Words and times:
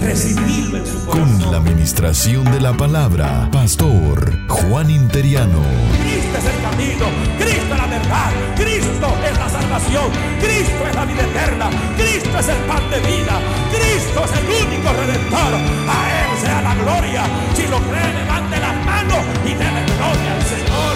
Recibirlo 0.00 0.78
en 0.78 0.86
su 0.86 1.04
corazón. 1.04 1.40
Con 1.40 1.52
la 1.52 1.58
administración 1.58 2.44
de 2.44 2.60
la 2.60 2.72
palabra, 2.72 3.48
Pastor 3.52 4.46
Juan 4.48 4.90
Interiano. 4.90 5.60
Cristo 6.00 6.38
es 6.38 6.44
el 6.44 6.62
camino, 6.62 7.06
Cristo 7.38 7.74
es 7.74 7.78
la 7.78 7.86
verdad, 7.86 8.30
Cristo 8.56 9.08
es 9.24 9.38
la 9.38 9.48
salvación, 9.48 10.10
Cristo 10.40 10.86
es 10.88 10.94
la 10.94 11.04
vida 11.04 11.22
eterna, 11.22 11.70
Cristo 11.96 12.38
es 12.38 12.48
el 12.48 12.58
pan 12.58 12.90
de 12.90 13.00
vida, 13.00 13.40
Cristo 13.70 14.24
es 14.24 14.32
el 14.38 14.66
único 14.66 14.92
redentor. 14.92 15.54
A 15.88 15.98
Él 16.20 16.38
sea 16.40 16.62
la 16.62 16.74
gloria. 16.76 17.22
Si 17.54 17.66
lo 17.66 17.78
cree, 17.78 18.14
levante 18.14 18.60
las 18.60 18.84
manos 18.84 19.24
y 19.44 19.50
déle 19.50 19.84
gloria 19.96 20.34
al 20.34 20.42
Señor. 20.42 20.94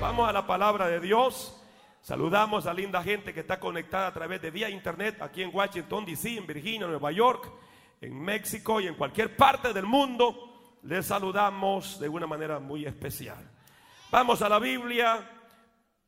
Vamos 0.00 0.28
a 0.28 0.32
la 0.32 0.46
palabra 0.46 0.88
de 0.88 1.00
Dios. 1.00 1.52
Saludamos 2.04 2.66
a 2.66 2.74
linda 2.74 3.02
gente 3.02 3.32
que 3.32 3.40
está 3.40 3.58
conectada 3.58 4.08
a 4.08 4.12
través 4.12 4.38
de 4.42 4.50
vía 4.50 4.68
internet 4.68 5.22
aquí 5.22 5.42
en 5.42 5.48
Washington, 5.50 6.04
D.C., 6.04 6.36
en 6.36 6.46
Virginia, 6.46 6.86
Nueva 6.86 7.10
York, 7.10 7.50
en 7.98 8.20
México 8.20 8.78
y 8.78 8.86
en 8.86 8.94
cualquier 8.94 9.34
parte 9.34 9.72
del 9.72 9.86
mundo. 9.86 10.76
Les 10.82 11.06
saludamos 11.06 11.98
de 11.98 12.10
una 12.10 12.26
manera 12.26 12.58
muy 12.58 12.84
especial. 12.84 13.50
Vamos 14.10 14.42
a 14.42 14.50
la 14.50 14.58
Biblia. 14.58 15.30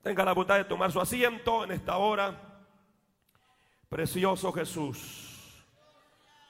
Tenga 0.03 0.23
la 0.23 0.35
bondad 0.35 0.59
de 0.59 0.65
tomar 0.65 0.93
su 0.93 1.01
asiento 1.01 1.65
en 1.65 1.73
esta 1.73 1.97
hora. 1.97 2.67
Precioso 3.89 4.53
Jesús. 4.53 5.65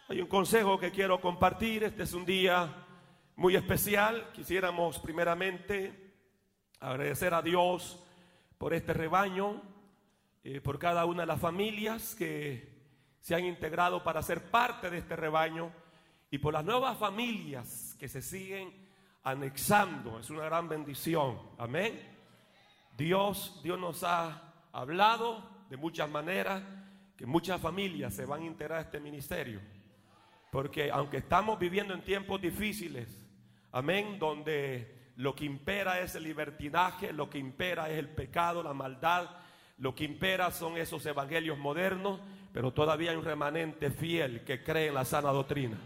Hay 0.08 0.20
un 0.20 0.26
consejo 0.26 0.76
que 0.76 0.90
quiero 0.90 1.20
compartir. 1.20 1.84
Este 1.84 2.02
es 2.02 2.14
un 2.14 2.26
día 2.26 2.84
muy 3.36 3.54
especial. 3.54 4.28
Quisiéramos 4.32 4.98
primeramente 4.98 6.16
agradecer 6.80 7.32
a 7.32 7.42
Dios 7.42 8.02
por 8.58 8.74
este 8.74 8.92
rebaño, 8.92 9.62
eh, 10.44 10.60
por 10.60 10.78
cada 10.78 11.04
una 11.04 11.22
de 11.22 11.26
las 11.26 11.40
familias 11.40 12.14
que 12.14 12.74
se 13.20 13.34
han 13.34 13.44
integrado 13.44 14.02
para 14.02 14.22
ser 14.22 14.50
parte 14.50 14.90
de 14.90 14.98
este 14.98 15.16
rebaño 15.16 15.72
y 16.30 16.38
por 16.38 16.54
las 16.54 16.64
nuevas 16.64 16.96
familias 16.98 17.96
que 17.98 18.08
se 18.08 18.22
siguen 18.22 18.72
anexando. 19.24 20.20
Es 20.20 20.30
una 20.30 20.44
gran 20.44 20.68
bendición. 20.68 21.38
Amén. 21.58 22.00
Dios, 22.96 23.60
Dios 23.62 23.78
nos 23.78 24.04
ha 24.04 24.54
hablado 24.72 25.48
de 25.68 25.76
muchas 25.76 26.08
maneras 26.08 26.62
que 27.16 27.26
muchas 27.26 27.60
familias 27.60 28.14
se 28.14 28.24
van 28.24 28.42
a 28.42 28.46
integrar 28.46 28.78
a 28.78 28.82
este 28.82 29.00
ministerio. 29.00 29.60
Porque 30.50 30.90
aunque 30.90 31.18
estamos 31.18 31.58
viviendo 31.58 31.94
en 31.94 32.02
tiempos 32.02 32.40
difíciles, 32.40 33.08
amén, 33.72 34.18
donde 34.18 34.95
lo 35.16 35.34
que 35.34 35.44
impera 35.44 36.00
es 36.00 36.14
el 36.14 36.24
libertinaje, 36.24 37.12
lo 37.12 37.30
que 37.30 37.38
impera 37.38 37.88
es 37.88 37.98
el 37.98 38.08
pecado, 38.08 38.62
la 38.62 38.74
maldad, 38.74 39.28
lo 39.78 39.94
que 39.94 40.04
impera 40.04 40.50
son 40.50 40.76
esos 40.76 41.04
evangelios 41.06 41.58
modernos, 41.58 42.20
pero 42.52 42.70
todavía 42.72 43.10
hay 43.10 43.16
un 43.16 43.24
remanente 43.24 43.90
fiel 43.90 44.44
que 44.44 44.62
cree 44.62 44.88
en 44.88 44.94
la 44.94 45.04
sana 45.04 45.30
doctrina. 45.30 45.76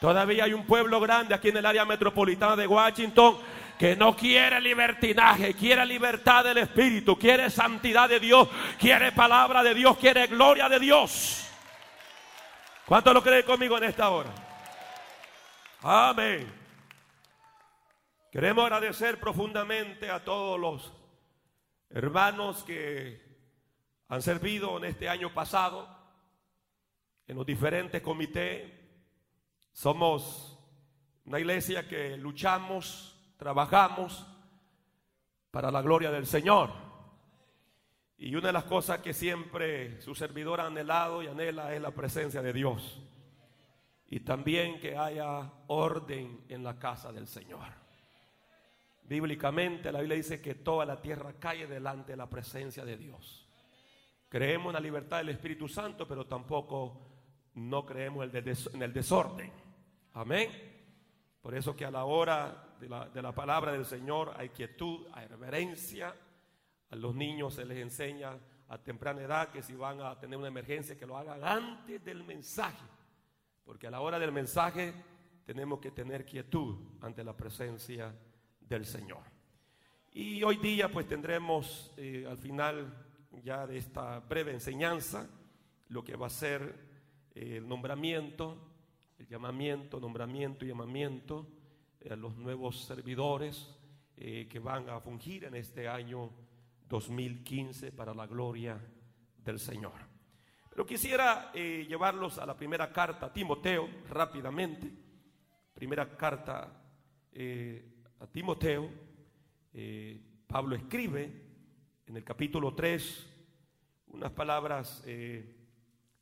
Todavía 0.00 0.44
hay 0.44 0.52
un 0.52 0.66
pueblo 0.66 1.00
grande 1.00 1.34
aquí 1.34 1.48
en 1.48 1.58
el 1.58 1.66
área 1.66 1.84
metropolitana 1.84 2.56
de 2.56 2.66
Washington 2.66 3.38
que 3.78 3.96
no 3.96 4.14
quiere 4.16 4.60
libertinaje, 4.60 5.54
quiere 5.54 5.84
libertad 5.84 6.44
del 6.44 6.58
Espíritu, 6.58 7.18
quiere 7.18 7.50
santidad 7.50 8.08
de 8.08 8.20
Dios, 8.20 8.48
quiere 8.78 9.12
palabra 9.12 9.62
de 9.62 9.74
Dios, 9.74 9.96
quiere 9.98 10.26
gloria 10.26 10.68
de 10.68 10.78
Dios. 10.78 11.46
¿Cuánto 12.86 13.12
lo 13.12 13.22
creen 13.22 13.44
conmigo 13.44 13.78
en 13.78 13.84
esta 13.84 14.10
hora? 14.10 14.30
Amén. 15.82 16.63
Queremos 18.34 18.64
agradecer 18.64 19.20
profundamente 19.20 20.10
a 20.10 20.24
todos 20.24 20.58
los 20.58 20.92
hermanos 21.88 22.64
que 22.64 23.22
han 24.08 24.22
servido 24.22 24.76
en 24.76 24.86
este 24.86 25.08
año 25.08 25.32
pasado 25.32 25.88
en 27.28 27.36
los 27.36 27.46
diferentes 27.46 28.02
comités. 28.02 28.72
Somos 29.70 30.58
una 31.24 31.38
iglesia 31.38 31.86
que 31.86 32.16
luchamos, 32.16 33.16
trabajamos 33.36 34.26
para 35.52 35.70
la 35.70 35.80
gloria 35.80 36.10
del 36.10 36.26
Señor. 36.26 36.72
Y 38.16 38.34
una 38.34 38.48
de 38.48 38.52
las 38.52 38.64
cosas 38.64 38.98
que 38.98 39.12
siempre 39.12 40.00
su 40.00 40.12
servidor 40.16 40.60
ha 40.60 40.66
anhelado 40.66 41.22
y 41.22 41.28
anhela 41.28 41.72
es 41.72 41.80
la 41.80 41.92
presencia 41.92 42.42
de 42.42 42.52
Dios. 42.52 43.00
Y 44.08 44.18
también 44.18 44.80
que 44.80 44.96
haya 44.96 45.52
orden 45.68 46.44
en 46.48 46.64
la 46.64 46.80
casa 46.80 47.12
del 47.12 47.28
Señor. 47.28 47.83
Bíblicamente 49.06 49.92
la 49.92 50.00
Biblia 50.00 50.16
dice 50.16 50.40
que 50.40 50.54
toda 50.54 50.86
la 50.86 51.00
tierra 51.00 51.34
cae 51.38 51.66
delante 51.66 52.12
de 52.12 52.16
la 52.16 52.28
presencia 52.28 52.84
de 52.84 52.96
Dios. 52.96 53.46
Creemos 54.28 54.68
en 54.68 54.74
la 54.74 54.80
libertad 54.80 55.18
del 55.18 55.28
Espíritu 55.28 55.68
Santo, 55.68 56.08
pero 56.08 56.26
tampoco 56.26 57.00
no 57.54 57.84
creemos 57.84 58.26
en 58.34 58.82
el 58.82 58.92
desorden. 58.92 59.52
Amén. 60.14 60.50
Por 61.42 61.54
eso 61.54 61.76
que 61.76 61.84
a 61.84 61.90
la 61.90 62.04
hora 62.04 62.76
de 62.80 62.88
la, 62.88 63.08
de 63.10 63.20
la 63.20 63.32
palabra 63.32 63.72
del 63.72 63.84
Señor 63.84 64.32
hay 64.36 64.48
quietud, 64.48 65.06
hay 65.12 65.26
reverencia. 65.26 66.14
A 66.90 66.96
los 66.96 67.14
niños 67.14 67.54
se 67.54 67.64
les 67.66 67.78
enseña 67.78 68.38
a 68.68 68.78
temprana 68.78 69.20
edad 69.20 69.50
que 69.50 69.62
si 69.62 69.74
van 69.74 70.00
a 70.00 70.18
tener 70.18 70.38
una 70.38 70.48
emergencia, 70.48 70.96
que 70.96 71.06
lo 71.06 71.18
hagan 71.18 71.44
antes 71.44 72.02
del 72.02 72.24
mensaje. 72.24 72.84
Porque 73.64 73.86
a 73.86 73.90
la 73.90 74.00
hora 74.00 74.18
del 74.18 74.32
mensaje 74.32 74.94
tenemos 75.44 75.78
que 75.78 75.90
tener 75.90 76.24
quietud 76.24 76.76
ante 77.02 77.22
la 77.22 77.36
presencia 77.36 78.14
del 78.68 78.84
Señor. 78.86 79.34
Y 80.16 80.44
hoy 80.44 80.58
día 80.58 80.88
pues 80.92 81.08
tendremos 81.08 81.92
eh, 81.96 82.24
al 82.28 82.38
final 82.38 83.04
ya 83.42 83.66
de 83.66 83.78
esta 83.78 84.20
breve 84.20 84.52
enseñanza 84.52 85.28
lo 85.88 86.04
que 86.04 86.14
va 86.14 86.28
a 86.28 86.30
ser 86.30 86.72
eh, 87.34 87.56
el 87.56 87.66
nombramiento, 87.66 88.56
el 89.18 89.26
llamamiento, 89.26 89.98
nombramiento 89.98 90.64
y 90.64 90.68
llamamiento 90.68 91.48
eh, 92.00 92.12
a 92.12 92.16
los 92.16 92.36
nuevos 92.36 92.84
servidores 92.84 93.68
que 94.16 94.60
van 94.60 94.88
a 94.88 95.00
fungir 95.00 95.42
en 95.42 95.56
este 95.56 95.88
año 95.88 96.30
2015 96.88 97.90
para 97.90 98.14
la 98.14 98.28
gloria 98.28 98.80
del 99.38 99.58
Señor. 99.58 99.94
Pero 100.70 100.86
quisiera 100.86 101.52
llevarlos 101.52 102.38
a 102.38 102.46
la 102.46 102.56
primera 102.56 102.92
carta 102.92 103.32
Timoteo 103.32 103.88
rápidamente. 104.08 104.88
Primera 105.74 106.16
carta 106.16 106.80
a 108.20 108.26
Timoteo, 108.26 108.90
eh, 109.72 110.20
Pablo 110.46 110.76
escribe 110.76 111.42
en 112.06 112.16
el 112.16 112.24
capítulo 112.24 112.74
3 112.74 113.30
unas 114.08 114.30
palabras 114.32 115.02
eh, 115.06 115.56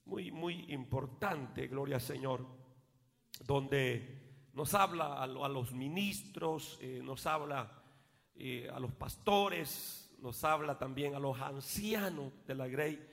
muy, 0.07 0.31
muy 0.31 0.73
importantes, 0.73 1.71
gloria 1.71 1.97
al 1.97 2.01
Señor, 2.01 2.47
donde 3.45 4.49
nos 4.55 4.75
habla 4.75 5.15
a, 5.15 5.25
a 5.25 5.49
los 5.49 5.73
ministros, 5.73 6.79
eh, 6.81 7.01
nos 7.03 7.27
habla 7.27 7.79
a 8.75 8.81
los 8.81 8.93
pastores, 8.93 10.11
nos 10.19 10.43
habla 10.43 10.77
también 10.77 11.15
a 11.15 11.21
los 11.21 11.41
ancianos 11.41 12.33
de 12.45 12.55
la 12.57 12.67
grey, 12.67 13.09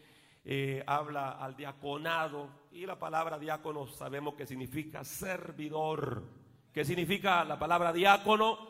habla 0.87 1.31
al 1.31 1.55
diaconado, 1.55 2.49
y 2.71 2.87
la 2.87 2.97
palabra 2.97 3.37
diácono 3.37 3.85
sabemos 3.85 4.33
que 4.33 4.47
significa 4.47 5.03
servidor. 5.03 6.48
¿Qué 6.73 6.85
significa 6.85 7.43
la 7.43 7.57
palabra 7.57 7.91
diácono? 7.91 8.69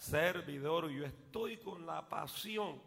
servidor. 0.00 0.88
Yo 0.90 1.04
estoy 1.04 1.58
con 1.58 1.86
la 1.86 2.08
pasión 2.08 2.80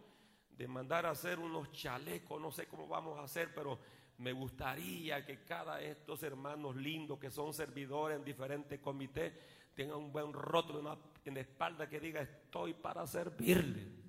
de 0.50 0.68
mandar 0.68 1.06
a 1.06 1.12
hacer 1.12 1.40
unos 1.40 1.72
chalecos, 1.72 2.42
no 2.42 2.52
sé 2.52 2.68
cómo 2.68 2.88
vamos 2.88 3.20
a 3.20 3.24
hacer, 3.24 3.54
pero 3.54 3.80
me 4.18 4.34
gustaría 4.34 5.26
que 5.26 5.44
cada 5.44 5.78
de 5.78 5.92
estos 5.92 6.24
hermanos 6.24 6.76
lindos 6.76 7.20
que 7.20 7.30
son 7.30 7.54
servidores 7.54 8.18
en 8.18 8.26
diferentes 8.26 8.80
comités 8.80 9.34
tengan 9.76 9.98
un 9.98 10.12
buen 10.12 10.34
rótulo 10.34 10.98
en 11.26 11.34
la 11.34 11.40
espalda 11.40 11.88
que 11.88 12.00
diga 12.00 12.22
estoy 12.22 12.74
para 12.74 13.06
servirle. 13.06 14.04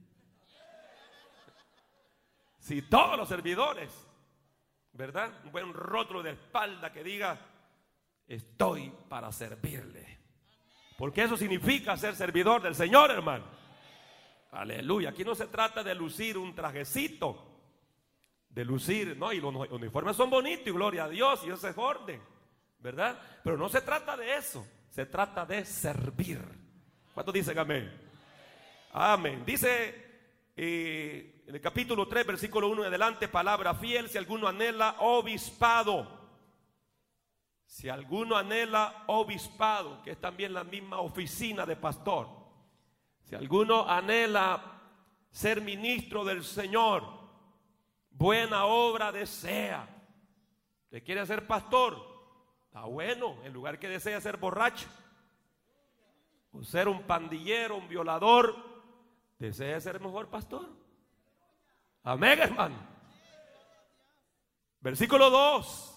Si 2.58 2.82
todos 2.82 3.18
los 3.18 3.28
servidores, 3.28 3.90
¿verdad? 4.92 5.44
Un 5.44 5.52
buen 5.52 5.74
rótulo 5.74 6.22
de 6.22 6.30
espalda 6.30 6.90
que 6.90 7.04
diga 7.04 7.38
estoy 8.26 8.92
para 9.08 9.30
servirle. 9.32 10.18
Porque 10.96 11.24
eso 11.24 11.36
significa 11.36 11.96
ser 11.96 12.14
servidor 12.14 12.62
del 12.62 12.74
Señor, 12.74 13.10
hermano. 13.10 13.44
Aleluya. 14.52 15.10
Aquí 15.10 15.24
no 15.24 15.34
se 15.34 15.46
trata 15.46 15.82
de 15.82 15.94
lucir 15.94 16.38
un 16.38 16.54
trajecito. 16.54 17.50
De 18.48 18.64
lucir, 18.64 19.16
¿no? 19.16 19.32
Y 19.32 19.40
los 19.40 19.52
uniformes 19.70 20.16
son 20.16 20.30
bonitos 20.30 20.68
y 20.68 20.70
gloria 20.70 21.04
a 21.04 21.08
Dios 21.08 21.42
y 21.44 21.50
ese 21.50 21.70
es 21.70 21.78
orden. 21.78 22.22
¿Verdad? 22.78 23.20
Pero 23.42 23.56
no 23.56 23.68
se 23.68 23.80
trata 23.80 24.16
de 24.16 24.36
eso. 24.36 24.64
Se 24.90 25.06
trata 25.06 25.44
de 25.44 25.64
servir. 25.64 26.40
¿Cuántos 27.12 27.34
dicen 27.34 27.58
amén? 27.58 27.92
Amén. 28.92 29.42
Dice 29.44 30.04
eh, 30.56 31.42
en 31.48 31.54
el 31.54 31.60
capítulo 31.60 32.06
3, 32.06 32.26
versículo 32.26 32.68
1 32.68 32.82
en 32.82 32.88
adelante, 32.88 33.26
palabra 33.26 33.74
fiel, 33.74 34.08
si 34.08 34.18
alguno 34.18 34.46
anhela 34.46 34.96
obispado. 35.00 36.13
Si 37.66 37.88
alguno 37.88 38.36
anhela 38.36 39.04
obispado, 39.06 40.02
que 40.02 40.12
es 40.12 40.20
también 40.20 40.52
la 40.52 40.64
misma 40.64 41.00
oficina 41.00 41.66
de 41.66 41.76
pastor. 41.76 42.28
Si 43.22 43.34
alguno 43.34 43.88
anhela 43.88 44.62
ser 45.30 45.60
ministro 45.60 46.24
del 46.24 46.44
Señor, 46.44 47.04
buena 48.10 48.66
obra 48.66 49.10
desea. 49.10 49.88
¿Te 50.90 51.02
quiere 51.02 51.26
ser 51.26 51.46
pastor? 51.46 51.96
Está 52.66 52.84
bueno, 52.84 53.36
en 53.44 53.52
lugar 53.52 53.78
que 53.78 53.88
desea 53.88 54.20
ser 54.20 54.36
borracho, 54.36 54.88
o 56.52 56.62
ser 56.62 56.88
un 56.88 57.02
pandillero, 57.02 57.76
un 57.76 57.88
violador, 57.88 58.54
desea 59.38 59.80
ser 59.80 60.00
mejor 60.00 60.28
pastor. 60.28 60.68
Amén, 62.04 62.38
hermano. 62.38 62.76
Versículo 64.80 65.30
2. 65.30 65.93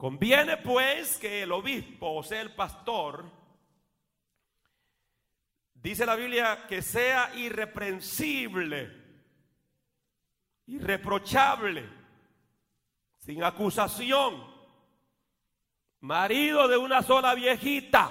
Conviene 0.00 0.56
pues 0.56 1.18
que 1.18 1.42
el 1.42 1.52
obispo, 1.52 2.14
o 2.14 2.22
sea, 2.22 2.40
el 2.40 2.54
pastor, 2.54 3.30
dice 5.74 6.06
la 6.06 6.16
Biblia 6.16 6.66
que 6.66 6.80
sea 6.80 7.34
irreprensible, 7.34 8.96
irreprochable, 10.68 11.86
sin 13.18 13.44
acusación 13.44 14.42
marido 16.00 16.66
de 16.66 16.78
una 16.78 17.02
sola 17.02 17.34
viejita. 17.34 18.10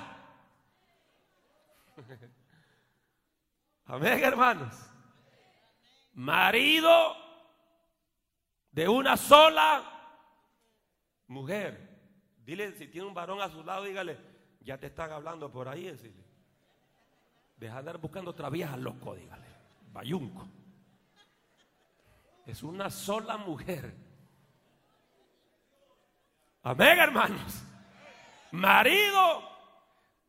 Amén, 3.86 4.24
hermanos. 4.24 4.76
Marido 6.14 7.16
de 8.74 8.88
una 8.88 9.18
sola 9.18 9.99
mujer. 11.30 11.98
Dile, 12.46 12.74
si 12.74 12.88
tiene 12.88 13.08
un 13.08 13.14
varón 13.14 13.42
a 13.42 13.50
su 13.50 13.64
lado, 13.64 13.86
dígale, 13.86 14.18
ya 14.62 14.78
te 14.78 14.88
están 14.88 15.12
hablando 15.12 15.50
por 15.50 15.70
ahí, 15.70 15.86
decirle. 15.86 16.24
Deja 17.56 17.74
de 17.76 17.80
andar 17.80 17.98
buscando 17.98 18.32
otra 18.32 18.50
vieja 18.50 18.76
loco, 18.76 19.16
dígale. 19.16 19.48
Bayunco. 19.92 20.48
Es 22.46 22.62
una 22.64 22.90
sola 22.90 23.38
mujer. 23.38 23.96
Amén, 26.64 27.00
hermanos 27.00 27.64
marido. 28.52 29.44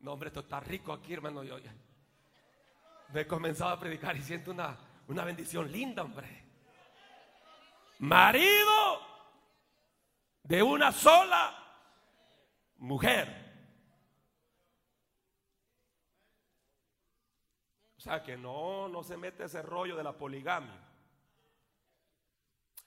No, 0.01 0.13
hombre, 0.13 0.27
esto 0.27 0.41
está 0.41 0.59
rico 0.59 0.93
aquí, 0.93 1.13
hermano. 1.13 1.43
Yo, 1.43 1.57
me 3.13 3.21
he 3.21 3.27
comenzado 3.27 3.71
a 3.71 3.79
predicar 3.79 4.15
y 4.15 4.21
siento 4.21 4.51
una, 4.51 4.77
una 5.07 5.23
bendición 5.23 5.71
linda, 5.71 6.03
hombre. 6.03 6.45
Marido 7.99 9.10
de 10.51 10.61
una 10.61 10.91
sola 10.91 11.57
mujer. 12.75 13.25
O 17.95 18.01
sea 18.01 18.21
que 18.21 18.35
no, 18.35 18.89
no 18.89 19.01
se 19.01 19.15
mete 19.15 19.45
ese 19.45 19.61
rollo 19.61 19.95
de 19.95 20.03
la 20.03 20.11
poligamia. 20.11 20.77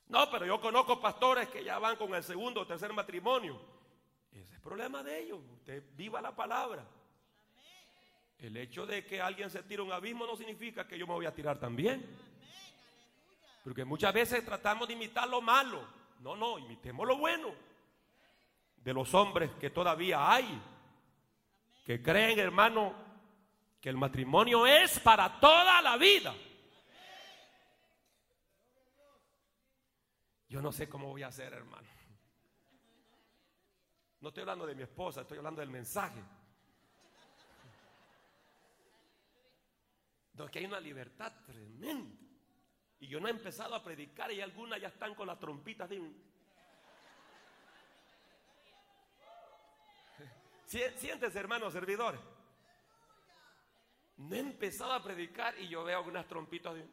No, 0.08 0.30
pero 0.30 0.44
yo 0.44 0.60
conozco 0.60 1.00
pastores 1.00 1.48
que 1.48 1.64
ya 1.64 1.78
van 1.78 1.96
con 1.96 2.14
el 2.14 2.22
segundo 2.22 2.60
o 2.60 2.66
tercer 2.66 2.92
matrimonio 2.92 3.58
ese 4.30 4.52
es 4.52 4.60
problema 4.60 5.02
de 5.02 5.20
ellos. 5.20 5.40
Usted 5.52 5.84
viva 5.94 6.20
la 6.20 6.36
palabra. 6.36 6.84
El 8.36 8.56
hecho 8.58 8.84
de 8.84 9.06
que 9.06 9.22
alguien 9.22 9.48
se 9.48 9.62
tire 9.62 9.80
un 9.80 9.92
abismo 9.92 10.26
no 10.26 10.36
significa 10.36 10.86
que 10.86 10.98
yo 10.98 11.06
me 11.06 11.14
voy 11.14 11.24
a 11.24 11.34
tirar 11.34 11.58
también. 11.58 12.04
Porque 13.62 13.84
muchas 13.86 14.12
veces 14.12 14.44
tratamos 14.44 14.88
de 14.88 14.94
imitar 14.94 15.28
lo 15.28 15.40
malo. 15.40 16.03
No, 16.24 16.34
no, 16.34 16.58
imitemos 16.58 17.06
lo 17.06 17.18
bueno. 17.18 17.54
De 18.76 18.94
los 18.94 19.12
hombres 19.12 19.50
que 19.60 19.68
todavía 19.68 20.32
hay. 20.32 20.58
Que 21.84 22.02
creen, 22.02 22.38
hermano, 22.38 22.94
que 23.78 23.90
el 23.90 23.98
matrimonio 23.98 24.66
es 24.66 24.98
para 25.00 25.38
toda 25.38 25.82
la 25.82 25.98
vida. 25.98 26.34
Yo 30.48 30.62
no 30.62 30.72
sé 30.72 30.88
cómo 30.88 31.10
voy 31.10 31.24
a 31.24 31.26
hacer, 31.26 31.52
hermano. 31.52 31.86
No 34.20 34.28
estoy 34.28 34.40
hablando 34.40 34.64
de 34.64 34.74
mi 34.74 34.82
esposa, 34.82 35.20
estoy 35.20 35.36
hablando 35.36 35.60
del 35.60 35.68
mensaje. 35.68 36.22
Donde 40.32 40.58
hay 40.58 40.64
una 40.64 40.80
libertad 40.80 41.34
tremenda. 41.44 42.23
Y 43.04 43.08
yo 43.08 43.20
no 43.20 43.28
he 43.28 43.32
empezado 43.32 43.74
a 43.74 43.84
predicar 43.84 44.32
y 44.32 44.40
algunas 44.40 44.80
ya 44.80 44.88
están 44.88 45.14
con 45.14 45.26
las 45.26 45.38
trompitas 45.38 45.90
de... 45.90 46.00
Siéntese, 50.96 51.38
hermanos 51.38 51.74
servidores. 51.74 52.18
No 54.16 54.34
he 54.34 54.38
empezado 54.38 54.94
a 54.94 55.02
predicar 55.02 55.58
y 55.58 55.68
yo 55.68 55.84
veo 55.84 55.98
algunas 55.98 56.26
trompitas 56.26 56.76
de... 56.76 56.88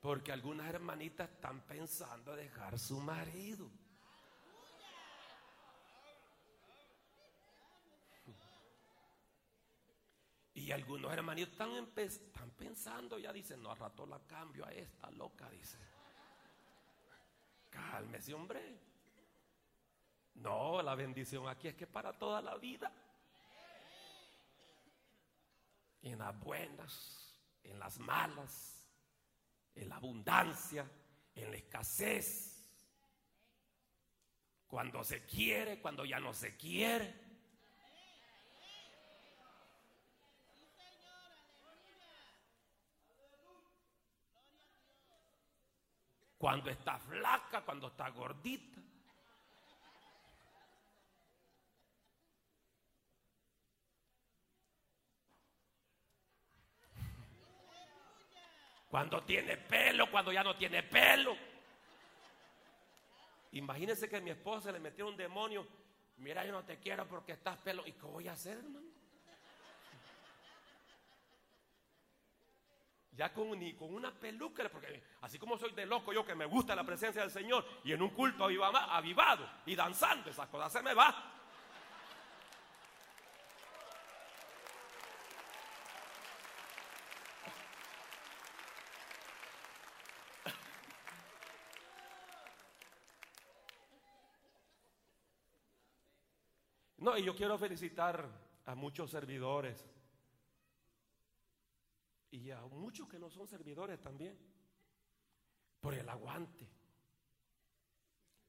Porque 0.00 0.32
algunas 0.32 0.66
hermanitas 0.72 1.28
están 1.28 1.60
pensando 1.66 2.34
dejar 2.34 2.78
su 2.78 2.98
marido. 3.00 3.70
Y 10.68 10.72
algunos 10.72 11.10
hermanitos 11.10 11.52
están, 11.52 11.70
están 11.96 12.50
pensando, 12.50 13.18
ya 13.18 13.32
dicen, 13.32 13.62
no, 13.62 13.70
a 13.70 13.74
rato 13.74 14.04
la 14.04 14.18
cambio 14.26 14.66
a 14.66 14.70
esta 14.70 15.10
loca, 15.12 15.48
dice. 15.48 15.78
Cálmese, 17.70 18.34
hombre. 18.34 18.78
No, 20.34 20.82
la 20.82 20.94
bendición 20.94 21.48
aquí 21.48 21.68
es 21.68 21.74
que 21.74 21.86
para 21.86 22.12
toda 22.12 22.42
la 22.42 22.54
vida. 22.58 22.92
En 26.02 26.18
las 26.18 26.38
buenas, 26.38 27.40
en 27.62 27.78
las 27.78 27.98
malas, 27.98 28.86
en 29.74 29.88
la 29.88 29.96
abundancia, 29.96 30.86
en 31.34 31.50
la 31.50 31.56
escasez. 31.56 32.62
Cuando 34.66 35.02
se 35.02 35.24
quiere, 35.24 35.80
cuando 35.80 36.04
ya 36.04 36.20
no 36.20 36.34
se 36.34 36.58
quiere. 36.58 37.27
Cuando 46.38 46.70
está 46.70 46.98
flaca, 46.98 47.62
cuando 47.62 47.88
está 47.88 48.08
gordita. 48.10 48.80
Cuando 58.88 59.22
tiene 59.22 59.56
pelo, 59.58 60.10
cuando 60.10 60.32
ya 60.32 60.42
no 60.42 60.56
tiene 60.56 60.82
pelo. 60.84 61.36
Imagínense 63.52 64.08
que 64.08 64.16
a 64.16 64.20
mi 64.20 64.30
esposa 64.30 64.72
le 64.72 64.78
metió 64.78 65.06
un 65.06 65.16
demonio. 65.16 65.66
Mira, 66.18 66.44
yo 66.46 66.52
no 66.52 66.64
te 66.64 66.78
quiero 66.78 67.06
porque 67.06 67.32
estás 67.32 67.58
pelo. 67.58 67.86
¿Y 67.86 67.92
qué 67.92 68.06
voy 68.06 68.28
a 68.28 68.32
hacer, 68.32 68.58
hermano? 68.58 68.97
Ya 73.18 73.32
con, 73.32 73.58
ni 73.58 73.74
con 73.74 73.92
una 73.92 74.12
peluca, 74.12 74.68
porque 74.68 75.02
así 75.22 75.40
como 75.40 75.58
soy 75.58 75.72
de 75.72 75.84
loco 75.84 76.12
yo 76.12 76.24
que 76.24 76.36
me 76.36 76.44
gusta 76.44 76.76
la 76.76 76.84
presencia 76.84 77.20
del 77.20 77.32
Señor 77.32 77.64
y 77.82 77.90
en 77.90 78.00
un 78.00 78.10
culto 78.10 78.44
avivado 78.44 79.50
y 79.66 79.74
danzando, 79.74 80.30
esas 80.30 80.46
cosas 80.46 80.72
se 80.72 80.82
me 80.82 80.94
va. 80.94 81.34
No, 96.98 97.18
y 97.18 97.24
yo 97.24 97.34
quiero 97.34 97.58
felicitar 97.58 98.28
a 98.66 98.74
muchos 98.76 99.10
servidores 99.10 99.84
y 102.30 102.50
a 102.50 102.60
muchos 102.60 103.08
que 103.08 103.18
no 103.18 103.30
son 103.30 103.46
servidores 103.46 104.00
también, 104.00 104.38
por 105.80 105.94
el 105.94 106.08
aguante. 106.08 106.68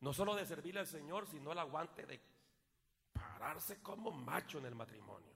No 0.01 0.13
solo 0.13 0.35
de 0.35 0.45
servirle 0.45 0.81
al 0.81 0.87
Señor, 0.87 1.27
sino 1.27 1.51
el 1.51 1.59
aguante 1.59 2.05
de 2.05 2.21
pararse 3.13 3.81
como 3.81 4.11
macho 4.11 4.57
en 4.57 4.65
el 4.65 4.75
matrimonio. 4.75 5.33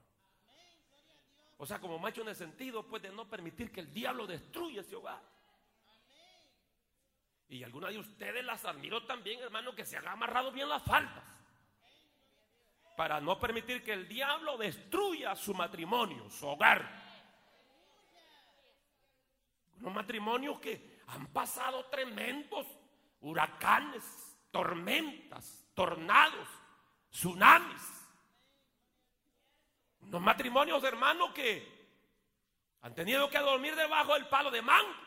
O 1.58 1.66
sea, 1.66 1.80
como 1.80 1.98
macho 1.98 2.22
en 2.22 2.28
el 2.28 2.36
sentido, 2.36 2.86
pues, 2.86 3.02
de 3.02 3.10
no 3.10 3.28
permitir 3.28 3.70
que 3.70 3.80
el 3.80 3.92
diablo 3.92 4.26
destruya 4.26 4.80
ese 4.80 4.96
hogar. 4.96 5.22
Y 7.48 7.62
alguna 7.62 7.88
de 7.88 7.98
ustedes 7.98 8.44
las 8.44 8.64
admiro 8.64 9.04
también, 9.06 9.40
hermano, 9.40 9.74
que 9.74 9.84
se 9.84 9.96
han 9.96 10.08
amarrado 10.08 10.50
bien 10.50 10.68
las 10.68 10.82
faldas. 10.82 11.24
para 12.96 13.20
no 13.20 13.40
permitir 13.40 13.82
que 13.82 13.92
el 13.92 14.06
diablo 14.06 14.56
destruya 14.56 15.34
su 15.34 15.52
matrimonio, 15.52 16.30
su 16.30 16.46
hogar. 16.46 17.03
Unos 19.80 19.94
matrimonios 19.94 20.58
que 20.60 21.00
han 21.06 21.26
pasado 21.28 21.86
tremendos 21.86 22.66
huracanes, 23.20 24.04
tormentas, 24.50 25.66
tornados, 25.74 26.48
tsunamis. 27.10 28.06
Unos 30.00 30.20
matrimonios, 30.20 30.82
hermanos, 30.84 31.32
que 31.32 31.74
han 32.82 32.94
tenido 32.94 33.28
que 33.30 33.38
dormir 33.38 33.74
debajo 33.74 34.14
del 34.14 34.26
palo 34.28 34.50
de 34.50 34.62
mango. 34.62 35.04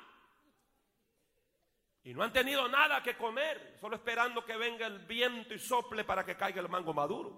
Y 2.04 2.14
no 2.14 2.24
han 2.24 2.32
tenido 2.32 2.68
nada 2.68 3.04
que 3.04 3.18
comer, 3.18 3.78
solo 3.80 3.98
esperando 3.98 4.44
que 4.46 4.56
venga 4.56 4.88
el 4.88 5.00
viento 5.00 5.54
y 5.54 5.60
sople 5.60 6.04
para 6.04 6.26
que 6.26 6.38
caiga 6.38 6.62
el 6.62 6.70
mango 6.70 6.94
maduro. 6.94 7.38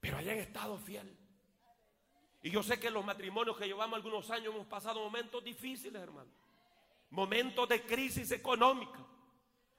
Pero 0.00 0.18
hayan 0.18 0.38
estado 0.38 0.78
fiel. 0.78 1.21
Y 2.42 2.50
yo 2.50 2.62
sé 2.62 2.80
que 2.80 2.90
los 2.90 3.04
matrimonios 3.04 3.56
que 3.56 3.66
llevamos 3.66 3.96
algunos 3.96 4.28
años 4.30 4.54
hemos 4.54 4.66
pasado 4.66 5.00
momentos 5.00 5.42
difíciles, 5.44 6.02
hermano. 6.02 6.30
Momentos 7.10 7.68
de 7.68 7.82
crisis 7.82 8.32
económica. 8.32 8.98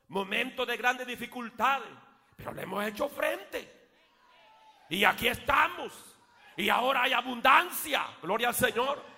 Momentos 0.08 0.65
de 0.65 0.77
grandes 0.77 1.05
dificultades. 1.05 1.89
Pero 2.38 2.53
le 2.53 2.62
hemos 2.62 2.86
hecho 2.86 3.10
frente. 3.10 3.89
Y 4.89 5.03
aquí 5.03 5.27
estamos. 5.27 5.91
Y 6.55 6.70
ahora 6.70 7.03
hay 7.03 7.13
abundancia. 7.13 8.05
Gloria 8.22 8.50
al 8.50 8.55
Señor. 8.55 9.12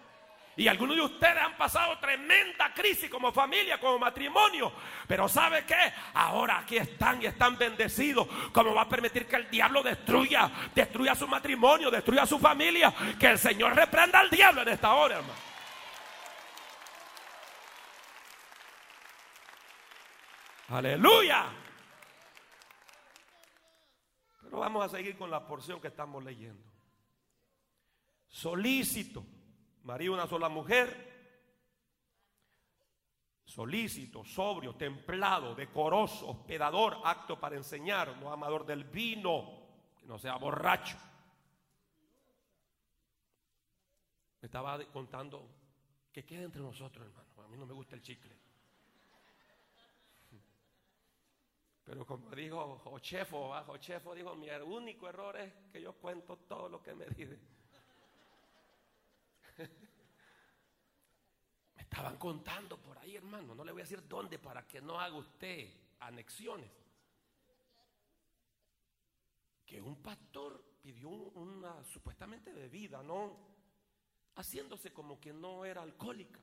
Y 0.57 0.69
algunos 0.69 0.95
de 0.95 1.01
ustedes 1.01 1.37
han 1.37 1.57
pasado 1.57 1.97
tremenda 1.99 2.73
crisis 2.73 3.09
como 3.09 3.31
familia, 3.33 3.77
como 3.77 3.99
matrimonio. 3.99 4.71
Pero 5.05 5.27
¿sabe 5.27 5.65
qué? 5.65 5.93
Ahora 6.13 6.59
aquí 6.59 6.77
están 6.77 7.21
y 7.21 7.25
están 7.25 7.57
bendecidos. 7.57 8.27
¿Cómo 8.53 8.73
va 8.73 8.83
a 8.83 8.89
permitir 8.89 9.27
que 9.27 9.35
el 9.35 9.49
diablo 9.49 9.83
destruya, 9.83 10.49
destruya 10.73 11.13
su 11.13 11.27
matrimonio, 11.27 11.91
destruya 11.91 12.25
su 12.25 12.39
familia? 12.39 12.93
Que 13.19 13.27
el 13.27 13.39
Señor 13.39 13.75
reprenda 13.75 14.19
al 14.19 14.29
diablo 14.29 14.61
en 14.61 14.69
esta 14.69 14.93
hora, 14.93 15.17
hermano. 15.17 15.33
Aleluya. 20.69 21.47
Pero 24.41 24.59
vamos 24.59 24.85
a 24.85 24.89
seguir 24.89 25.17
con 25.17 25.29
la 25.29 25.45
porción 25.45 25.81
que 25.81 25.89
estamos 25.89 26.23
leyendo. 26.23 26.63
Solícito 28.29 29.34
María 29.85 30.11
una 30.11 30.25
sola 30.25 30.49
mujer, 30.49 31.13
solícito, 33.43 34.25
sobrio, 34.25 34.75
templado, 34.75 35.53
decoroso, 35.53 36.29
hospedador, 36.29 36.97
acto 37.03 37.39
para 37.39 37.55
enseñar, 37.55 38.17
no 38.17 38.31
amador 38.31 38.65
del 38.65 38.85
vino, 38.85 39.93
que 39.99 40.07
no 40.07 40.17
sea 40.17 40.37
borracho. 40.37 40.97
Me 44.41 44.47
estaba 44.47 44.83
contando 44.85 45.47
que 46.11 46.25
quede 46.25 46.45
entre 46.45 46.63
nosotros, 46.63 47.05
hermano. 47.05 47.43
A 47.43 47.47
mí 47.47 47.55
no 47.55 47.67
me 47.67 47.73
gusta 47.73 47.95
el 47.95 48.01
chicle. 48.01 48.35
Pero 51.83 52.03
como 52.07 52.31
dijo 52.31 52.79
Jochefo, 52.79 53.53
Jochefo 53.67 54.15
dijo, 54.15 54.35
mi 54.35 54.49
único 54.49 55.07
error 55.07 55.37
es 55.37 55.53
que 55.71 55.79
yo 55.79 55.93
cuento 55.93 56.37
todo 56.37 56.67
lo 56.67 56.81
que 56.81 56.95
me 56.95 57.05
dice. 57.05 57.39
Me 61.75 61.81
estaban 61.81 62.17
contando 62.17 62.81
por 62.81 62.97
ahí, 62.97 63.15
hermano. 63.15 63.55
No 63.55 63.63
le 63.63 63.71
voy 63.71 63.81
a 63.81 63.85
decir 63.85 64.07
dónde 64.07 64.39
para 64.39 64.67
que 64.67 64.81
no 64.81 64.99
haga 64.99 65.15
usted 65.15 65.69
anexiones. 65.99 66.71
Que 69.65 69.81
un 69.81 70.01
pastor 70.01 70.63
pidió 70.81 71.09
una 71.09 71.83
supuestamente 71.83 72.53
bebida, 72.53 73.01
¿no? 73.01 73.55
Haciéndose 74.35 74.93
como 74.93 75.19
que 75.19 75.33
no 75.33 75.65
era 75.65 75.81
alcohólica. 75.81 76.39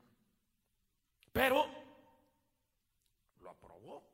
Pero 1.32 1.66
lo 3.40 3.50
aprobó. 3.50 4.10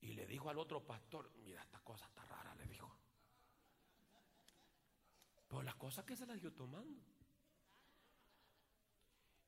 Y 0.00 0.14
le 0.14 0.26
dijo 0.26 0.48
al 0.48 0.58
otro 0.58 0.84
pastor, 0.84 1.30
mira, 1.44 1.62
esta 1.62 1.78
cosa 1.80 2.06
está 2.06 2.24
rara, 2.24 2.54
le 2.54 2.66
dijo. 2.66 2.99
Por 5.50 5.64
las 5.64 5.74
cosas 5.74 6.04
que 6.04 6.16
se 6.16 6.24
las 6.24 6.40
dio 6.40 6.52
tomando. 6.52 7.02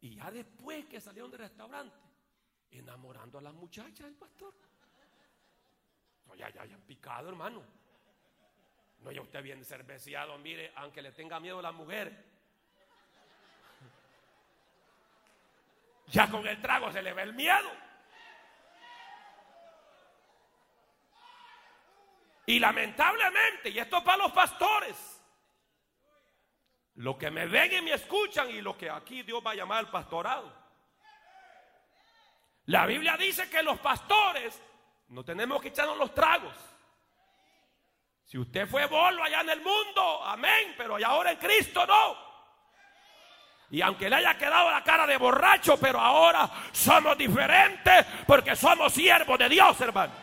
Y 0.00 0.16
ya 0.16 0.32
después 0.32 0.86
que 0.86 1.00
salieron 1.00 1.30
del 1.30 1.40
restaurante, 1.40 1.96
enamorando 2.72 3.38
a 3.38 3.40
las 3.40 3.54
muchachas 3.54 4.06
del 4.06 4.16
pastor. 4.16 4.52
No, 6.26 6.34
ya, 6.34 6.50
ya, 6.50 6.64
ya, 6.64 6.76
picado, 6.78 7.28
hermano. 7.28 7.62
No, 8.98 9.12
ya 9.12 9.22
usted 9.22 9.44
bien 9.44 9.64
cerveciado, 9.64 10.36
mire, 10.38 10.72
aunque 10.74 11.02
le 11.02 11.12
tenga 11.12 11.38
miedo 11.38 11.60
a 11.60 11.62
la 11.62 11.72
mujer. 11.72 12.32
Ya 16.08 16.28
con 16.28 16.44
el 16.46 16.60
trago 16.60 16.90
se 16.90 17.00
le 17.00 17.12
ve 17.12 17.22
el 17.22 17.32
miedo. 17.32 17.70
Y 22.46 22.58
lamentablemente, 22.58 23.70
y 23.70 23.78
esto 23.78 23.98
es 23.98 24.02
para 24.02 24.24
los 24.24 24.32
pastores, 24.32 25.21
lo 27.02 27.18
que 27.18 27.32
me 27.32 27.46
ven 27.46 27.72
y 27.72 27.82
me 27.82 27.94
escuchan 27.94 28.48
y 28.50 28.60
lo 28.60 28.78
que 28.78 28.88
aquí 28.88 29.24
Dios 29.24 29.42
va 29.44 29.50
a 29.50 29.54
llamar 29.56 29.78
al 29.78 29.90
pastorado. 29.90 30.52
La 32.66 32.86
Biblia 32.86 33.16
dice 33.16 33.50
que 33.50 33.60
los 33.60 33.80
pastores 33.80 34.62
no 35.08 35.24
tenemos 35.24 35.60
que 35.60 35.68
echarnos 35.68 35.98
los 35.98 36.14
tragos. 36.14 36.54
Si 38.24 38.38
usted 38.38 38.68
fue 38.68 38.86
bolo 38.86 39.20
allá 39.24 39.40
en 39.40 39.50
el 39.50 39.60
mundo, 39.62 40.24
amén, 40.24 40.74
pero 40.76 40.96
ahora 41.04 41.32
en 41.32 41.38
Cristo 41.38 41.84
no. 41.84 42.16
Y 43.70 43.82
aunque 43.82 44.08
le 44.08 44.16
haya 44.16 44.38
quedado 44.38 44.70
la 44.70 44.84
cara 44.84 45.04
de 45.04 45.16
borracho, 45.16 45.76
pero 45.78 45.98
ahora 45.98 46.48
somos 46.70 47.18
diferentes 47.18 48.06
porque 48.28 48.54
somos 48.54 48.92
siervos 48.92 49.36
de 49.40 49.48
Dios, 49.48 49.80
hermano. 49.80 50.21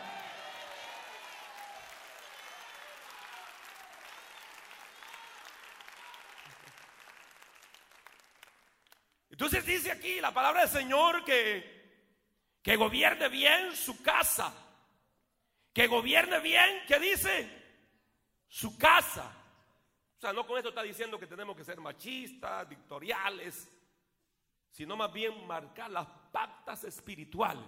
Entonces 9.40 9.64
dice 9.64 9.90
aquí 9.90 10.20
la 10.20 10.34
palabra 10.34 10.60
del 10.60 10.68
Señor 10.68 11.24
que, 11.24 12.58
que 12.62 12.76
gobierne 12.76 13.30
bien 13.30 13.74
su 13.74 14.02
casa. 14.02 14.52
Que 15.72 15.86
gobierne 15.86 16.40
bien, 16.40 16.82
¿qué 16.86 17.00
dice? 17.00 17.48
Su 18.46 18.76
casa. 18.76 19.34
O 20.18 20.20
sea, 20.20 20.34
no 20.34 20.46
con 20.46 20.58
esto 20.58 20.68
está 20.68 20.82
diciendo 20.82 21.18
que 21.18 21.26
tenemos 21.26 21.56
que 21.56 21.64
ser 21.64 21.80
machistas, 21.80 22.68
dictoriales, 22.68 23.66
sino 24.68 24.94
más 24.94 25.10
bien 25.10 25.46
marcar 25.46 25.90
las 25.90 26.06
pactas 26.30 26.84
espirituales. 26.84 27.64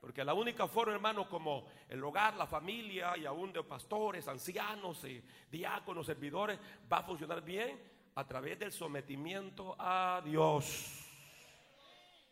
Porque 0.00 0.24
la 0.24 0.34
única 0.34 0.66
forma, 0.66 0.92
hermano, 0.92 1.28
como 1.28 1.70
el 1.88 2.02
hogar, 2.02 2.34
la 2.34 2.48
familia 2.48 3.16
y 3.16 3.26
aún 3.26 3.52
de 3.52 3.62
pastores, 3.62 4.26
ancianos, 4.26 5.06
diáconos, 5.48 6.04
servidores, 6.04 6.58
va 6.92 6.98
a 6.98 7.04
funcionar 7.04 7.42
bien 7.42 7.99
a 8.20 8.26
través 8.26 8.58
del 8.58 8.70
sometimiento 8.70 9.74
a 9.78 10.20
Dios. 10.22 11.06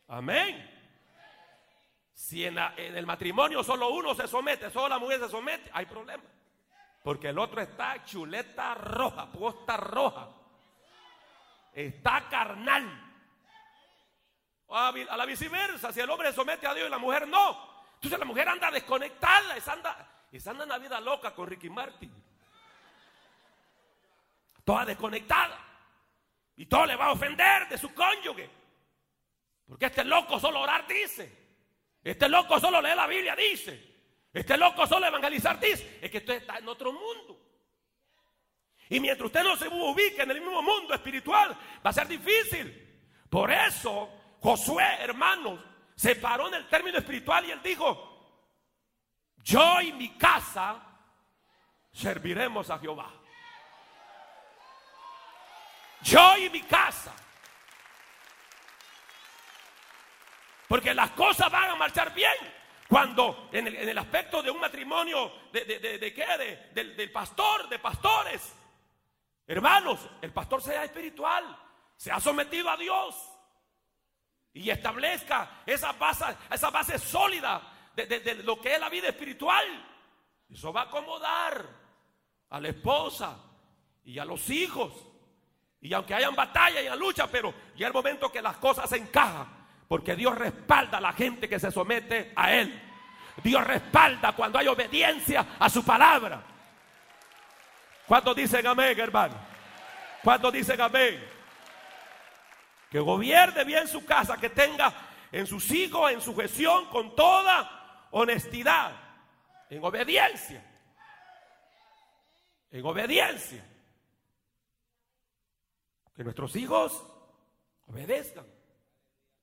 Amén. 0.08 0.74
Si 2.12 2.44
en, 2.44 2.58
el 2.58 3.06
matrimonio 3.06 3.64
solo 3.64 3.88
uno 3.88 4.14
se 4.14 4.28
somete, 4.28 4.70
solo 4.70 4.88
la 4.88 4.98
mujer 4.98 5.18
se 5.18 5.30
somete, 5.30 5.70
hay 5.72 5.86
problema. 5.86 6.22
Porque 7.02 7.28
el 7.30 7.38
otro 7.38 7.62
está 7.62 8.04
chuleta 8.04 8.74
roja, 8.74 9.32
posta 9.32 9.78
roja. 9.78 10.28
Está 11.72 12.28
carnal. 12.28 13.14
A, 14.68 14.92
la 14.92 15.24
viceversa, 15.24 15.90
si 15.90 16.00
el 16.00 16.10
hombre 16.10 16.28
se 16.28 16.34
somete 16.34 16.66
a 16.66 16.74
Dios 16.74 16.86
y 16.86 16.90
la 16.90 16.98
mujer 16.98 17.26
no. 17.26 17.66
Entonces 17.94 18.18
la 18.18 18.26
mujer 18.26 18.46
anda 18.46 18.70
desconectada, 18.70 19.56
esa 19.56 19.72
anda, 19.72 20.06
esa 20.30 20.50
anda 20.50 20.64
en 20.64 20.68
la 20.68 20.78
vida 20.78 21.00
loca 21.00 21.34
con 21.34 21.46
Ricky 21.46 21.70
Martin. 21.70 22.12
Toda 24.66 24.84
desconectada. 24.84 25.67
Y 26.58 26.66
todo 26.66 26.86
le 26.86 26.96
va 26.96 27.06
a 27.06 27.12
ofender 27.12 27.68
de 27.68 27.78
su 27.78 27.94
cónyuge. 27.94 28.50
Porque 29.64 29.86
este 29.86 30.04
loco 30.04 30.40
solo 30.40 30.60
orar 30.60 30.88
dice. 30.88 31.32
Este 32.02 32.28
loco 32.28 32.58
solo 32.58 32.82
lee 32.82 32.96
la 32.96 33.06
Biblia 33.06 33.36
dice. 33.36 33.80
Este 34.32 34.56
loco 34.58 34.84
solo 34.84 35.06
evangelizar 35.06 35.60
dice. 35.60 36.00
Es 36.02 36.10
que 36.10 36.18
usted 36.18 36.34
está 36.34 36.58
en 36.58 36.66
otro 36.68 36.92
mundo. 36.92 37.40
Y 38.88 38.98
mientras 38.98 39.26
usted 39.26 39.44
no 39.44 39.54
se 39.56 39.68
ubique 39.68 40.20
en 40.22 40.32
el 40.32 40.40
mismo 40.40 40.60
mundo 40.60 40.94
espiritual, 40.94 41.56
va 41.84 41.90
a 41.90 41.92
ser 41.92 42.08
difícil. 42.08 43.02
Por 43.30 43.52
eso 43.52 44.10
Josué, 44.40 44.96
hermanos, 44.98 45.60
se 45.94 46.16
paró 46.16 46.48
en 46.48 46.54
el 46.54 46.68
término 46.68 46.98
espiritual 46.98 47.44
y 47.44 47.52
él 47.52 47.60
dijo, 47.62 48.50
yo 49.44 49.80
y 49.80 49.92
mi 49.92 50.10
casa 50.16 50.82
serviremos 51.92 52.68
a 52.68 52.80
Jehová 52.80 53.17
yo 56.02 56.36
y 56.38 56.50
mi 56.50 56.62
casa. 56.62 57.14
Porque 60.68 60.94
las 60.94 61.10
cosas 61.12 61.50
van 61.50 61.70
a 61.70 61.76
marchar 61.76 62.12
bien 62.14 62.34
Cuando 62.88 63.48
en 63.52 63.66
el, 63.66 63.98
aspecto 63.98 64.42
de 64.42 64.50
un 64.50 64.60
matrimonio 64.60 65.32
de, 65.52 65.64
de, 65.64 66.14
qué, 66.14 66.70
del, 66.74 67.12
pastor, 67.12 67.68
de 67.68 67.78
pastores, 67.78 68.54
hermanos, 69.46 70.00
el 70.22 70.32
pastor 70.32 70.62
sea 70.62 70.84
espiritual, 70.84 71.44
se 71.96 72.10
ha 72.10 72.18
sometido 72.18 72.70
a 72.70 72.76
Dios 72.76 73.14
y 74.54 74.70
establezca 74.70 75.62
esa 75.66 75.92
base, 75.92 76.24
esa 76.50 76.70
base 76.70 76.98
sólida 76.98 77.90
de, 77.94 78.06
de, 78.06 78.34
lo 78.36 78.58
que 78.58 78.72
es 78.74 78.80
la 78.80 78.88
vida 78.88 79.08
espiritual. 79.08 79.66
Eso 80.48 80.72
va 80.72 80.82
a 80.82 80.84
acomodar 80.84 81.66
a 82.48 82.58
la 82.60 82.68
esposa 82.68 83.38
y 84.02 84.18
a 84.18 84.24
los 84.24 84.48
hijos. 84.48 84.92
Y 85.80 85.92
aunque 85.92 86.14
hayan 86.14 86.34
batalla 86.34 86.80
y 86.80 86.98
lucha, 86.98 87.26
pero 87.28 87.54
ya 87.76 87.86
el 87.86 87.92
momento 87.92 88.32
que 88.32 88.42
las 88.42 88.56
cosas 88.56 88.88
se 88.88 88.96
encajan, 88.96 89.46
porque 89.86 90.16
Dios 90.16 90.36
respalda 90.36 90.98
a 90.98 91.00
la 91.00 91.12
gente 91.12 91.48
que 91.48 91.60
se 91.60 91.70
somete 91.70 92.32
a 92.34 92.52
Él. 92.52 92.82
Dios 93.42 93.64
respalda 93.64 94.32
cuando 94.32 94.58
hay 94.58 94.66
obediencia 94.66 95.46
a 95.58 95.70
su 95.70 95.84
palabra. 95.84 96.42
¿Cuántos 98.06 98.34
dicen 98.34 98.66
amén, 98.66 98.98
hermano? 98.98 99.34
¿Cuántos 100.22 100.52
dicen 100.52 100.80
amén? 100.80 101.24
Que 102.90 102.98
gobierne 102.98 103.64
bien 103.64 103.86
su 103.86 104.04
casa, 104.04 104.36
que 104.36 104.50
tenga 104.50 104.92
en 105.30 105.46
sus 105.46 105.70
hijos, 105.70 106.10
en 106.10 106.20
su 106.20 106.34
gestión, 106.34 106.86
con 106.86 107.14
toda 107.14 108.06
honestidad, 108.10 108.92
en 109.70 109.84
obediencia. 109.84 110.64
En 112.70 112.84
obediencia. 112.84 113.64
Que 116.18 116.24
nuestros 116.24 116.56
hijos 116.56 117.06
obedezcan. 117.86 118.44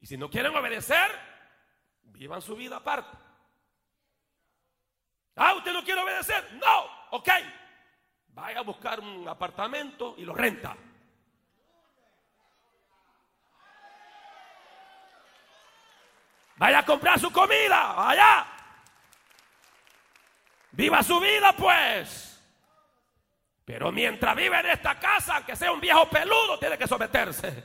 Y 0.02 0.08
si 0.08 0.18
no 0.18 0.30
quieren 0.30 0.54
obedecer, 0.54 1.10
vivan 2.04 2.42
su 2.42 2.54
vida 2.54 2.76
aparte. 2.76 3.16
Ah, 5.38 5.54
usted 5.54 5.72
no 5.72 5.86
quiere 5.86 6.02
obedecer. 6.02 6.44
No, 6.56 6.84
ok. 7.12 7.30
Vaya 8.28 8.60
a 8.60 8.64
buscar 8.64 9.00
un 9.00 9.26
apartamento 9.26 10.16
y 10.18 10.26
lo 10.26 10.36
renta. 10.36 10.76
Vaya 16.58 16.80
a 16.80 16.86
comprar 16.86 17.18
su 17.18 17.32
comida, 17.32 17.94
vaya. 17.94 18.48
Viva 20.72 21.02
su 21.02 21.22
vida, 21.22 21.54
pues. 21.54 22.35
Pero 23.66 23.92
mientras 23.92 24.36
vive 24.36 24.60
en 24.60 24.68
esta 24.68 25.00
casa, 25.00 25.38
aunque 25.38 25.56
sea 25.56 25.72
un 25.72 25.82
viejo 25.82 26.08
peludo, 26.08 26.60
tiene 26.60 26.78
que 26.78 26.88
someterse. 26.88 27.64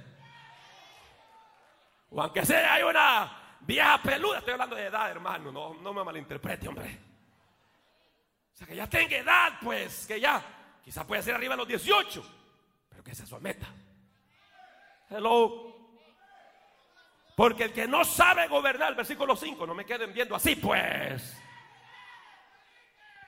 O 2.08 2.20
aunque 2.20 2.44
sea 2.44 2.74
hay 2.74 2.82
una 2.82 3.58
vieja 3.60 4.00
peluda, 4.02 4.38
estoy 4.38 4.54
hablando 4.54 4.76
de 4.76 4.86
edad, 4.86 5.10
hermano, 5.10 5.52
no, 5.52 5.74
no 5.74 5.92
me 5.92 6.02
malinterprete, 6.02 6.68
hombre. 6.68 6.98
O 8.54 8.56
sea, 8.56 8.66
que 8.66 8.74
ya 8.74 8.88
tenga 8.88 9.16
edad, 9.16 9.52
pues, 9.62 10.06
que 10.06 10.18
ya, 10.18 10.42
quizás 10.82 11.04
puede 11.04 11.22
ser 11.22 11.34
arriba 11.34 11.52
de 11.52 11.58
los 11.58 11.68
18, 11.68 12.24
pero 12.88 13.04
que 13.04 13.14
se 13.14 13.26
someta. 13.26 13.66
Hello. 15.10 15.70
Porque 17.36 17.64
el 17.64 17.72
que 17.72 17.86
no 17.86 18.04
sabe 18.04 18.48
gobernar, 18.48 18.94
versículo 18.94 19.36
5, 19.36 19.66
no 19.66 19.74
me 19.74 19.84
queden 19.84 20.12
viendo 20.12 20.34
así, 20.34 20.56
pues. 20.56 21.36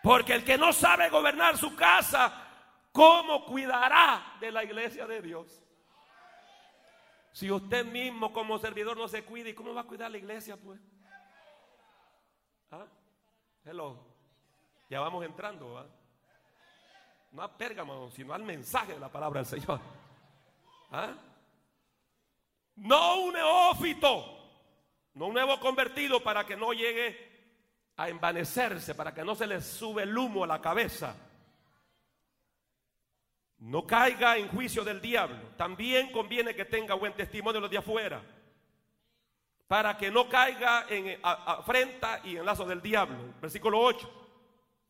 Porque 0.03 0.35
el 0.35 0.45
que 0.45 0.59
no 0.59 0.73
sabe 0.73 1.09
gobernar 1.09 1.57
su 1.57 1.75
casa, 1.77 2.42
¿cómo 2.93 3.45
cuidará 3.47 4.37
de 4.39 4.53
la 4.53 4.63
iglesia 4.63 5.07
de 5.07 5.21
Dios? 5.21 5.65
Si 7.33 7.51
usted 7.51 7.85
mismo 7.87 8.33
como 8.33 8.59
servidor 8.59 8.97
no 8.97 9.09
se 9.09 9.25
cuida, 9.25 9.49
¿y 9.49 9.55
cómo 9.55 9.75
va 9.75 9.81
a 9.81 9.87
cuidar 9.87 10.11
la 10.11 10.19
iglesia, 10.19 10.57
pues? 10.57 10.79
¿Ah? 12.71 12.87
Ya 14.91 15.01
vamos 15.01 15.25
entrando, 15.25 15.79
¿ah? 15.79 15.87
No 17.33 17.43
a 17.43 17.57
Pérgamo, 17.57 18.11
sino 18.11 18.35
al 18.35 18.43
mensaje 18.43 18.93
de 18.93 19.01
la 19.01 19.11
palabra 19.11 19.43
del 19.43 19.47
Señor. 19.47 19.81
¿Ah? 20.91 21.15
No 22.77 23.23
un 23.23 23.33
neófito, 23.33 24.25
no 25.15 25.27
un 25.27 25.35
nuevo 25.35 25.59
convertido 25.59 26.23
para 26.23 26.45
que 26.45 26.57
no 26.57 26.75
llegue 26.75 27.33
a 27.97 28.11
envanecerse, 28.11 28.95
para 28.95 29.15
que 29.15 29.25
no 29.25 29.35
se 29.35 29.47
le 29.47 29.63
sube 29.63 30.03
el 30.03 30.17
humo 30.17 30.45
a 30.45 30.47
la 30.47 30.61
cabeza 30.61 31.17
no 33.63 33.87
caiga 33.87 34.37
en 34.37 34.49
juicio 34.49 34.83
del 34.83 35.01
diablo. 35.01 35.37
También 35.57 36.11
conviene 36.11 36.55
que 36.55 36.65
tenga 36.65 36.95
buen 36.95 37.13
testimonio 37.15 37.61
los 37.61 37.71
de 37.71 37.79
afuera. 37.79 38.21
Para 39.69 39.97
que 39.97 40.11
no 40.11 40.29
caiga 40.29 40.87
en 40.89 41.21
afrenta 41.23 42.21
y 42.25 42.37
en 42.37 42.45
lazo 42.45 42.65
del 42.65 42.83
diablo. 42.83 43.35
Versículo 43.41 43.79
8. 43.79 44.19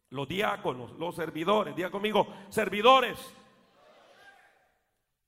Los 0.09 0.27
diáconos, 0.27 0.93
los 0.93 1.15
servidores, 1.15 1.77
diga 1.77 1.91
conmigo, 1.91 2.27
servidores. 2.49 3.19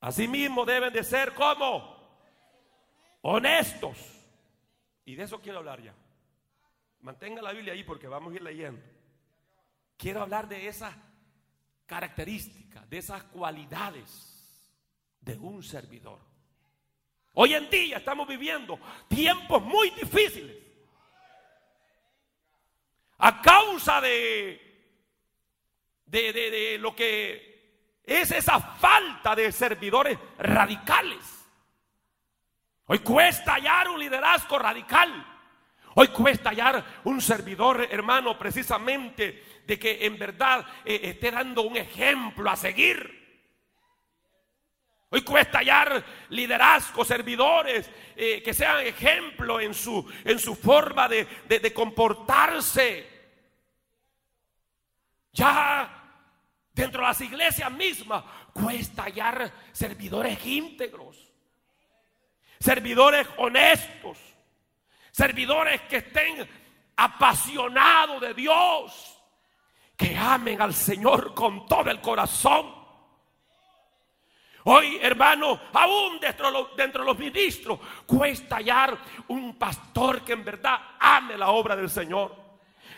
Asimismo 0.00 0.64
deben 0.64 0.92
de 0.92 1.04
ser 1.04 1.34
como 1.34 1.96
honestos. 3.20 3.98
Y 5.04 5.16
de 5.16 5.24
eso 5.24 5.40
quiero 5.40 5.58
hablar 5.58 5.82
ya. 5.82 5.94
Mantenga 7.00 7.42
la 7.42 7.52
Biblia 7.52 7.74
ahí 7.74 7.84
porque 7.84 8.08
vamos 8.08 8.32
a 8.32 8.36
ir 8.36 8.42
leyendo. 8.42 8.82
Quiero 9.98 10.22
hablar 10.22 10.48
de 10.48 10.66
esa 10.66 10.96
características, 11.86 12.88
de 12.88 12.98
esas 12.98 13.22
cualidades 13.24 14.34
de 15.20 15.36
un 15.38 15.62
servidor. 15.62 16.20
Hoy 17.34 17.54
en 17.54 17.68
día 17.68 17.98
estamos 17.98 18.28
viviendo 18.28 18.78
tiempos 19.08 19.62
muy 19.62 19.90
difíciles. 19.90 20.56
A 23.18 23.40
causa 23.40 24.00
de, 24.00 24.60
de, 26.06 26.32
de, 26.32 26.78
lo 26.78 26.94
que 26.94 28.00
es 28.04 28.30
esa 28.30 28.60
falta 28.60 29.34
de 29.34 29.50
servidores 29.50 30.18
radicales. 30.38 31.24
Hoy 32.86 32.98
cuesta 32.98 33.54
hallar 33.54 33.88
un 33.88 33.98
liderazgo 33.98 34.58
radical. 34.58 35.33
Hoy 35.96 36.08
cuesta 36.08 36.50
hallar 36.50 36.84
un 37.04 37.20
servidor, 37.20 37.86
hermano, 37.90 38.36
precisamente 38.36 39.62
de 39.64 39.78
que 39.78 40.04
en 40.04 40.18
verdad 40.18 40.66
eh, 40.84 41.00
esté 41.04 41.30
dando 41.30 41.62
un 41.62 41.76
ejemplo 41.76 42.50
a 42.50 42.56
seguir. 42.56 43.22
Hoy 45.10 45.22
cuesta 45.22 45.58
hallar 45.58 46.04
liderazgo, 46.30 47.04
servidores 47.04 47.88
eh, 48.16 48.42
que 48.42 48.52
sean 48.52 48.84
ejemplo 48.84 49.60
en 49.60 49.72
su, 49.72 50.04
en 50.24 50.40
su 50.40 50.56
forma 50.56 51.08
de, 51.08 51.26
de 51.48 51.72
comportarse. 51.72 53.14
Ya 55.32 56.02
dentro 56.72 57.02
de 57.02 57.06
las 57.06 57.20
iglesias 57.20 57.70
mismas 57.70 58.24
cuesta 58.52 59.04
hallar 59.04 59.52
servidores 59.70 60.44
íntegros, 60.44 61.32
servidores 62.58 63.28
honestos, 63.36 64.33
servidores 65.14 65.82
que 65.82 65.98
estén 65.98 66.48
apasionados 66.96 68.20
de 68.20 68.34
Dios 68.34 69.14
que 69.96 70.16
amen 70.16 70.60
al 70.60 70.74
Señor 70.74 71.32
con 71.34 71.68
todo 71.68 71.88
el 71.88 72.00
corazón. 72.00 72.74
Hoy, 74.64 74.98
hermano, 75.00 75.60
aún 75.72 76.18
dentro, 76.18 76.70
dentro 76.76 77.02
de 77.02 77.06
los 77.06 77.18
ministros, 77.18 77.78
cuesta 78.06 78.56
hallar 78.56 78.98
un 79.28 79.56
pastor 79.56 80.24
que 80.24 80.32
en 80.32 80.44
verdad 80.44 80.80
ame 80.98 81.36
la 81.36 81.50
obra 81.50 81.76
del 81.76 81.90
Señor. 81.90 82.34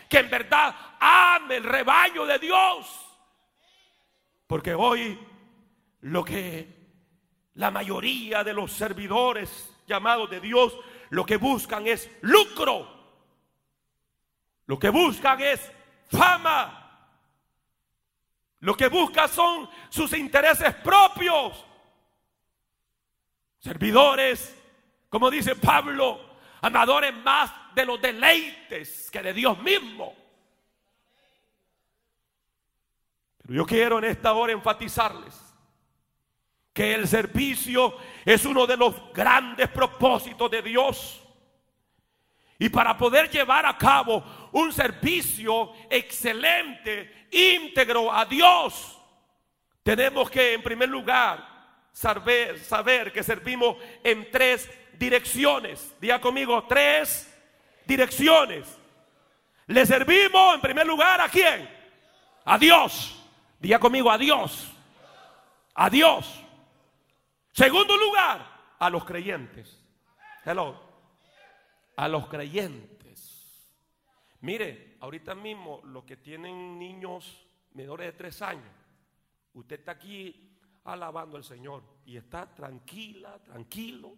Que 0.09 0.19
en 0.19 0.29
verdad 0.31 0.75
ame 0.99 1.57
el 1.57 1.65
rebaño 1.65 2.25
de 2.25 2.39
Dios. 2.39 2.87
Porque 4.47 4.73
hoy 4.73 5.19
lo 6.01 6.23
que 6.23 6.77
la 7.55 7.69
mayoría 7.69 8.43
de 8.43 8.53
los 8.53 8.71
servidores 8.71 9.71
llamados 9.85 10.31
de 10.31 10.39
Dios, 10.39 10.75
lo 11.09 11.25
que 11.25 11.37
buscan 11.37 11.87
es 11.87 12.09
lucro. 12.21 12.95
Lo 14.65 14.77
que 14.77 14.89
buscan 14.89 15.41
es 15.41 15.71
fama. 16.09 16.83
Lo 18.59 18.75
que 18.75 18.87
busca 18.87 19.27
son 19.27 19.69
sus 19.89 20.13
intereses 20.13 20.73
propios. 20.75 21.65
Servidores, 23.59 24.55
como 25.09 25.29
dice 25.29 25.55
Pablo, 25.55 26.19
amadores 26.61 27.13
más 27.13 27.51
de 27.75 27.85
los 27.85 28.01
deleites 28.01 29.09
que 29.11 29.21
de 29.21 29.33
Dios 29.33 29.59
mismo. 29.59 30.15
Pero 33.37 33.53
yo 33.53 33.65
quiero 33.65 33.99
en 33.99 34.05
esta 34.05 34.33
hora 34.33 34.51
enfatizarles 34.51 35.46
que 36.77 36.93
el 36.93 37.07
servicio 37.07 37.97
es 38.23 38.45
uno 38.45 38.67
de 38.67 38.77
los 38.77 39.11
grandes 39.11 39.67
propósitos 39.67 40.51
de 40.51 40.61
Dios. 40.61 41.19
Y 42.59 42.69
para 42.69 42.95
poder 42.95 43.31
llevar 43.31 43.65
a 43.65 43.75
cabo 43.75 44.23
un 44.51 44.71
servicio 44.71 45.73
excelente, 45.89 47.29
íntegro 47.31 48.13
a 48.13 48.25
Dios, 48.25 48.95
tenemos 49.81 50.29
que 50.29 50.53
en 50.53 50.61
primer 50.61 50.87
lugar 50.87 51.43
saber, 51.91 52.59
saber 52.59 53.11
que 53.11 53.23
servimos 53.23 53.77
en 54.03 54.29
tres 54.29 54.69
direcciones. 54.99 55.95
Diga 55.99 56.21
conmigo, 56.21 56.63
tres 56.69 57.27
direcciones. 57.87 58.67
Le 59.65 59.83
servimos 59.83 60.53
en 60.53 60.61
primer 60.61 60.85
lugar 60.85 61.21
a 61.21 61.27
quién? 61.27 61.67
A 62.45 62.55
Dios. 62.55 63.19
Diga 63.59 63.79
conmigo 63.79 64.11
a 64.11 64.17
Dios. 64.19 64.71
A 65.73 65.89
Dios. 65.89 66.43
Segundo 67.57 67.97
lugar, 67.97 68.75
a 68.77 68.87
los 68.87 69.03
creyentes. 69.03 69.83
Hello. 70.45 70.79
A 71.95 72.07
los 72.07 72.27
creyentes. 72.27 73.67
Mire, 74.41 74.97
ahorita 74.99 75.33
mismo 75.33 75.81
los 75.85 76.03
que 76.03 76.17
tienen 76.17 76.77
niños 76.77 77.47
menores 77.71 78.05
de 78.05 78.11
tres 78.11 78.43
años, 78.43 78.71
usted 79.53 79.79
está 79.79 79.93
aquí 79.93 80.55
alabando 80.83 81.35
al 81.35 81.43
Señor 81.43 81.81
y 82.05 82.17
está 82.17 82.53
tranquila, 82.53 83.41
tranquilo. 83.41 84.15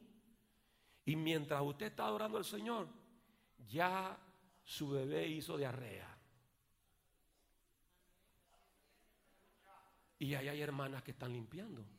Y 1.05 1.15
mientras 1.15 1.61
usted 1.61 1.85
está 1.85 2.07
adorando 2.07 2.39
al 2.39 2.43
Señor, 2.43 2.89
ya 3.69 4.17
su 4.65 4.89
bebé 4.89 5.25
hizo 5.29 5.55
diarrea. 5.55 6.13
Y 10.17 10.33
ahí 10.33 10.49
hay 10.49 10.61
hermanas 10.61 11.03
que 11.03 11.11
están 11.11 11.31
limpiando 11.31 11.98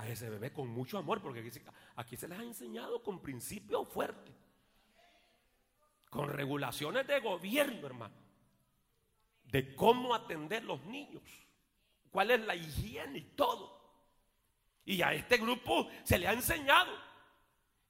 a 0.00 0.08
ese 0.08 0.30
bebé 0.30 0.52
con 0.52 0.68
mucho 0.68 0.98
amor, 0.98 1.20
porque 1.20 1.50
aquí, 1.96 2.16
se 2.16 2.28
les 2.28 2.38
ha 2.38 2.42
enseñado 2.42 3.02
con 3.02 3.20
principios 3.20 3.88
fuertes, 3.88 4.34
con 6.08 6.28
regulaciones 6.28 7.06
de 7.06 7.20
gobierno, 7.20 7.86
hermano, 7.86 8.14
de 9.44 9.74
cómo 9.74 10.14
atender 10.14 10.64
los 10.64 10.84
niños, 10.84 11.22
cuál 12.10 12.30
es 12.30 12.40
la 12.40 12.54
higiene 12.54 13.18
y 13.18 13.22
todo. 13.36 13.78
Y 14.84 15.02
a 15.02 15.12
este 15.12 15.36
grupo 15.36 15.88
se 16.04 16.18
le 16.18 16.26
ha 16.26 16.32
enseñado 16.32 16.92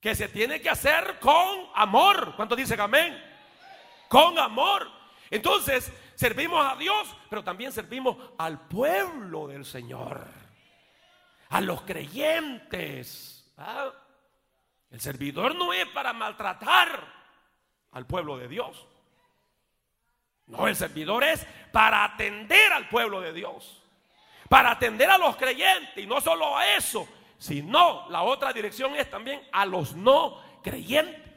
que 0.01 0.15
se 0.15 0.29
tiene 0.29 0.61
que 0.61 0.71
hacer 0.71 1.19
con 1.21 1.67
amor. 1.75 2.35
¿Cuántos 2.37 2.59
dicen 2.59 2.81
amén? 2.81 3.31
con 4.11 4.37
amor. 4.41 4.91
Entonces, 5.31 5.93
servimos 6.17 6.67
a 6.67 6.75
Dios, 6.75 7.17
pero 7.31 7.45
también 7.45 7.73
servimos 7.73 8.17
al 8.37 8.67
pueblo 8.67 9.47
del 9.47 9.65
Señor, 9.65 10.27
a 11.51 11.61
los 11.61 11.83
creyentes. 11.83 13.53
¿ah? 13.59 13.91
El 14.91 15.01
servidor 15.01 15.55
no 15.55 15.73
es 15.73 15.87
para 15.89 16.13
maltratar 16.13 17.07
al 17.93 18.07
pueblo 18.07 18.39
de 18.39 18.49
Dios. 18.49 18.87
No, 20.47 20.67
el 20.67 20.75
servidor 20.75 21.23
es 21.23 21.47
para 21.71 22.03
atender 22.05 22.73
al 22.73 22.89
pueblo 22.89 23.21
de 23.21 23.33
Dios, 23.33 23.83
para 24.49 24.73
atender 24.73 25.09
a 25.09 25.19
los 25.19 25.37
creyentes 25.37 25.97
y 26.03 26.07
no 26.07 26.21
solo 26.21 26.57
a 26.57 26.75
eso, 26.75 27.07
sino 27.39 28.09
la 28.11 28.23
otra 28.23 28.53
dirección 28.53 28.97
es 28.97 29.09
también 29.09 29.41
a 29.53 29.65
los 29.65 29.95
no 29.95 30.43
creyentes. 30.63 31.31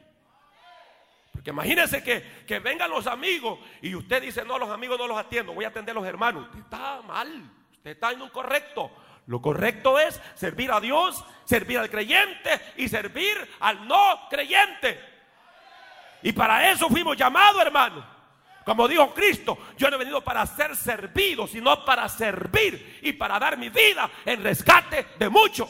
Que 1.43 1.49
imagínense 1.49 2.01
que, 2.01 2.45
que 2.47 2.59
vengan 2.59 2.89
los 2.89 3.05
amigos 3.05 3.59
y 3.81 3.93
usted 3.93 4.21
dice, 4.21 4.45
no, 4.45 4.57
los 4.57 4.69
amigos 4.69 4.97
no 4.97 5.07
los 5.07 5.17
atiendo, 5.17 5.53
voy 5.53 5.65
a 5.65 5.67
atender 5.67 5.95
a 5.95 5.99
los 5.99 6.07
hermanos. 6.07 6.45
Usted 6.45 6.59
está 6.59 7.01
mal, 7.01 7.51
usted 7.73 7.91
está 7.91 8.11
en 8.11 8.21
un 8.21 8.29
correcto. 8.29 8.89
Lo 9.27 9.41
correcto 9.41 9.99
es 9.99 10.19
servir 10.35 10.71
a 10.71 10.79
Dios, 10.79 11.23
servir 11.45 11.77
al 11.77 11.89
creyente 11.89 12.73
y 12.77 12.89
servir 12.89 13.37
al 13.59 13.87
no 13.87 14.27
creyente. 14.29 14.99
Y 16.23 16.31
para 16.31 16.71
eso 16.71 16.89
fuimos 16.89 17.17
llamados, 17.17 17.61
hermanos. 17.61 18.05
Como 18.65 18.87
dijo 18.87 19.13
Cristo, 19.13 19.57
yo 19.77 19.89
no 19.89 19.95
he 19.95 19.99
venido 19.99 20.23
para 20.23 20.45
ser 20.45 20.75
servido, 20.75 21.47
sino 21.47 21.83
para 21.83 22.07
servir 22.07 22.99
y 23.01 23.13
para 23.13 23.37
dar 23.37 23.57
mi 23.57 23.69
vida 23.69 24.09
en 24.25 24.41
rescate 24.43 25.07
de 25.19 25.29
muchos. 25.29 25.69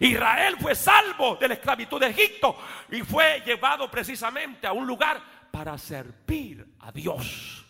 Israel 0.00 0.56
fue 0.60 0.74
salvo 0.74 1.36
de 1.36 1.48
la 1.48 1.54
esclavitud 1.54 2.00
de 2.00 2.08
Egipto 2.08 2.56
y 2.90 3.02
fue 3.02 3.42
llevado 3.46 3.90
precisamente 3.90 4.66
a 4.66 4.72
un 4.72 4.86
lugar 4.86 5.20
para 5.50 5.78
servir 5.78 6.66
a 6.80 6.92
Dios. 6.92 7.65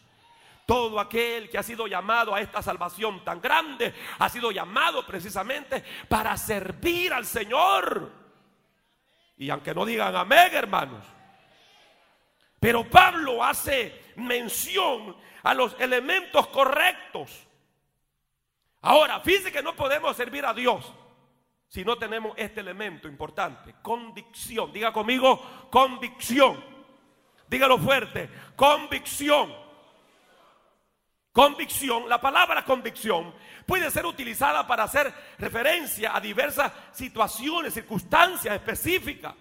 Todo 0.66 0.98
aquel 0.98 1.48
que 1.48 1.58
ha 1.58 1.62
sido 1.62 1.86
llamado 1.86 2.34
a 2.34 2.40
esta 2.40 2.60
salvación 2.60 3.24
tan 3.24 3.40
grande 3.40 3.94
ha 4.18 4.28
sido 4.28 4.50
llamado 4.50 5.06
precisamente 5.06 5.84
para 6.08 6.36
servir 6.36 7.12
al 7.12 7.24
Señor. 7.24 8.10
Y 9.36 9.48
aunque 9.48 9.72
no 9.72 9.86
digan 9.86 10.16
amén, 10.16 10.50
hermanos, 10.52 11.04
pero 12.58 12.82
Pablo 12.90 13.44
hace 13.44 14.12
mención 14.16 15.16
a 15.44 15.54
los 15.54 15.76
elementos 15.78 16.48
correctos. 16.48 17.46
Ahora, 18.80 19.20
fíjense 19.20 19.52
que 19.52 19.62
no 19.62 19.76
podemos 19.76 20.16
servir 20.16 20.44
a 20.44 20.52
Dios 20.52 20.92
si 21.68 21.84
no 21.84 21.96
tenemos 21.96 22.32
este 22.36 22.60
elemento 22.60 23.06
importante, 23.06 23.76
convicción. 23.82 24.72
Diga 24.72 24.92
conmigo, 24.92 25.68
convicción. 25.70 26.64
Dígalo 27.48 27.78
fuerte, 27.78 28.28
convicción. 28.56 29.65
Convicción, 31.36 32.08
la 32.08 32.18
palabra 32.18 32.64
convicción 32.64 33.34
puede 33.66 33.90
ser 33.90 34.06
utilizada 34.06 34.66
para 34.66 34.84
hacer 34.84 35.12
referencia 35.36 36.16
a 36.16 36.18
diversas 36.18 36.72
situaciones, 36.92 37.74
circunstancias 37.74 38.54
específicas. 38.54 39.34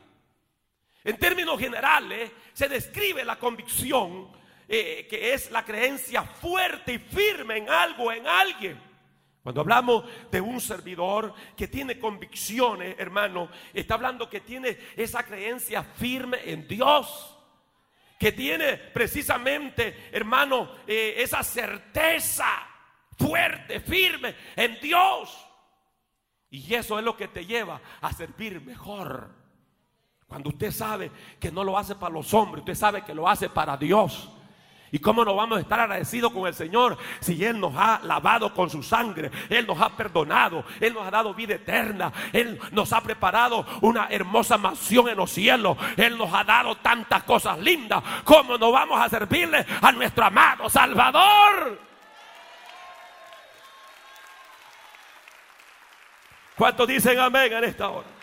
En 1.06 1.18
términos 1.18 1.58
generales, 1.58 2.34
se 2.52 2.68
describe 2.68 3.24
la 3.24 3.40
convicción, 3.40 4.28
eh, 4.68 5.08
que 5.10 5.34
es 5.34 5.50
la 5.52 5.64
creencia 5.64 6.24
fuerte 6.24 6.96
y 6.96 7.00
firme 7.00 7.60
en 7.60 7.70
algo, 7.70 8.12
en 8.12 8.28
alguien. 8.28 8.78
Cuando 9.42 9.62
hablamos 9.62 10.04
de 10.30 10.42
un 10.42 10.60
servidor 10.60 11.34
que 11.56 11.70
tiene 11.70 11.98
convicciones, 11.98 13.00
hermano, 13.00 13.48
está 13.74 13.94
hablando 13.94 14.30
que 14.30 14.42
tiene 14.42 14.78
esa 14.98 15.24
creencia 15.24 15.82
firme 15.82 16.40
en 16.44 16.68
Dios. 16.68 17.35
Que 18.20 18.32
tiene 18.32 18.78
precisamente, 18.78 20.10
hermano, 20.12 20.72
eh, 20.88 21.16
esa 21.18 21.44
certeza 21.44 22.46
fuerte, 23.18 23.80
firme 23.80 24.36
en 24.56 24.80
Dios. 24.80 25.46
Y 26.50 26.74
eso 26.74 26.98
es 26.98 27.04
lo 27.04 27.18
que 27.18 27.28
te 27.28 27.46
lleva 27.46 27.82
a 28.02 28.14
servir 28.14 28.62
mejor. 28.62 29.30
Cuando 30.28 30.50
usted 30.50 30.72
sabe 30.72 31.12
que 31.40 31.52
no 31.52 31.64
lo 31.64 31.78
hace 31.78 31.96
para 31.96 32.14
los 32.14 32.34
hombres, 32.34 32.62
usted 32.62 32.76
sabe 32.76 33.04
que 33.04 33.14
lo 33.14 33.28
hace 33.28 33.50
para 33.50 33.78
Dios. 33.78 34.30
¿Y 34.96 35.00
cómo 35.00 35.26
no 35.26 35.36
vamos 35.36 35.58
a 35.58 35.62
estar 35.62 35.78
agradecidos 35.82 36.32
con 36.32 36.48
el 36.48 36.54
Señor 36.54 36.98
si 37.20 37.44
Él 37.44 37.60
nos 37.60 37.74
ha 37.76 38.00
lavado 38.04 38.54
con 38.54 38.70
su 38.70 38.82
sangre? 38.82 39.30
Él 39.50 39.68
nos 39.68 39.82
ha 39.82 39.90
perdonado, 39.90 40.64
Él 40.80 40.94
nos 40.94 41.06
ha 41.06 41.12
dado 41.12 41.34
vida 41.34 41.56
eterna, 41.56 42.14
Él 42.32 42.58
nos 42.72 42.94
ha 42.94 43.02
preparado 43.02 43.66
una 43.82 44.08
hermosa 44.10 44.58
mansión 44.58 45.10
en 45.10 45.18
los 45.18 45.30
cielos, 45.30 45.78
Él 45.98 46.18
nos 46.18 46.34
ha 46.34 46.46
dado 46.46 46.78
tantas 46.78 47.24
cosas 47.24 47.60
lindas. 47.60 48.02
¿Cómo 48.24 48.58
no 48.58 48.72
vamos 48.72 48.98
a 49.02 49.10
servirle 49.10 49.66
a 49.82 49.92
nuestro 49.92 50.24
amado 50.24 50.70
Salvador? 50.70 51.78
¿Cuántos 56.56 56.88
dicen 56.88 57.20
amén 57.20 57.52
en 57.52 57.66
esta 57.66 57.90
hora? 57.90 58.15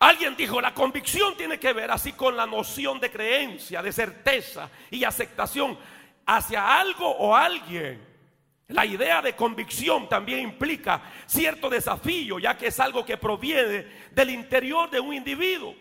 Alguien 0.00 0.34
dijo, 0.34 0.62
la 0.62 0.72
convicción 0.72 1.36
tiene 1.36 1.60
que 1.60 1.74
ver 1.74 1.90
así 1.90 2.12
con 2.12 2.34
la 2.34 2.46
noción 2.46 2.98
de 2.98 3.10
creencia, 3.10 3.82
de 3.82 3.92
certeza 3.92 4.70
y 4.90 5.04
aceptación 5.04 5.78
hacia 6.24 6.80
algo 6.80 7.06
o 7.06 7.36
alguien. 7.36 8.08
La 8.68 8.86
idea 8.86 9.20
de 9.20 9.36
convicción 9.36 10.08
también 10.08 10.40
implica 10.40 11.02
cierto 11.26 11.68
desafío, 11.68 12.38
ya 12.38 12.56
que 12.56 12.68
es 12.68 12.80
algo 12.80 13.04
que 13.04 13.18
proviene 13.18 14.08
del 14.10 14.30
interior 14.30 14.88
de 14.88 15.00
un 15.00 15.12
individuo. 15.12 15.74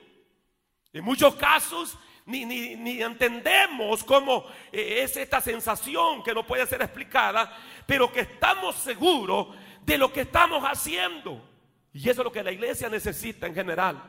En 0.91 1.05
muchos 1.05 1.35
casos 1.35 1.97
ni, 2.25 2.45
ni, 2.45 3.01
entendemos 3.01 4.03
cómo 4.03 4.45
eh, 4.71 4.99
es 5.03 5.15
esta 5.15 5.39
sensación 5.39 6.23
que 6.23 6.33
no 6.33 6.45
puede 6.45 6.67
ser 6.67 6.81
explicada, 6.81 7.57
pero 7.85 8.11
que 8.11 8.21
estamos 8.21 8.75
seguros 8.75 9.47
de 9.81 9.97
lo 9.97 10.11
que 10.11 10.21
estamos 10.21 10.61
haciendo. 10.63 11.48
Y 11.93 12.09
eso 12.09 12.21
es 12.21 12.25
lo 12.25 12.31
que 12.31 12.43
la 12.43 12.51
iglesia 12.51 12.89
necesita 12.89 13.47
en 13.47 13.55
general. 13.55 14.01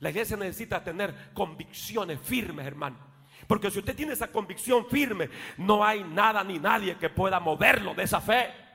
La 0.00 0.10
iglesia 0.10 0.36
necesita 0.36 0.82
tener 0.82 1.32
convicciones 1.32 2.18
firmes, 2.20 2.66
hermano. 2.66 2.98
Porque 3.46 3.70
si 3.70 3.78
usted 3.78 3.94
tiene 3.94 4.12
esa 4.12 4.28
convicción 4.28 4.86
firme, 4.86 5.30
no 5.56 5.84
hay 5.84 6.02
nada 6.02 6.42
ni 6.42 6.58
nadie 6.58 6.96
que 6.96 7.10
pueda 7.10 7.38
moverlo 7.38 7.94
de 7.94 8.02
esa 8.02 8.20
fe. 8.20 8.65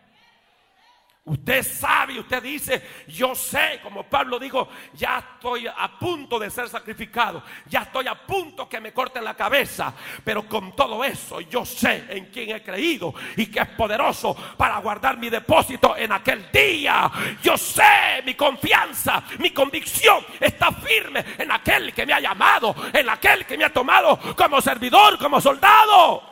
Usted 1.23 1.61
sabe, 1.61 2.19
usted 2.19 2.41
dice, 2.41 2.81
yo 3.07 3.35
sé, 3.35 3.79
como 3.83 4.09
Pablo 4.09 4.39
dijo, 4.39 4.67
ya 4.93 5.19
estoy 5.19 5.67
a 5.67 5.99
punto 5.99 6.39
de 6.39 6.49
ser 6.49 6.67
sacrificado, 6.67 7.43
ya 7.67 7.81
estoy 7.81 8.07
a 8.07 8.15
punto 8.15 8.67
que 8.67 8.79
me 8.81 8.91
corten 8.91 9.23
la 9.23 9.35
cabeza, 9.35 9.93
pero 10.23 10.47
con 10.47 10.75
todo 10.75 11.03
eso 11.03 11.39
yo 11.41 11.63
sé 11.63 12.05
en 12.09 12.25
quién 12.31 12.55
he 12.55 12.63
creído 12.63 13.13
y 13.37 13.45
que 13.45 13.59
es 13.59 13.67
poderoso 13.69 14.35
para 14.57 14.79
guardar 14.79 15.17
mi 15.17 15.29
depósito 15.29 15.95
en 15.95 16.11
aquel 16.11 16.51
día. 16.51 17.11
Yo 17.43 17.55
sé, 17.55 18.23
mi 18.25 18.33
confianza, 18.33 19.21
mi 19.37 19.51
convicción 19.51 20.25
está 20.39 20.71
firme 20.71 21.23
en 21.37 21.51
aquel 21.51 21.93
que 21.93 22.03
me 22.03 22.13
ha 22.13 22.19
llamado, 22.19 22.75
en 22.91 23.07
aquel 23.07 23.45
que 23.45 23.59
me 23.59 23.65
ha 23.65 23.71
tomado 23.71 24.17
como 24.35 24.59
servidor, 24.59 25.19
como 25.19 25.39
soldado. 25.39 26.30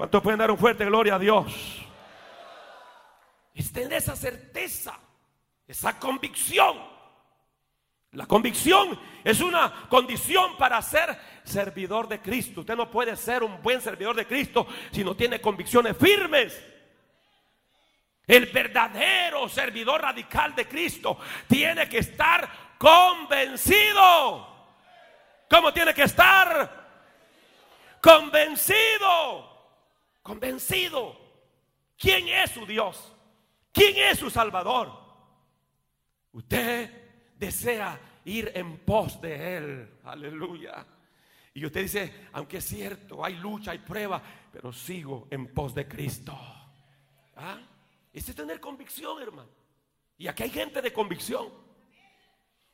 ¿Cuántos 0.00 0.22
pueden 0.22 0.38
dar 0.38 0.50
un 0.50 0.56
fuerte 0.56 0.86
gloria 0.86 1.16
a 1.16 1.18
Dios? 1.18 1.52
Es 3.52 3.70
tener 3.70 3.92
esa 3.92 4.16
certeza, 4.16 4.98
esa 5.68 5.98
convicción 5.98 6.78
La 8.12 8.24
convicción 8.24 8.98
es 9.22 9.42
una 9.42 9.86
condición 9.90 10.56
para 10.56 10.80
ser 10.80 11.20
servidor 11.44 12.08
de 12.08 12.18
Cristo. 12.18 12.60
Usted 12.60 12.76
no 12.76 12.90
puede 12.90 13.14
ser 13.14 13.42
un 13.42 13.60
buen 13.60 13.82
servidor 13.82 14.16
de 14.16 14.26
Cristo 14.26 14.66
si 14.90 15.04
no 15.04 15.14
tiene 15.14 15.38
convicciones 15.38 15.94
firmes. 15.98 16.58
El 18.26 18.46
verdadero 18.46 19.50
servidor 19.50 20.00
radical 20.00 20.54
de 20.54 20.66
Cristo 20.66 21.18
tiene 21.46 21.90
que 21.90 21.98
estar 21.98 22.48
convencido. 22.78 24.48
¿Cómo 25.50 25.74
tiene 25.74 25.92
que 25.92 26.04
estar? 26.04 26.88
Convencido. 28.00 29.49
Convencido. 30.22 31.18
¿Quién 31.96 32.28
es 32.28 32.50
su 32.50 32.66
Dios? 32.66 33.14
¿Quién 33.72 33.96
es 33.96 34.18
su 34.18 34.30
Salvador? 34.30 34.92
Usted 36.32 37.34
desea 37.36 38.00
ir 38.24 38.52
en 38.54 38.78
pos 38.78 39.20
de 39.20 39.56
Él. 39.56 39.98
Aleluya. 40.04 40.86
Y 41.52 41.64
usted 41.66 41.82
dice, 41.82 42.28
aunque 42.32 42.58
es 42.58 42.64
cierto, 42.64 43.24
hay 43.24 43.34
lucha, 43.34 43.72
hay 43.72 43.78
prueba, 43.78 44.22
pero 44.52 44.72
sigo 44.72 45.26
en 45.30 45.52
pos 45.52 45.74
de 45.74 45.86
Cristo. 45.86 46.38
¿Ah? 47.36 47.58
Ese 48.12 48.30
es 48.30 48.36
tener 48.36 48.60
convicción, 48.60 49.20
hermano. 49.20 49.48
Y 50.16 50.28
aquí 50.28 50.44
hay 50.44 50.50
gente 50.50 50.80
de 50.80 50.92
convicción. 50.92 51.48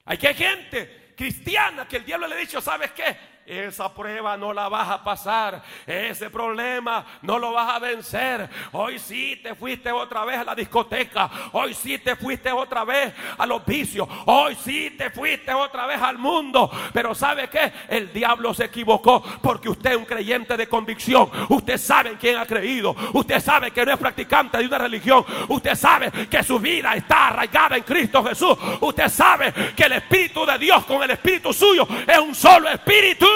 Aquí 0.04 0.26
hay 0.26 0.35
gente 0.35 1.14
cristiana 1.16 1.88
que 1.88 1.96
el 1.96 2.04
diablo 2.04 2.26
le 2.26 2.35
ha 2.35 2.38
dicho, 2.38 2.61
¿sabes 2.61 2.92
qué? 2.92 3.16
Esa 3.46 3.94
prueba 3.94 4.37
no 4.37 4.52
la 4.52 4.68
vas 4.68 4.88
a 4.88 5.04
pasar. 5.04 5.62
Ese 5.87 6.30
problema 6.30 7.06
no 7.22 7.38
lo 7.38 7.52
vas 7.52 7.76
a 7.76 7.78
vencer. 7.78 8.50
Hoy 8.72 8.98
sí 8.98 9.38
te 9.40 9.54
fuiste 9.54 9.92
otra 9.92 10.24
vez 10.24 10.38
a 10.38 10.44
la 10.44 10.54
discoteca. 10.54 11.30
Hoy 11.52 11.72
sí 11.72 11.96
te 11.98 12.16
fuiste 12.16 12.50
otra 12.50 12.85
vez 12.85 13.14
a 13.38 13.46
los 13.46 13.64
vicios. 13.64 14.09
Hoy 14.24 14.56
sí 14.56 14.96
te 14.98 15.11
fuiste 15.11 15.54
otra 15.54 15.87
vez 15.87 16.02
al 16.02 16.18
mundo. 16.18 16.68
Pero 16.92 17.14
¿sabe 17.14 17.48
qué? 17.48 17.72
El 17.88 18.12
diablo 18.12 18.52
se 18.52 18.64
equivocó 18.64 19.22
porque 19.40 19.68
usted 19.68 19.92
es 19.92 19.96
un 19.96 20.06
creyente 20.06 20.56
de 20.56 20.68
convicción. 20.68 21.30
Usted 21.48 21.78
sabe 21.78 22.11
en 22.11 22.16
quién 22.16 22.38
ha 22.38 22.46
creído. 22.46 22.96
Usted 23.12 23.38
sabe 23.38 23.70
que 23.70 23.87
no 23.87 23.92
es 23.92 23.98
practicante 23.98 24.59
de 24.59 24.66
una 24.66 24.78
religión. 24.78 25.24
Usted 25.48 25.76
sabe 25.76 26.11
que 26.28 26.42
su 26.42 26.59
vida 26.59 26.94
está 26.94 27.28
arraigada 27.28 27.76
en 27.76 27.85
Cristo 27.85 28.24
Jesús. 28.24 28.59
Usted 28.80 29.09
sabe 29.09 29.52
que 29.76 29.85
el 29.85 29.92
Espíritu 29.92 30.44
de 30.44 30.59
Dios 30.59 30.85
con 30.85 31.00
el 31.04 31.12
Espíritu 31.12 31.52
suyo 31.52 31.87
es 32.09 32.18
un 32.18 32.35
solo 32.35 32.68
Espíritu. 32.68 33.36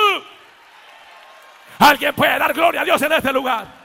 Alguien 1.78 2.14
puede 2.14 2.38
dar 2.38 2.52
gloria 2.52 2.82
a 2.82 2.84
Dios 2.84 3.00
en 3.02 3.12
este 3.12 3.32
lugar. 3.32 3.80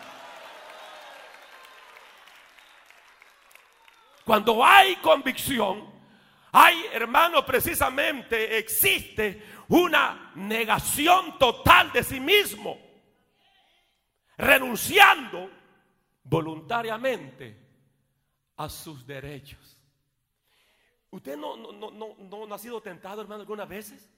Cuando 4.25 4.65
hay 4.65 4.95
convicción, 4.97 5.93
hay, 6.51 6.86
hermano, 6.91 7.45
precisamente 7.45 8.58
existe 8.58 9.45
una 9.67 10.32
negación 10.36 11.38
total 11.38 11.91
de 11.91 12.04
sí 12.04 12.19
mismo, 12.19 12.80
renunciando 14.38 15.49
voluntariamente 16.23 17.65
a 18.58 18.67
sus 18.67 19.06
derechos. 19.06 19.80
¿Usted 21.12 21.38
no, 21.38 21.56
no, 21.56 21.91
no, 21.91 22.15
no, 22.17 22.54
ha 22.54 22.60
sido 22.60 22.82
tentado, 22.82 23.21
hermano, 23.21 23.41
algunas 23.41 23.69
veces? 23.69 24.10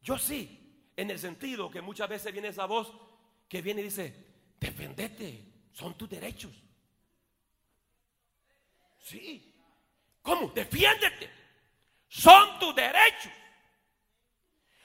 Yo 0.00 0.16
sí. 0.16 0.61
En 0.96 1.10
el 1.10 1.18
sentido 1.18 1.70
que 1.70 1.80
muchas 1.80 2.08
veces 2.08 2.32
viene 2.32 2.48
esa 2.48 2.66
voz 2.66 2.92
que 3.48 3.62
viene 3.62 3.80
y 3.80 3.84
dice, 3.84 4.14
defendete, 4.58 5.44
son 5.72 5.96
tus 5.96 6.08
derechos. 6.08 6.52
Sí. 8.98 9.54
¿Cómo? 10.20 10.48
Defiéndete. 10.48 11.30
Son 12.08 12.58
tus 12.58 12.74
derechos. 12.74 13.32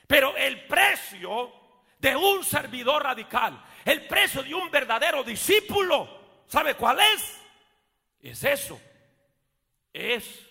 Pero 0.07 0.35
el 0.37 0.65
precio 0.65 1.53
de 1.99 2.15
un 2.15 2.43
servidor 2.43 3.03
radical, 3.03 3.63
el 3.83 4.07
precio 4.07 4.41
de 4.43 4.53
un 4.53 4.71
verdadero 4.71 5.23
discípulo, 5.23 6.43
¿sabe 6.47 6.75
cuál 6.75 6.99
es? 6.99 7.37
Es 8.21 8.43
eso. 8.43 8.79
Es 9.91 10.47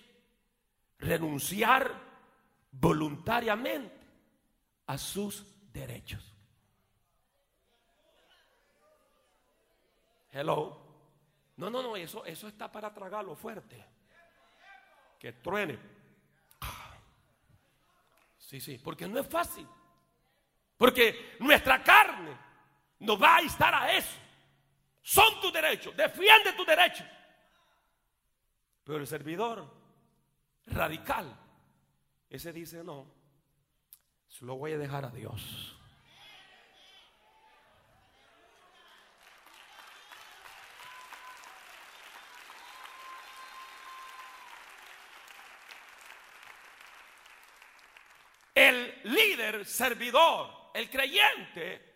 renunciar 0.99 1.91
voluntariamente 2.71 3.96
a 4.87 4.97
sus 4.97 5.45
derechos. 5.71 6.33
Hello. 10.31 10.85
No, 11.57 11.69
no, 11.69 11.81
no, 11.81 11.95
eso, 11.95 12.25
eso 12.25 12.47
está 12.47 12.71
para 12.71 12.93
tragarlo 12.93 13.35
fuerte. 13.35 13.83
Que 15.19 15.33
truene. 15.33 15.79
Sí, 18.37 18.61
sí, 18.61 18.77
porque 18.77 19.07
no 19.07 19.19
es 19.19 19.27
fácil. 19.27 19.67
Porque 20.77 21.35
nuestra 21.39 21.83
carne 21.83 22.37
nos 22.99 23.21
va 23.21 23.37
a 23.37 23.41
instar 23.41 23.73
a 23.73 23.91
eso. 23.91 24.15
Son 25.01 25.41
tus 25.41 25.51
derechos, 25.51 25.95
defiende 25.97 26.53
tus 26.53 26.65
derechos. 26.65 27.05
Pero 28.83 28.99
el 28.99 29.07
servidor 29.07 29.69
radical, 30.67 31.35
ese 32.29 32.53
dice, 32.53 32.83
no, 32.83 33.16
lo 34.41 34.55
voy 34.55 34.73
a 34.73 34.77
dejar 34.77 35.05
a 35.05 35.09
Dios. 35.09 35.73
El 48.53 49.01
líder, 49.03 49.65
servidor, 49.65 50.71
el 50.73 50.89
creyente, 50.89 51.95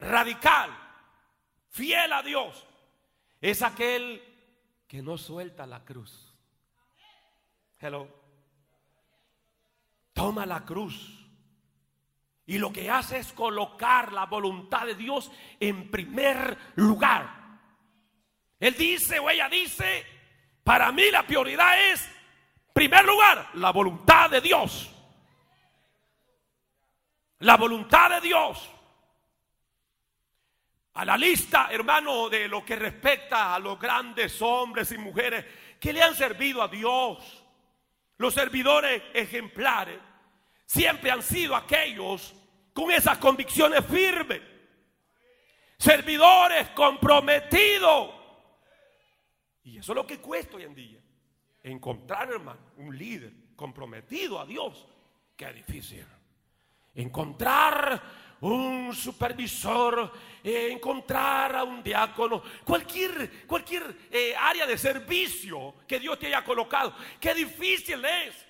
radical, 0.00 0.70
fiel 1.70 2.12
a 2.12 2.22
Dios, 2.22 2.66
es 3.40 3.62
aquel 3.62 4.22
que 4.88 5.00
no 5.00 5.16
suelta 5.16 5.64
la 5.66 5.84
cruz. 5.84 6.34
Hello 7.78 8.25
toma 10.16 10.46
la 10.46 10.64
cruz. 10.64 11.12
Y 12.46 12.56
lo 12.56 12.72
que 12.72 12.90
hace 12.90 13.18
es 13.18 13.32
colocar 13.34 14.12
la 14.12 14.24
voluntad 14.24 14.86
de 14.86 14.94
Dios 14.94 15.30
en 15.60 15.90
primer 15.90 16.56
lugar. 16.76 17.28
Él 18.58 18.74
dice 18.78 19.18
o 19.18 19.28
ella 19.28 19.48
dice, 19.50 20.06
para 20.64 20.90
mí 20.90 21.10
la 21.10 21.26
prioridad 21.26 21.92
es, 21.92 22.08
primer 22.72 23.04
lugar, 23.04 23.50
la 23.54 23.70
voluntad 23.72 24.30
de 24.30 24.40
Dios. 24.40 24.90
La 27.40 27.58
voluntad 27.58 28.08
de 28.08 28.20
Dios. 28.22 28.70
A 30.94 31.04
la 31.04 31.18
lista, 31.18 31.68
hermano, 31.70 32.30
de 32.30 32.48
lo 32.48 32.64
que 32.64 32.76
respecta 32.76 33.54
a 33.54 33.58
los 33.58 33.78
grandes 33.78 34.40
hombres 34.40 34.90
y 34.92 34.96
mujeres 34.96 35.44
que 35.78 35.92
le 35.92 36.02
han 36.02 36.14
servido 36.14 36.62
a 36.62 36.68
Dios 36.68 37.44
los 38.18 38.32
servidores 38.32 39.02
ejemplares 39.12 39.98
siempre 40.66 41.10
han 41.10 41.22
sido 41.22 41.56
aquellos 41.56 42.34
con 42.74 42.90
esas 42.90 43.16
convicciones 43.18 43.84
firmes. 43.86 44.42
Servidores 45.78 46.68
comprometidos. 46.70 48.10
Y 49.62 49.78
eso 49.78 49.92
es 49.92 49.96
lo 49.96 50.06
que 50.06 50.18
cuesta 50.18 50.56
hoy 50.56 50.64
en 50.64 50.74
día. 50.74 51.00
Encontrar, 51.62 52.28
un 52.76 52.96
líder 52.96 53.32
comprometido 53.56 54.38
a 54.38 54.46
Dios. 54.46 54.86
Qué 55.36 55.52
difícil. 55.52 56.04
Encontrar 56.94 58.02
un 58.40 58.94
supervisor, 58.94 60.12
eh, 60.42 60.68
encontrar 60.70 61.56
a 61.56 61.64
un 61.64 61.82
diácono, 61.82 62.42
cualquier, 62.64 63.46
cualquier 63.46 63.96
eh, 64.10 64.34
área 64.36 64.66
de 64.66 64.78
servicio 64.78 65.74
que 65.86 65.98
Dios 65.98 66.18
te 66.18 66.26
haya 66.26 66.44
colocado. 66.44 66.94
Qué 67.20 67.34
difícil 67.34 68.04
es. 68.04 68.45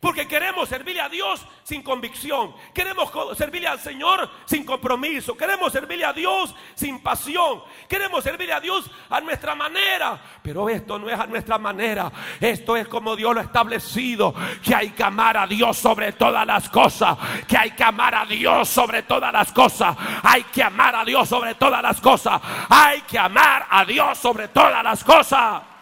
Porque 0.00 0.28
queremos 0.28 0.68
servirle 0.68 1.00
a 1.00 1.08
Dios 1.08 1.46
sin 1.62 1.82
convicción. 1.82 2.54
Queremos 2.74 3.10
servirle 3.36 3.68
al 3.68 3.80
Señor 3.80 4.30
sin 4.44 4.64
compromiso. 4.64 5.34
Queremos 5.36 5.72
servirle 5.72 6.04
a 6.04 6.12
Dios 6.12 6.54
sin 6.74 7.02
pasión. 7.02 7.62
Queremos 7.88 8.22
servirle 8.22 8.52
a 8.52 8.60
Dios 8.60 8.90
a 9.08 9.20
nuestra 9.22 9.54
manera. 9.54 10.20
Pero 10.42 10.68
esto 10.68 10.98
no 10.98 11.08
es 11.08 11.18
a 11.18 11.26
nuestra 11.26 11.56
manera. 11.56 12.12
Esto 12.38 12.76
es 12.76 12.86
como 12.88 13.16
Dios 13.16 13.34
lo 13.34 13.40
ha 13.40 13.44
establecido. 13.44 14.34
Que 14.62 14.74
hay 14.74 14.90
que 14.90 15.02
amar 15.02 15.38
a 15.38 15.46
Dios 15.46 15.78
sobre 15.78 16.12
todas 16.12 16.46
las 16.46 16.68
cosas. 16.68 17.16
Que 17.48 17.56
hay 17.56 17.70
que 17.70 17.84
amar 17.84 18.14
a 18.14 18.26
Dios 18.26 18.68
sobre 18.68 19.02
todas 19.04 19.32
las 19.32 19.50
cosas. 19.50 19.96
Hay 20.22 20.42
que 20.42 20.62
amar 20.62 20.94
a 20.94 21.04
Dios 21.04 21.26
sobre 21.26 21.54
todas 21.54 21.82
las 21.82 22.00
cosas. 22.02 22.40
Hay 22.68 23.00
que 23.02 23.18
amar 23.18 23.66
a 23.70 23.82
Dios 23.86 24.18
sobre 24.18 24.48
todas 24.48 24.84
las 24.84 25.02
cosas. 25.02 25.75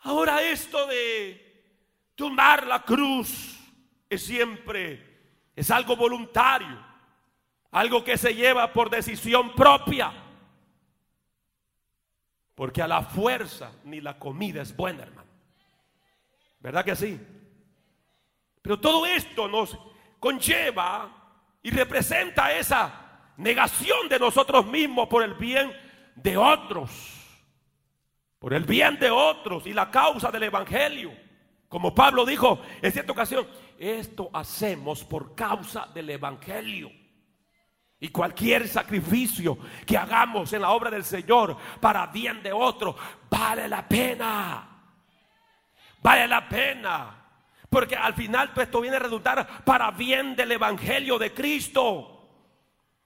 Ahora 0.00 0.42
esto 0.42 0.86
de 0.86 1.48
tomar 2.14 2.66
la 2.66 2.82
cruz 2.82 3.58
es 4.08 4.22
siempre, 4.24 5.04
es 5.54 5.70
algo 5.70 5.96
voluntario, 5.96 6.84
algo 7.70 8.04
que 8.04 8.16
se 8.16 8.34
lleva 8.34 8.72
por 8.72 8.90
decisión 8.90 9.54
propia. 9.54 10.12
Porque 12.54 12.82
a 12.82 12.88
la 12.88 13.02
fuerza 13.02 13.72
ni 13.84 14.00
la 14.00 14.18
comida 14.18 14.62
es 14.62 14.74
buena, 14.74 15.04
hermano. 15.04 15.28
¿Verdad 16.60 16.84
que 16.84 16.96
sí? 16.96 17.20
Pero 18.62 18.80
todo 18.80 19.06
esto 19.06 19.46
nos 19.46 19.78
conlleva 20.18 21.08
y 21.62 21.70
representa 21.70 22.52
esa 22.52 23.32
negación 23.36 24.08
de 24.08 24.18
nosotros 24.18 24.66
mismos 24.66 25.08
por 25.08 25.22
el 25.22 25.34
bien 25.34 25.72
de 26.16 26.36
otros. 26.36 27.17
Por 28.38 28.54
el 28.54 28.64
bien 28.64 28.98
de 28.98 29.10
otros 29.10 29.66
y 29.66 29.72
la 29.72 29.90
causa 29.90 30.30
del 30.30 30.44
Evangelio. 30.44 31.12
Como 31.68 31.94
Pablo 31.94 32.24
dijo 32.24 32.60
en 32.80 32.92
cierta 32.92 33.12
ocasión, 33.12 33.46
esto 33.78 34.30
hacemos 34.32 35.04
por 35.04 35.34
causa 35.34 35.88
del 35.92 36.10
Evangelio. 36.10 36.90
Y 38.00 38.08
cualquier 38.08 38.68
sacrificio 38.68 39.58
que 39.84 39.98
hagamos 39.98 40.52
en 40.52 40.62
la 40.62 40.70
obra 40.70 40.90
del 40.90 41.04
Señor 41.04 41.56
para 41.80 42.06
bien 42.06 42.42
de 42.42 42.52
otro, 42.52 42.96
vale 43.28 43.68
la 43.68 43.86
pena. 43.86 44.68
Vale 46.00 46.28
la 46.28 46.48
pena. 46.48 47.24
Porque 47.68 47.96
al 47.96 48.14
final 48.14 48.50
todo 48.52 48.62
esto 48.62 48.80
viene 48.80 48.96
a 48.96 49.00
resultar 49.00 49.64
para 49.64 49.90
bien 49.90 50.36
del 50.36 50.52
Evangelio 50.52 51.18
de 51.18 51.34
Cristo. 51.34 52.17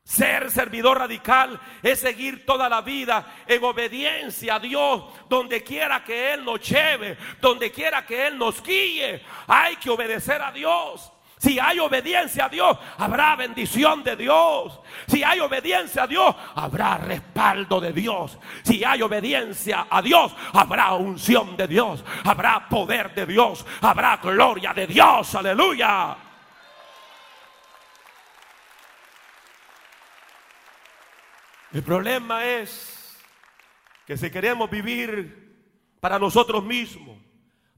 Ser 0.04 0.50
servidor 0.50 0.98
radical 0.98 1.60
es 1.82 2.00
seguir 2.00 2.44
toda 2.44 2.68
la 2.68 2.80
vida 2.80 3.34
en 3.46 3.62
obediencia 3.62 4.56
a 4.56 4.58
Dios, 4.58 5.04
donde 5.28 5.62
quiera 5.62 6.02
que 6.02 6.34
Él 6.34 6.44
nos 6.44 6.60
lleve, 6.68 7.16
donde 7.40 7.70
quiera 7.70 8.04
que 8.04 8.26
Él 8.26 8.36
nos 8.36 8.62
guíe. 8.62 9.22
Hay 9.46 9.76
que 9.76 9.90
obedecer 9.90 10.42
a 10.42 10.50
Dios. 10.50 11.12
Si 11.38 11.58
hay 11.58 11.80
obediencia 11.80 12.44
a 12.44 12.48
Dios, 12.48 12.78
habrá 12.98 13.34
bendición 13.34 14.04
de 14.04 14.14
Dios. 14.14 14.78
Si 15.08 15.24
hay 15.24 15.40
obediencia 15.40 16.04
a 16.04 16.06
Dios, 16.06 16.36
habrá 16.54 16.98
respaldo 16.98 17.80
de 17.80 17.92
Dios. 17.92 18.38
Si 18.62 18.84
hay 18.84 19.02
obediencia 19.02 19.86
a 19.90 20.00
Dios, 20.02 20.32
habrá 20.52 20.92
unción 20.94 21.56
de 21.56 21.66
Dios. 21.66 22.04
Habrá 22.24 22.68
poder 22.68 23.12
de 23.14 23.26
Dios. 23.26 23.66
Habrá 23.80 24.18
gloria 24.18 24.72
de 24.72 24.86
Dios. 24.86 25.34
Aleluya. 25.34 26.16
El 31.72 31.82
problema 31.82 32.44
es 32.44 33.16
que 34.06 34.16
si 34.16 34.30
queremos 34.30 34.68
vivir 34.68 35.96
para 36.00 36.18
nosotros 36.18 36.62
mismos, 36.62 37.16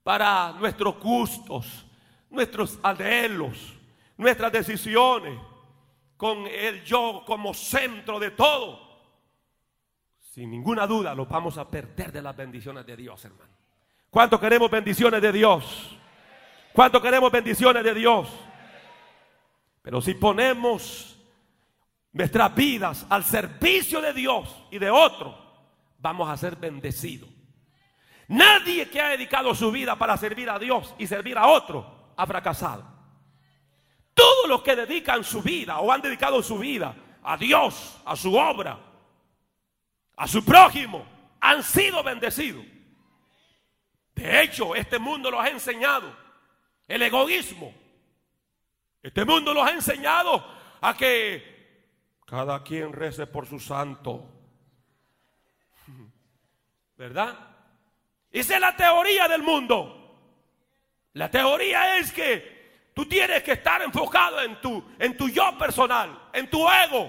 para 0.02 0.52
nuestros 0.58 0.98
gustos, 0.98 1.86
nuestros 2.28 2.78
anhelos, 2.82 3.72
nuestras 4.16 4.50
decisiones, 4.50 5.38
con 6.16 6.46
el 6.46 6.82
yo 6.84 7.22
como 7.24 7.54
centro 7.54 8.18
de 8.18 8.32
todo, 8.32 8.80
sin 10.18 10.50
ninguna 10.50 10.86
duda 10.86 11.14
lo 11.14 11.26
vamos 11.26 11.56
a 11.58 11.68
perder 11.68 12.10
de 12.10 12.22
las 12.22 12.36
bendiciones 12.36 12.84
de 12.84 12.96
Dios, 12.96 13.24
hermano. 13.24 13.52
¿Cuánto 14.10 14.40
queremos 14.40 14.70
bendiciones 14.70 15.22
de 15.22 15.32
Dios? 15.32 15.96
¿Cuánto 16.72 17.00
queremos 17.00 17.30
bendiciones 17.30 17.84
de 17.84 17.94
Dios? 17.94 18.28
Pero 19.82 20.00
si 20.00 20.14
ponemos 20.14 21.13
nuestras 22.14 22.54
vidas 22.54 23.04
al 23.10 23.24
servicio 23.24 24.00
de 24.00 24.12
Dios 24.12 24.48
y 24.70 24.78
de 24.78 24.88
otro, 24.88 25.36
vamos 25.98 26.30
a 26.30 26.36
ser 26.36 26.56
bendecidos. 26.56 27.28
Nadie 28.28 28.88
que 28.88 29.00
ha 29.00 29.10
dedicado 29.10 29.54
su 29.54 29.70
vida 29.70 29.96
para 29.96 30.16
servir 30.16 30.48
a 30.48 30.58
Dios 30.58 30.94
y 30.96 31.06
servir 31.06 31.36
a 31.36 31.48
otro 31.48 32.14
ha 32.16 32.24
fracasado. 32.24 32.86
Todos 34.14 34.48
los 34.48 34.62
que 34.62 34.76
dedican 34.76 35.24
su 35.24 35.42
vida 35.42 35.80
o 35.80 35.90
han 35.90 36.00
dedicado 36.00 36.40
su 36.40 36.56
vida 36.56 36.94
a 37.22 37.36
Dios, 37.36 38.00
a 38.04 38.14
su 38.14 38.34
obra, 38.34 38.78
a 40.16 40.28
su 40.28 40.44
prójimo, 40.44 41.04
han 41.40 41.64
sido 41.64 42.02
bendecidos. 42.04 42.64
De 44.14 44.42
hecho, 44.42 44.76
este 44.76 45.00
mundo 45.00 45.32
los 45.32 45.40
ha 45.40 45.48
enseñado 45.48 46.16
el 46.86 47.02
egoísmo. 47.02 47.74
Este 49.02 49.24
mundo 49.24 49.52
los 49.52 49.66
ha 49.66 49.72
enseñado 49.72 50.46
a 50.80 50.96
que 50.96 51.53
cada 52.34 52.64
quien 52.64 52.92
rece 52.92 53.28
por 53.28 53.46
su 53.46 53.60
santo. 53.60 54.28
¿Verdad? 56.96 57.38
Esa 58.30 58.54
es 58.56 58.60
la 58.60 58.74
teoría 58.74 59.28
del 59.28 59.42
mundo. 59.42 60.00
La 61.12 61.30
teoría 61.30 61.98
es 61.98 62.12
que 62.12 62.90
tú 62.92 63.06
tienes 63.06 63.42
que 63.44 63.52
estar 63.52 63.82
enfocado 63.82 64.40
en 64.40 64.60
tu, 64.60 64.84
en 64.98 65.16
tu 65.16 65.28
yo 65.28 65.56
personal, 65.56 66.28
en 66.32 66.50
tu 66.50 66.68
ego. 66.68 67.08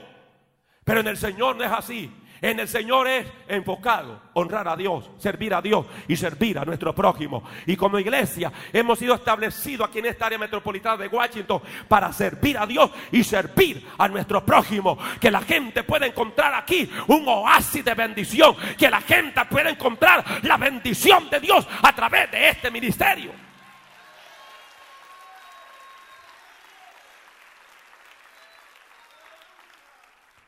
Pero 0.83 0.99
en 0.99 1.07
el 1.07 1.17
Señor 1.17 1.55
no 1.55 1.63
es 1.63 1.71
así. 1.71 2.11
En 2.41 2.59
el 2.59 2.67
Señor 2.67 3.07
es 3.07 3.25
enfocado, 3.47 4.21
honrar 4.33 4.67
a 4.67 4.75
Dios, 4.75 5.09
servir 5.17 5.53
a 5.53 5.61
Dios 5.61 5.85
y 6.07 6.15
servir 6.15 6.59
a 6.59 6.65
nuestro 6.65 6.93
prójimo. 6.93 7.43
Y 7.65 7.75
como 7.75 7.97
iglesia 7.97 8.51
hemos 8.73 8.99
sido 8.99 9.15
establecidos 9.15 9.87
aquí 9.87 9.99
en 9.99 10.07
esta 10.07 10.25
área 10.25 10.37
metropolitana 10.37 10.97
de 10.97 11.07
Washington 11.07 11.61
para 11.87 12.11
servir 12.11 12.57
a 12.57 12.65
Dios 12.65 12.91
y 13.11 13.23
servir 13.23 13.87
a 13.97 14.07
nuestro 14.07 14.43
prójimo. 14.45 14.97
Que 15.19 15.31
la 15.31 15.41
gente 15.41 15.83
pueda 15.83 16.05
encontrar 16.05 16.53
aquí 16.55 16.89
un 17.07 17.27
oasis 17.27 17.83
de 17.83 17.93
bendición. 17.93 18.55
Que 18.77 18.89
la 18.89 19.01
gente 19.01 19.43
pueda 19.45 19.69
encontrar 19.69 20.23
la 20.43 20.57
bendición 20.57 21.29
de 21.29 21.39
Dios 21.39 21.67
a 21.81 21.95
través 21.95 22.29
de 22.31 22.49
este 22.49 22.69
ministerio. 22.69 23.45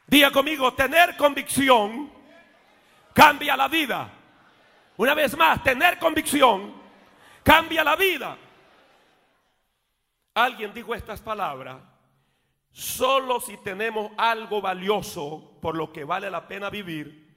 Diga 0.08 0.32
conmigo, 0.32 0.74
tener 0.74 1.17
convicción 1.17 2.10
cambia 3.13 3.58
la 3.58 3.67
vida. 3.67 4.10
Una 4.96 5.13
vez 5.13 5.36
más, 5.36 5.62
tener 5.63 6.00
convicción 6.00 6.74
cambia 7.43 7.84
la 7.84 7.96
vida. 7.98 8.38
Alguien 10.34 10.74
dijo 10.74 10.96
estas 10.96 11.20
palabras, 11.20 11.78
solo 12.72 13.41
si 13.41 13.58
tenemos 13.58 14.12
algo 14.17 14.62
valioso 14.62 15.58
por 15.62 15.76
lo 15.76 15.91
que 15.91 16.06
vale 16.06 16.32
la 16.32 16.48
pena 16.48 16.70
vivir, 16.70 17.28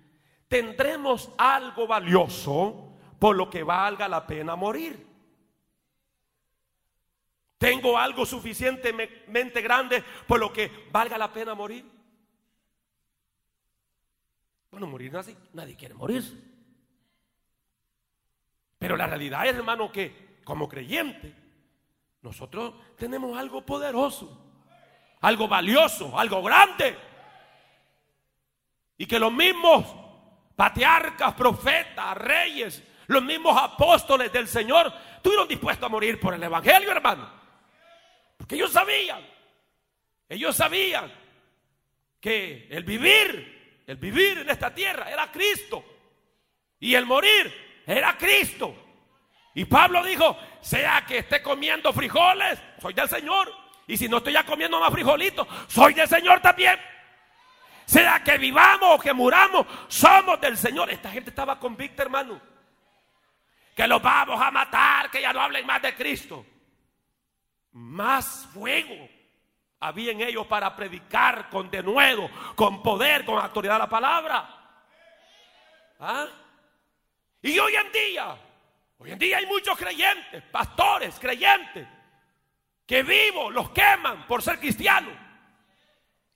tendremos 0.46 1.30
algo 1.38 1.88
valioso 1.88 2.98
por 3.18 3.34
lo 3.36 3.50
que 3.50 3.64
valga 3.64 4.06
la 4.06 4.26
pena 4.26 4.54
morir. 4.54 5.06
Tengo 7.58 7.98
algo 7.98 8.24
suficientemente 8.24 9.60
grande 9.60 10.04
por 10.26 10.38
lo 10.38 10.52
que 10.52 10.88
valga 10.92 11.18
la 11.18 11.32
pena 11.32 11.54
morir. 11.54 11.99
Bueno, 14.70 14.86
morir 14.86 15.16
así, 15.16 15.36
nadie 15.52 15.76
quiere 15.76 15.94
morir. 15.94 16.22
Pero 18.78 18.96
la 18.96 19.06
realidad 19.06 19.46
es, 19.46 19.56
hermano, 19.56 19.90
que 19.90 20.40
como 20.44 20.68
creyente, 20.68 21.34
nosotros 22.22 22.74
tenemos 22.96 23.36
algo 23.36 23.64
poderoso, 23.66 24.38
algo 25.20 25.48
valioso, 25.48 26.18
algo 26.18 26.42
grande. 26.42 26.96
Y 28.96 29.06
que 29.06 29.18
los 29.18 29.32
mismos 29.32 29.84
patriarcas, 30.54 31.34
profetas, 31.34 32.16
reyes, 32.16 32.82
los 33.08 33.22
mismos 33.22 33.60
apóstoles 33.60 34.32
del 34.32 34.46
Señor 34.46 34.92
estuvieron 35.16 35.48
dispuestos 35.48 35.86
a 35.86 35.90
morir 35.90 36.20
por 36.20 36.32
el 36.32 36.42
Evangelio, 36.42 36.92
hermano. 36.92 37.28
Porque 38.36 38.54
ellos 38.54 38.72
sabían, 38.72 39.26
ellos 40.28 40.54
sabían 40.54 41.12
que 42.20 42.68
el 42.70 42.84
vivir 42.84 43.59
el 43.86 43.96
vivir 43.96 44.38
en 44.38 44.50
esta 44.50 44.72
tierra 44.74 45.10
era 45.10 45.30
Cristo. 45.30 45.84
Y 46.78 46.94
el 46.94 47.06
morir 47.06 47.82
era 47.86 48.16
Cristo. 48.16 48.74
Y 49.54 49.64
Pablo 49.64 50.02
dijo, 50.04 50.36
sea 50.60 51.04
que 51.06 51.18
esté 51.18 51.42
comiendo 51.42 51.92
frijoles, 51.92 52.58
soy 52.80 52.94
del 52.94 53.08
Señor. 53.08 53.52
Y 53.86 53.96
si 53.96 54.08
no 54.08 54.18
estoy 54.18 54.34
ya 54.34 54.44
comiendo 54.44 54.78
más 54.78 54.92
frijolitos, 54.92 55.46
soy 55.68 55.94
del 55.94 56.08
Señor 56.08 56.40
también. 56.40 56.78
Sea 57.84 58.22
que 58.22 58.38
vivamos 58.38 58.98
o 58.98 59.00
que 59.00 59.12
muramos, 59.12 59.66
somos 59.88 60.40
del 60.40 60.56
Señor. 60.56 60.90
Esta 60.90 61.10
gente 61.10 61.30
estaba 61.30 61.58
convicta, 61.58 62.04
hermano. 62.04 62.40
Que 63.74 63.86
los 63.88 64.00
vamos 64.00 64.40
a 64.40 64.50
matar, 64.50 65.10
que 65.10 65.20
ya 65.20 65.32
no 65.32 65.40
hablen 65.40 65.66
más 65.66 65.82
de 65.82 65.94
Cristo. 65.94 66.46
Más 67.72 68.48
fuego 68.54 69.08
había 69.80 70.12
en 70.12 70.20
ellos 70.20 70.46
para 70.46 70.76
predicar 70.76 71.48
con 71.48 71.70
denuedo, 71.70 72.30
con 72.54 72.82
poder, 72.82 73.24
con 73.24 73.38
autoridad 73.38 73.78
la 73.78 73.88
palabra. 73.88 74.56
¿Ah? 75.98 76.26
Y 77.42 77.58
hoy 77.58 77.74
en 77.74 77.90
día, 77.90 78.36
hoy 78.98 79.12
en 79.12 79.18
día 79.18 79.38
hay 79.38 79.46
muchos 79.46 79.76
creyentes, 79.78 80.42
pastores, 80.44 81.18
creyentes, 81.18 81.88
que 82.86 83.02
vivos 83.02 83.52
los 83.52 83.70
queman 83.70 84.26
por 84.26 84.42
ser 84.42 84.58
cristianos. 84.58 85.14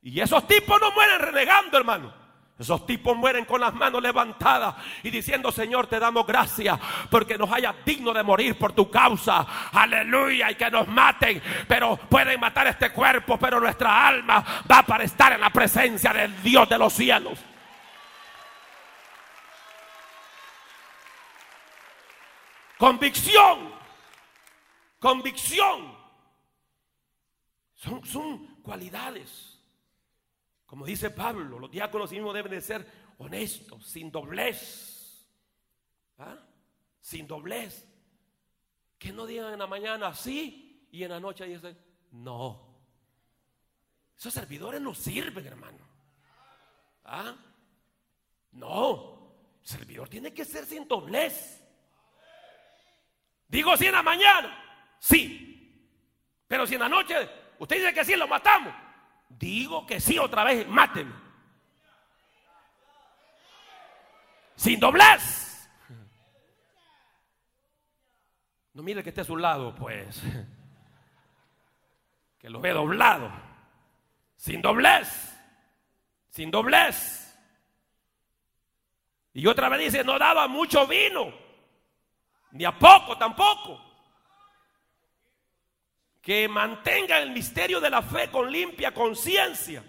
Y 0.01 0.21
esos 0.21 0.47
tipos 0.47 0.81
no 0.81 0.91
mueren 0.93 1.19
renegando, 1.21 1.77
hermano. 1.77 2.24
Esos 2.57 2.87
tipos 2.87 3.17
mueren 3.17 3.45
con 3.45 3.61
las 3.61 3.75
manos 3.75 4.01
levantadas 4.01 4.77
y 5.03 5.11
diciendo, 5.11 5.51
Señor, 5.51 5.89
te 5.89 5.99
damos 5.99 6.25
gracias 6.25 6.79
porque 7.11 7.37
nos 7.37 7.53
haya 7.53 7.75
digno 7.85 8.13
de 8.13 8.23
morir 8.23 8.57
por 8.57 8.73
tu 8.73 8.89
causa. 8.89 9.45
Aleluya, 9.73 10.53
y 10.53 10.55
que 10.55 10.71
nos 10.71 10.87
maten, 10.87 11.43
pero 11.67 11.97
pueden 11.97 12.39
matar 12.39 12.69
este 12.69 12.91
cuerpo, 12.91 13.39
pero 13.39 13.59
nuestra 13.59 14.07
alma 14.07 14.45
va 14.71 14.85
para 14.85 15.03
estar 15.03 15.33
en 15.33 15.41
la 15.41 15.51
presencia 15.51 16.13
del 16.13 16.41
Dios 16.43 16.69
de 16.69 16.79
los 16.79 16.93
cielos. 16.93 17.41
Convicción. 22.79 23.73
Convicción. 25.01 25.97
Son, 27.75 28.05
son 28.07 28.47
cualidades. 28.63 29.54
Como 30.75 30.87
dice 30.87 31.11
Pablo, 31.11 31.61
los 31.61 31.71
diáconos 31.71 32.11
mismos 32.11 32.35
deben 32.35 32.51
de 32.51 32.61
ser 32.61 32.85
honestos, 33.19 33.87
sin 33.87 34.11
doblez. 34.11 35.25
¿Ah? 36.19 36.37
Sin 37.01 37.29
doblez. 37.29 37.87
Que 38.99 39.13
no 39.13 39.25
digan 39.25 39.53
en 39.53 39.61
la 39.61 39.69
mañana 39.69 40.13
sí 40.15 40.89
y 40.91 41.05
en 41.05 41.11
la 41.11 41.21
noche 41.21 41.45
dicen 41.45 41.79
no. 42.11 42.75
Esos 44.19 44.35
servidores 44.35 44.81
no 44.81 44.97
sirven, 44.97 45.47
hermano. 45.47 45.79
¿Ah? 47.05 47.37
No. 48.51 49.37
El 49.63 49.69
servidor 49.69 50.09
tiene 50.09 50.35
que 50.35 50.45
ser 50.45 50.67
sin 50.67 50.89
doblez. 50.89 51.65
Digo 53.47 53.77
si 53.77 53.87
en 53.87 53.93
la 53.93 54.03
mañana, 54.03 54.97
sí. 54.99 55.95
Pero 56.49 56.67
si 56.67 56.75
en 56.75 56.81
la 56.81 56.89
noche 56.89 57.31
usted 57.61 57.77
dice 57.77 57.95
que 57.95 58.05
sí, 58.05 58.17
lo 58.17 58.27
matamos. 58.27 58.84
Digo 59.29 59.87
que 59.87 60.01
sí 60.01 60.19
otra 60.19 60.45
vez, 60.45 60.67
máteme. 60.69 61.13
Sin 64.57 64.79
doblez. 64.81 65.69
No 68.73 68.83
mire 68.83 69.03
que 69.03 69.11
esté 69.11 69.21
a 69.21 69.25
su 69.25 69.37
lado, 69.37 69.75
pues. 69.75 70.23
Que 72.39 72.51
lo 72.51 72.61
ve 72.61 72.71
doblado. 72.73 73.33
Sin 74.37 74.61
doblez. 74.61 75.35
Sin 76.29 76.51
doblez. 76.51 77.39
Y 79.33 79.47
otra 79.47 79.69
vez 79.69 79.81
dice, 79.81 80.05
no 80.05 80.19
daba 80.19 80.47
mucho 80.47 80.87
vino. 80.87 81.33
Ni 82.53 82.65
a 82.65 82.79
poco 82.79 83.19
tampoco. 83.19 83.84
Que 86.25 86.49
mantenga 86.49 87.19
el 87.19 87.31
misterio 87.31 87.81
de 87.81 87.91
la 87.91 88.03
fe 88.03 88.31
con 88.31 88.51
limpia 88.51 88.93
conciencia. 88.93 89.85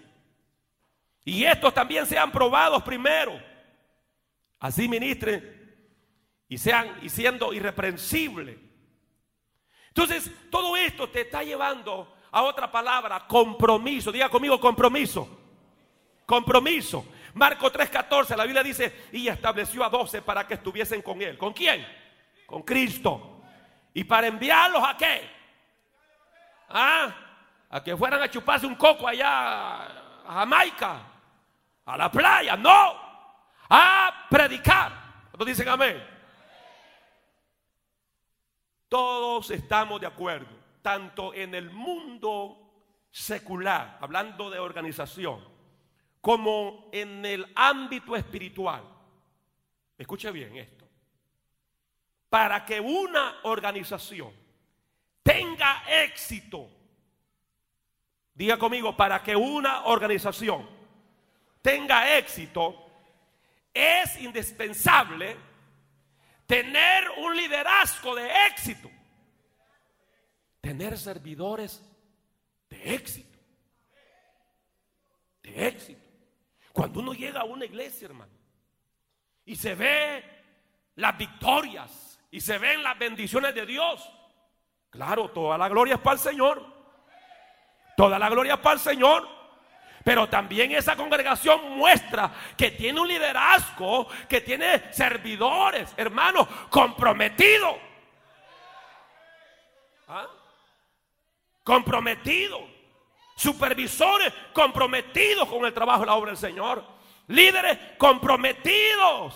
Y 1.24 1.44
estos 1.44 1.74
también 1.74 2.06
sean 2.06 2.30
probados 2.30 2.82
primero. 2.82 3.42
Así 4.60 4.86
ministren 4.86 5.56
y 6.48 6.58
sean 6.58 6.98
y 7.02 7.08
siendo 7.08 7.52
irreprensibles. 7.52 8.56
Entonces, 9.88 10.30
todo 10.50 10.76
esto 10.76 11.08
te 11.08 11.22
está 11.22 11.42
llevando 11.42 12.14
a 12.30 12.42
otra 12.42 12.70
palabra, 12.70 13.26
compromiso. 13.26 14.12
Diga 14.12 14.28
conmigo 14.28 14.60
compromiso. 14.60 15.26
Compromiso. 16.26 17.06
Marco 17.34 17.72
3:14, 17.72 18.36
la 18.36 18.44
Biblia 18.44 18.62
dice, 18.62 19.08
y 19.12 19.28
estableció 19.28 19.84
a 19.84 19.88
doce 19.88 20.22
para 20.22 20.46
que 20.46 20.54
estuviesen 20.54 21.02
con 21.02 21.20
él. 21.22 21.36
¿Con 21.38 21.52
quién? 21.52 21.86
Con 22.46 22.62
Cristo. 22.62 23.42
¿Y 23.94 24.04
para 24.04 24.26
enviarlos 24.26 24.82
a 24.86 24.96
qué? 24.96 25.35
¿Ah? 26.78 27.10
A 27.70 27.82
que 27.82 27.96
fueran 27.96 28.22
a 28.22 28.28
chuparse 28.28 28.66
un 28.66 28.74
coco 28.74 29.08
allá 29.08 29.86
a 30.26 30.34
Jamaica, 30.34 31.00
a 31.86 31.96
la 31.96 32.10
playa. 32.10 32.54
No. 32.54 33.00
A 33.70 34.26
predicar. 34.28 34.92
¿Cuántos 35.30 35.46
dicen 35.46 35.68
amén? 35.70 36.06
Todos 38.90 39.50
estamos 39.50 40.02
de 40.02 40.06
acuerdo, 40.06 40.54
tanto 40.82 41.32
en 41.32 41.54
el 41.54 41.70
mundo 41.70 42.58
secular, 43.10 43.96
hablando 44.02 44.50
de 44.50 44.58
organización, 44.58 45.42
como 46.20 46.90
en 46.92 47.24
el 47.24 47.50
ámbito 47.56 48.14
espiritual. 48.14 48.82
Escuche 49.96 50.30
bien 50.30 50.54
esto. 50.58 50.86
Para 52.28 52.66
que 52.66 52.78
una 52.78 53.36
organización 53.44 54.45
tenga 55.26 55.82
éxito, 56.04 56.70
diga 58.32 58.56
conmigo, 58.56 58.96
para 58.96 59.20
que 59.24 59.34
una 59.34 59.86
organización 59.86 60.68
tenga 61.60 62.16
éxito, 62.16 62.84
es 63.74 64.20
indispensable 64.22 65.36
tener 66.46 67.10
un 67.18 67.36
liderazgo 67.36 68.14
de 68.14 68.30
éxito, 68.46 68.88
tener 70.60 70.96
servidores 70.96 71.82
de 72.70 72.94
éxito, 72.94 73.36
de 75.42 75.66
éxito. 75.66 76.06
Cuando 76.72 77.00
uno 77.00 77.14
llega 77.14 77.40
a 77.40 77.44
una 77.44 77.64
iglesia, 77.64 78.06
hermano, 78.06 78.32
y 79.44 79.56
se 79.56 79.74
ve 79.74 80.24
las 80.94 81.18
victorias 81.18 82.20
y 82.30 82.40
se 82.40 82.58
ven 82.58 82.84
las 82.84 82.96
bendiciones 82.96 83.54
de 83.54 83.66
Dios, 83.66 84.08
claro, 84.96 85.30
toda 85.30 85.56
la 85.56 85.68
gloria 85.68 85.94
es 85.94 86.00
para 86.00 86.14
el 86.14 86.20
Señor. 86.20 86.62
Toda 87.96 88.18
la 88.18 88.28
gloria 88.28 88.54
es 88.54 88.60
para 88.60 88.74
el 88.74 88.80
Señor. 88.80 89.36
Pero 90.04 90.28
también 90.28 90.70
esa 90.70 90.94
congregación 90.94 91.76
muestra 91.76 92.30
que 92.56 92.70
tiene 92.70 93.00
un 93.00 93.08
liderazgo, 93.08 94.06
que 94.28 94.40
tiene 94.40 94.92
servidores, 94.92 95.92
hermanos, 95.96 96.46
comprometidos. 96.70 97.74
¿Ah? 100.06 100.26
Comprometidos. 101.64 102.62
Supervisores 103.34 104.32
comprometidos 104.52 105.48
con 105.48 105.66
el 105.66 105.74
trabajo 105.74 106.04
y 106.04 106.06
la 106.06 106.14
obra 106.14 106.30
del 106.30 106.38
Señor. 106.38 106.84
Líderes 107.26 107.76
comprometidos. 107.98 109.34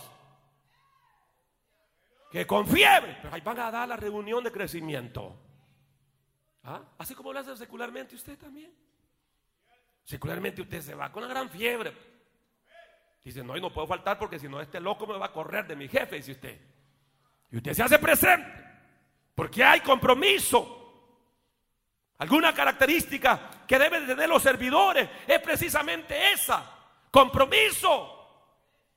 Que 2.31 2.47
con 2.47 2.67
fiebre. 2.67 3.19
Pero 3.21 3.35
ahí 3.35 3.41
van 3.41 3.59
a 3.59 3.71
dar 3.73 3.89
la 3.89 3.97
reunión 3.97 4.45
de 4.45 4.53
crecimiento. 4.53 5.37
¿Ah? 6.65 6.83
Así 6.99 7.15
como 7.15 7.33
lo 7.33 7.39
hace 7.39 7.57
secularmente 7.57 8.15
usted 8.15 8.39
también. 8.39 8.73
Secularmente 10.05 10.63
usted 10.63 10.81
se 10.83 10.95
va 10.95 11.11
con 11.11 11.25
una 11.25 11.33
gran 11.33 11.49
fiebre. 11.49 11.95
Dice, 13.23 13.45
no, 13.45 13.57
y 13.57 13.61
no 13.61 13.73
puedo 13.73 13.87
faltar 13.87 14.19
porque 14.19 14.39
si 14.39 14.49
no, 14.49 14.61
este 14.61 14.81
loco 14.81 15.07
me 15.07 15.19
va 15.19 15.27
a 15.27 15.33
correr 15.33 15.67
de 15.67 15.77
mi 15.77 15.89
jefe, 15.89 16.17
dice 16.17 16.33
usted. 16.33 16.61
Y 17.51 17.57
usted 17.59 17.75
se 17.75 17.83
hace 17.83 17.99
presente. 17.99 18.71
Porque 19.35 19.63
hay 19.63 19.81
compromiso. 19.81 20.77
Alguna 22.19 22.53
característica 22.53 23.65
que 23.67 23.79
deben 23.79 24.07
de 24.07 24.15
tener 24.15 24.29
los 24.29 24.43
servidores 24.43 25.09
es 25.27 25.41
precisamente 25.41 26.33
esa. 26.33 26.79
Compromiso. 27.11 28.21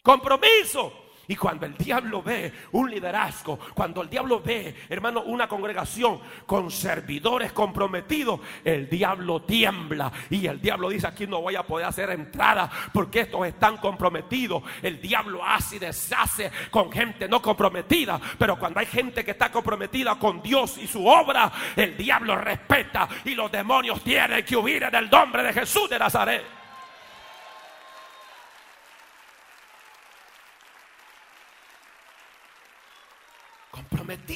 Compromiso. 0.02 1.03
Y 1.28 1.38
cuando 1.38 1.66
el 1.66 1.78
diablo 1.78 2.22
ve 2.22 2.52
un 2.74 2.92
liderazgo, 2.92 3.58
cuando 3.74 4.02
el 4.02 4.10
diablo 4.10 4.42
ve, 4.42 4.76
hermano, 4.90 5.22
una 5.22 5.48
congregación 5.48 6.20
con 6.46 6.70
servidores 6.70 7.54
comprometidos, 7.54 8.42
el 8.64 8.90
diablo 8.90 9.42
tiembla 9.44 10.12
y 10.30 10.46
el 10.48 10.60
diablo 10.60 10.90
dice, 10.90 11.08
aquí 11.08 11.26
no 11.26 11.42
voy 11.42 11.56
a 11.56 11.64
poder 11.64 11.88
hacer 11.88 12.10
entrada 12.10 12.70
porque 12.92 13.22
estos 13.22 13.48
están 13.48 13.78
comprometidos. 13.78 14.64
El 14.82 15.00
diablo 15.00 15.42
hace 15.46 15.78
y 15.78 15.80
deshace 15.80 16.52
con 16.70 16.92
gente 16.92 17.30
no 17.30 17.42
comprometida, 17.42 18.20
pero 18.38 18.60
cuando 18.60 18.82
hay 18.82 18.86
gente 18.86 19.24
que 19.24 19.32
está 19.32 19.50
comprometida 19.50 20.16
con 20.16 20.42
Dios 20.42 20.78
y 20.78 20.88
su 20.88 21.08
obra, 21.08 21.52
el 21.76 21.96
diablo 21.96 22.36
respeta 22.36 23.08
y 23.24 23.34
los 23.34 23.50
demonios 23.50 24.02
tienen 24.04 24.44
que 24.44 24.58
huir 24.58 24.84
en 24.84 24.96
el 24.96 25.10
nombre 25.10 25.42
de 25.44 25.54
Jesús 25.54 25.90
de 25.90 26.00
Nazaret. 26.00 26.63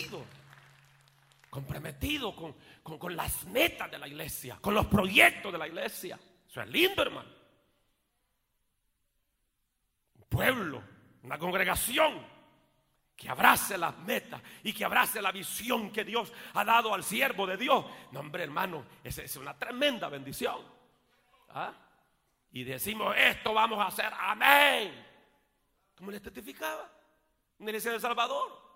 Comprometido, 0.06 0.26
comprometido 1.50 2.36
con, 2.36 2.98
con, 2.98 3.16
las 3.16 3.46
metas 3.46 3.90
de 3.90 3.98
la 3.98 4.08
iglesia, 4.08 4.58
con 4.62 4.74
los 4.74 4.86
proyectos 4.88 5.52
de 5.52 5.58
la 5.58 5.68
iglesia. 5.68 6.20
Eso 6.48 6.62
es 6.62 6.70
lindo, 6.70 7.02
hermano. 7.02 7.30
Un 10.16 10.24
pueblo, 10.30 10.84
una 11.24 11.38
congregación 11.38 12.26
que 13.16 13.30
abrace 13.30 13.78
las 13.78 13.98
metas 14.00 14.42
y 14.64 14.72
que 14.74 14.86
abrace 14.86 15.22
la 15.22 15.32
visión 15.32 15.92
que 15.92 16.04
Dios 16.04 16.32
ha 16.54 16.64
dado 16.64 16.94
al 16.94 17.04
siervo 17.04 17.48
de 17.48 17.58
Dios. 17.58 17.86
No, 18.12 18.20
hombre, 18.20 18.44
hermano, 18.44 18.86
es 19.04 19.36
una 19.38 19.58
tremenda 19.58 20.10
bendición. 20.10 20.78
¿Ah? 21.50 21.74
Y 22.52 22.64
decimos, 22.64 23.16
esto 23.18 23.54
vamos 23.54 23.80
a 23.80 23.88
hacer, 23.88 24.12
amén. 24.18 25.06
¿Cómo 25.98 26.12
le 26.12 26.20
testificaba? 26.20 26.90
En 27.60 27.66
la 27.66 27.72
iglesia 27.72 27.92
del 27.92 28.02
Salvador. 28.02 28.67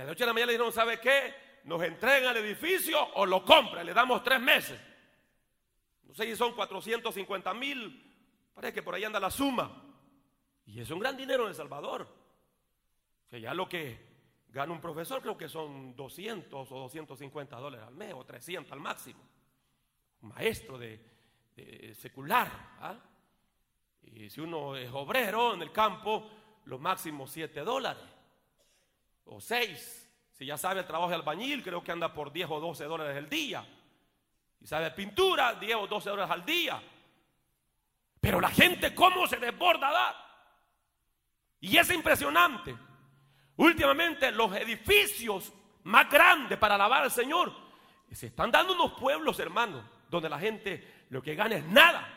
De 0.00 0.06
la 0.06 0.12
noche 0.12 0.24
a 0.24 0.28
la 0.28 0.32
mañana 0.32 0.46
le 0.46 0.52
dijeron, 0.54 0.72
¿sabe 0.72 0.98
qué? 0.98 1.34
Nos 1.64 1.82
entregan 1.82 2.34
el 2.34 2.42
edificio 2.42 2.98
o 3.16 3.26
lo 3.26 3.44
compran, 3.44 3.84
le 3.84 3.92
damos 3.92 4.22
tres 4.22 4.40
meses. 4.40 4.80
No 6.04 6.14
sé 6.14 6.24
si 6.24 6.34
son 6.36 6.54
450 6.54 7.52
mil, 7.52 8.50
parece 8.54 8.72
que 8.72 8.82
por 8.82 8.94
ahí 8.94 9.04
anda 9.04 9.20
la 9.20 9.30
suma. 9.30 9.70
Y 10.64 10.80
es 10.80 10.90
un 10.90 11.00
gran 11.00 11.18
dinero 11.18 11.42
en 11.42 11.50
El 11.50 11.54
Salvador. 11.54 12.08
Que 13.28 13.42
ya 13.42 13.52
lo 13.52 13.68
que 13.68 13.98
gana 14.48 14.72
un 14.72 14.80
profesor 14.80 15.20
creo 15.20 15.36
que 15.36 15.50
son 15.50 15.94
200 15.94 16.72
o 16.72 16.78
250 16.78 17.56
dólares 17.58 17.86
al 17.86 17.94
mes 17.94 18.14
o 18.14 18.24
300 18.24 18.72
al 18.72 18.80
máximo. 18.80 19.20
Un 20.22 20.30
maestro 20.30 20.78
de, 20.78 20.98
secular. 21.92 22.48
¿ah? 22.80 22.98
Y 24.00 24.30
si 24.30 24.40
uno 24.40 24.76
es 24.76 24.90
obrero 24.94 25.52
en 25.52 25.60
el 25.60 25.70
campo, 25.70 26.30
lo 26.64 26.78
máximo 26.78 27.26
7 27.26 27.60
dólares 27.60 28.19
o 29.30 29.40
seis. 29.40 30.08
Si 30.32 30.46
ya 30.46 30.56
sabe 30.56 30.80
el 30.80 30.86
trabajo 30.86 31.10
de 31.10 31.16
albañil, 31.16 31.62
creo 31.62 31.82
que 31.82 31.92
anda 31.92 32.12
por 32.12 32.32
10 32.32 32.48
o 32.50 32.60
12 32.60 32.84
dólares 32.84 33.16
el 33.16 33.28
día. 33.28 33.66
Si 34.58 34.66
sabe 34.66 34.90
pintura, 34.90 35.54
10 35.54 35.76
o 35.76 35.86
12 35.86 36.10
dólares 36.10 36.30
al 36.30 36.44
día. 36.44 36.82
Pero 38.20 38.40
la 38.40 38.50
gente, 38.50 38.94
¿cómo 38.94 39.26
se 39.26 39.36
desborda 39.36 39.90
dar? 39.90 40.14
Y 41.60 41.76
es 41.76 41.90
impresionante. 41.90 42.74
Últimamente 43.56 44.32
los 44.32 44.54
edificios 44.56 45.52
más 45.84 46.08
grandes 46.10 46.58
para 46.58 46.76
alabar 46.76 47.02
al 47.02 47.10
Señor 47.10 47.52
se 48.14 48.26
están 48.26 48.50
dando 48.50 48.72
unos 48.72 48.92
pueblos, 48.92 49.38
hermanos, 49.38 49.84
donde 50.08 50.28
la 50.28 50.38
gente 50.38 51.04
lo 51.10 51.22
que 51.22 51.34
gana 51.34 51.56
es 51.56 51.64
nada. 51.64 52.08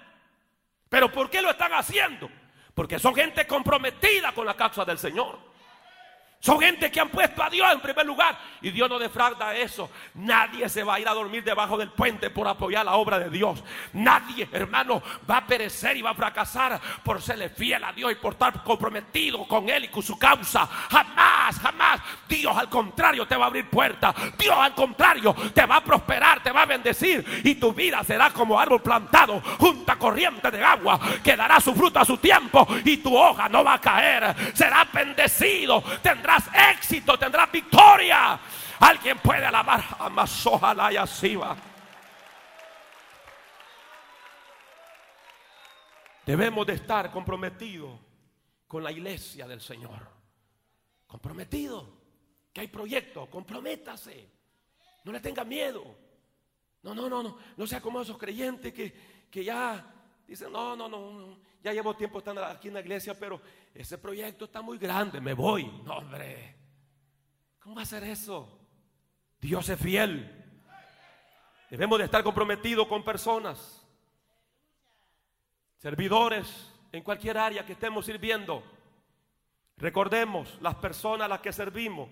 Pero 0.89 1.11
¿por 1.11 1.29
qué 1.29 1.41
lo 1.41 1.51
están 1.51 1.73
haciendo? 1.73 2.29
Porque 2.73 2.99
son 2.99 3.13
gente 3.13 3.45
comprometida 3.45 4.31
con 4.33 4.45
la 4.45 4.55
causa 4.55 4.83
del 4.85 4.97
Señor. 4.97 5.52
Son 6.43 6.59
gente 6.59 6.91
que 6.91 6.99
han 6.99 7.07
puesto 7.07 7.41
a 7.41 7.49
Dios 7.49 7.71
en 7.71 7.79
primer 7.79 8.05
lugar. 8.05 8.37
Y 8.61 8.69
Dios 8.71 8.89
no 8.89 8.99
defrauda 8.99 9.55
eso. 9.55 9.89
Nadie 10.15 10.67
se 10.67 10.83
va 10.83 10.95
a 10.95 10.99
ir 10.99 11.07
a 11.07 11.13
dormir 11.13 11.41
debajo 11.41 11.77
del 11.77 11.91
puente 11.91 12.29
por 12.29 12.45
apoyar 12.49 12.83
la 12.83 12.95
obra 12.95 13.17
de 13.17 13.29
Dios. 13.29 13.63
Nadie, 13.93 14.49
hermano, 14.51 15.01
va 15.29 15.37
a 15.37 15.47
perecer 15.47 15.95
y 15.95 16.01
va 16.01 16.09
a 16.09 16.15
fracasar 16.15 16.81
por 17.01 17.21
serle 17.21 17.47
fiel 17.47 17.81
a 17.85 17.93
Dios 17.93 18.11
y 18.11 18.15
por 18.15 18.33
estar 18.33 18.61
comprometido 18.61 19.47
con 19.47 19.69
Él 19.69 19.85
y 19.85 19.87
con 19.87 20.03
su 20.03 20.19
causa. 20.19 20.65
Jamás, 20.65 21.59
jamás. 21.61 22.01
Dios 22.27 22.57
al 22.57 22.67
contrario 22.67 23.25
te 23.25 23.37
va 23.37 23.45
a 23.45 23.47
abrir 23.47 23.69
puertas. 23.69 24.13
Dios 24.37 24.57
al 24.57 24.75
contrario 24.75 25.33
te 25.53 25.65
va 25.65 25.77
a 25.77 25.83
prosperar, 25.83 26.43
te 26.43 26.51
va 26.51 26.63
a 26.63 26.65
bendecir. 26.65 27.41
Y 27.45 27.55
tu 27.55 27.71
vida 27.71 28.03
será 28.03 28.31
como 28.31 28.59
árbol 28.59 28.81
plantado 28.81 29.41
junto 29.59 29.89
a 29.89 29.95
corriente 29.95 30.51
de 30.51 30.61
agua 30.61 30.99
que 31.23 31.37
dará 31.37 31.61
su 31.61 31.73
fruto 31.73 32.01
a 32.01 32.05
su 32.05 32.17
tiempo. 32.17 32.67
Y 32.83 32.97
tu 32.97 33.17
hoja 33.17 33.47
no 33.47 33.63
va 33.63 33.75
a 33.75 33.81
caer. 33.81 34.35
Será 34.53 34.85
bendecido. 34.91 35.81
Tendrá 36.01 36.32
éxito, 36.71 37.17
tendrás 37.17 37.51
victoria. 37.51 38.39
Alguien 38.79 39.17
puede 39.19 39.45
alabar 39.45 39.83
a 39.99 40.09
Masojalá 40.09 40.91
y 40.91 40.97
Asiva. 40.97 41.55
Debemos 46.25 46.65
de 46.65 46.73
estar 46.73 47.11
comprometidos 47.11 47.99
con 48.67 48.83
la 48.83 48.91
iglesia 48.91 49.47
del 49.47 49.61
Señor. 49.61 50.09
Comprometido. 51.05 52.01
Que 52.53 52.61
hay 52.61 52.67
proyectos, 52.67 53.27
comprométase. 53.29 54.29
No 55.03 55.11
le 55.11 55.19
tenga 55.19 55.43
miedo. 55.43 55.83
No, 56.83 56.93
no, 56.93 57.09
no, 57.09 57.23
no. 57.23 57.37
No 57.57 57.67
sea 57.67 57.81
como 57.81 58.01
esos 58.01 58.17
creyentes 58.17 58.73
que, 58.73 59.27
que 59.29 59.43
ya 59.43 59.92
dicen, 60.27 60.51
no, 60.51 60.75
no, 60.75 60.87
no, 60.87 61.37
ya 61.61 61.73
llevo 61.73 61.95
tiempo 61.95 62.19
estando 62.19 62.43
aquí 62.43 62.67
en 62.67 62.75
la 62.75 62.79
iglesia, 62.79 63.17
pero 63.17 63.41
ese 63.73 63.97
proyecto 63.97 64.45
está 64.45 64.61
muy 64.61 64.77
grande, 64.77 65.21
me 65.21 65.33
voy. 65.33 65.65
No, 65.83 65.97
hombre, 65.97 66.55
¿cómo 67.59 67.75
va 67.75 67.83
a 67.83 67.85
ser 67.85 68.03
eso? 68.03 68.59
Dios 69.39 69.67
es 69.69 69.79
fiel. 69.79 70.39
Debemos 71.69 71.97
de 71.99 72.05
estar 72.05 72.23
comprometidos 72.23 72.87
con 72.87 73.03
personas, 73.03 73.83
servidores, 75.77 76.71
en 76.91 77.01
cualquier 77.03 77.37
área 77.37 77.65
que 77.65 77.73
estemos 77.73 78.05
sirviendo. 78.05 78.63
Recordemos, 79.77 80.57
las 80.61 80.75
personas 80.75 81.25
a 81.25 81.29
las 81.29 81.41
que 81.41 81.51
servimos 81.51 82.09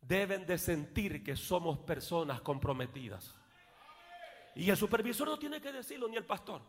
deben 0.00 0.46
de 0.46 0.56
sentir 0.56 1.24
que 1.24 1.36
somos 1.36 1.78
personas 1.80 2.40
comprometidas. 2.40 3.34
Y 4.54 4.70
el 4.70 4.76
supervisor 4.76 5.28
no 5.28 5.38
tiene 5.38 5.60
que 5.60 5.72
decirlo, 5.72 6.08
ni 6.08 6.16
el 6.16 6.24
pastor. 6.24 6.62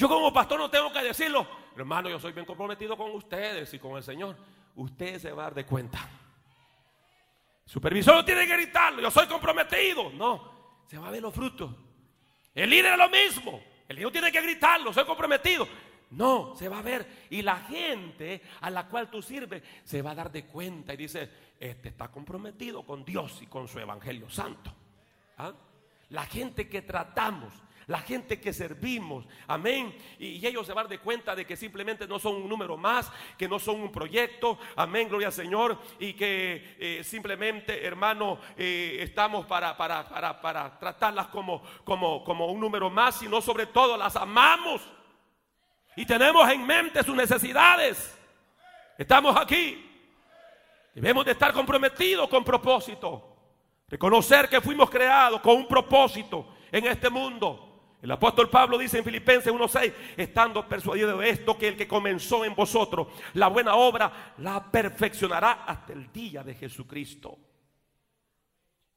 Yo 0.00 0.08
como 0.08 0.32
pastor 0.32 0.58
no 0.58 0.70
tengo 0.70 0.90
que 0.90 1.02
decirlo. 1.02 1.46
Hermano, 1.76 2.08
yo 2.08 2.18
soy 2.18 2.32
bien 2.32 2.46
comprometido 2.46 2.96
con 2.96 3.10
ustedes 3.10 3.74
y 3.74 3.78
con 3.78 3.98
el 3.98 4.02
Señor. 4.02 4.34
Ustedes 4.76 5.20
se 5.20 5.30
van 5.30 5.40
a 5.40 5.42
dar 5.42 5.54
de 5.54 5.66
cuenta. 5.66 6.08
supervisor 7.66 8.14
no 8.14 8.24
tiene 8.24 8.46
que 8.46 8.56
gritarlo. 8.56 9.02
Yo 9.02 9.10
soy 9.10 9.26
comprometido. 9.26 10.08
No, 10.12 10.84
se 10.86 10.96
va 10.96 11.08
a 11.08 11.10
ver 11.10 11.20
los 11.20 11.34
frutos. 11.34 11.76
El 12.54 12.70
líder 12.70 12.92
es 12.92 12.98
lo 12.98 13.10
mismo. 13.10 13.62
El 13.86 13.96
líder 13.96 14.06
no 14.06 14.12
tiene 14.12 14.32
que 14.32 14.40
gritarlo. 14.40 14.90
Soy 14.90 15.04
comprometido. 15.04 15.68
No, 16.12 16.54
se 16.56 16.70
va 16.70 16.78
a 16.78 16.82
ver. 16.82 17.26
Y 17.28 17.42
la 17.42 17.56
gente 17.56 18.40
a 18.62 18.70
la 18.70 18.86
cual 18.88 19.10
tú 19.10 19.20
sirves 19.20 19.62
se 19.84 20.00
va 20.00 20.12
a 20.12 20.14
dar 20.14 20.32
de 20.32 20.46
cuenta 20.46 20.94
y 20.94 20.96
dice, 20.96 21.30
este 21.60 21.90
está 21.90 22.08
comprometido 22.08 22.86
con 22.86 23.04
Dios 23.04 23.42
y 23.42 23.48
con 23.48 23.68
su 23.68 23.78
Evangelio 23.78 24.30
Santo. 24.30 24.72
¿Ah? 25.36 25.52
La 26.08 26.24
gente 26.24 26.70
que 26.70 26.80
tratamos 26.80 27.52
la 27.90 27.98
gente 27.98 28.40
que 28.40 28.52
servimos. 28.52 29.26
Amén. 29.48 29.92
Y, 30.16 30.46
ellos 30.46 30.64
se 30.64 30.72
van 30.72 30.86
de 30.86 31.00
cuenta 31.00 31.34
de 31.34 31.44
que 31.44 31.56
simplemente 31.56 32.06
no 32.06 32.20
son 32.20 32.36
un 32.36 32.48
número 32.48 32.76
más, 32.76 33.10
que 33.36 33.48
no 33.48 33.58
son 33.58 33.80
un 33.80 33.90
proyecto. 33.90 34.60
Amén, 34.76 35.08
gloria 35.08 35.26
al 35.26 35.32
Señor. 35.32 35.76
Y 35.98 36.12
que 36.12 36.76
eh, 36.78 37.02
simplemente, 37.02 37.84
hermano, 37.84 38.38
eh, 38.56 38.98
estamos 39.00 39.44
para, 39.44 39.76
para, 39.76 40.08
para, 40.08 40.40
para, 40.40 40.78
tratarlas 40.78 41.26
como, 41.26 41.64
como, 41.82 42.22
como 42.22 42.46
un 42.46 42.60
número 42.60 42.90
más, 42.90 43.16
sino 43.16 43.40
sobre 43.40 43.66
todo 43.66 43.96
las 43.96 44.14
amamos. 44.14 44.82
Y 45.96 46.06
tenemos 46.06 46.48
en 46.48 46.64
mente 46.64 47.02
sus 47.02 47.16
necesidades. 47.16 48.16
Estamos 48.96 49.36
aquí. 49.36 49.84
Debemos 50.94 51.24
de 51.24 51.32
estar 51.32 51.52
comprometidos 51.52 52.28
con 52.28 52.44
propósito. 52.44 53.36
Reconocer 53.88 54.48
que 54.48 54.60
fuimos 54.60 54.88
creados 54.88 55.40
con 55.40 55.56
un 55.56 55.66
propósito 55.66 56.54
en 56.70 56.86
este 56.86 57.10
mundo. 57.10 57.66
El 58.02 58.10
apóstol 58.10 58.48
Pablo 58.48 58.78
dice 58.78 58.98
en 58.98 59.04
Filipenses 59.04 59.52
1:6, 59.52 59.92
estando 60.16 60.66
persuadido 60.66 61.18
de 61.18 61.28
esto, 61.28 61.58
que 61.58 61.68
el 61.68 61.76
que 61.76 61.86
comenzó 61.86 62.44
en 62.44 62.54
vosotros 62.54 63.08
la 63.34 63.48
buena 63.48 63.74
obra, 63.74 64.34
la 64.38 64.70
perfeccionará 64.70 65.64
hasta 65.64 65.92
el 65.92 66.10
día 66.10 66.42
de 66.42 66.54
Jesucristo. 66.54 67.38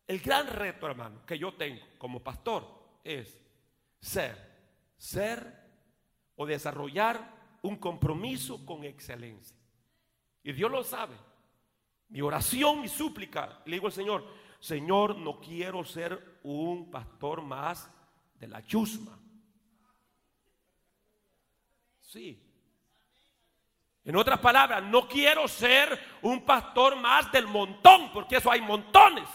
El 0.08 0.20
gran 0.20 0.48
reto, 0.48 0.88
hermano, 0.88 1.26
que 1.26 1.38
yo 1.38 1.54
tengo 1.54 1.82
como 1.98 2.22
pastor 2.22 2.66
es 3.04 3.40
ser, 4.00 4.38
ser 4.98 5.64
o 6.36 6.46
desarrollar 6.46 7.58
un 7.62 7.78
compromiso 7.78 8.66
con 8.66 8.84
excelencia. 8.84 9.58
Y 10.44 10.52
Dios 10.54 10.72
lo 10.72 10.84
sabe. 10.84 11.16
Mi 12.10 12.22
oración, 12.22 12.82
mi 12.82 12.88
súplica, 12.88 13.62
le 13.66 13.76
digo 13.76 13.88
al 13.88 13.94
Señor, 13.94 14.26
Señor, 14.60 15.18
no 15.18 15.40
quiero 15.40 15.84
ser 15.84 16.40
un 16.44 16.92
pastor 16.92 17.42
más 17.42 17.92
de 18.44 18.50
la 18.50 18.62
chusma. 18.66 19.18
Sí. 22.02 22.38
En 24.04 24.18
otras 24.18 24.40
palabras, 24.40 24.84
no 24.84 25.08
quiero 25.08 25.48
ser 25.48 26.18
un 26.24 26.44
pastor 26.44 26.98
más 26.98 27.32
del 27.32 27.48
montón, 27.48 28.12
porque 28.12 28.36
eso 28.38 28.52
hay 28.52 28.60
montones. 28.60 29.30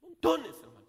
Montones, 0.00 0.56
hermano. 0.62 0.86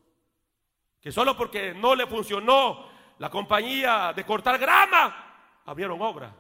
Que 1.02 1.12
solo 1.12 1.36
porque 1.36 1.74
no 1.74 1.96
le 1.96 2.08
funcionó 2.08 2.90
la 3.18 3.30
compañía 3.30 4.14
de 4.14 4.26
cortar 4.26 4.58
grama, 4.58 5.62
abrieron 5.66 6.02
obra. 6.02 6.34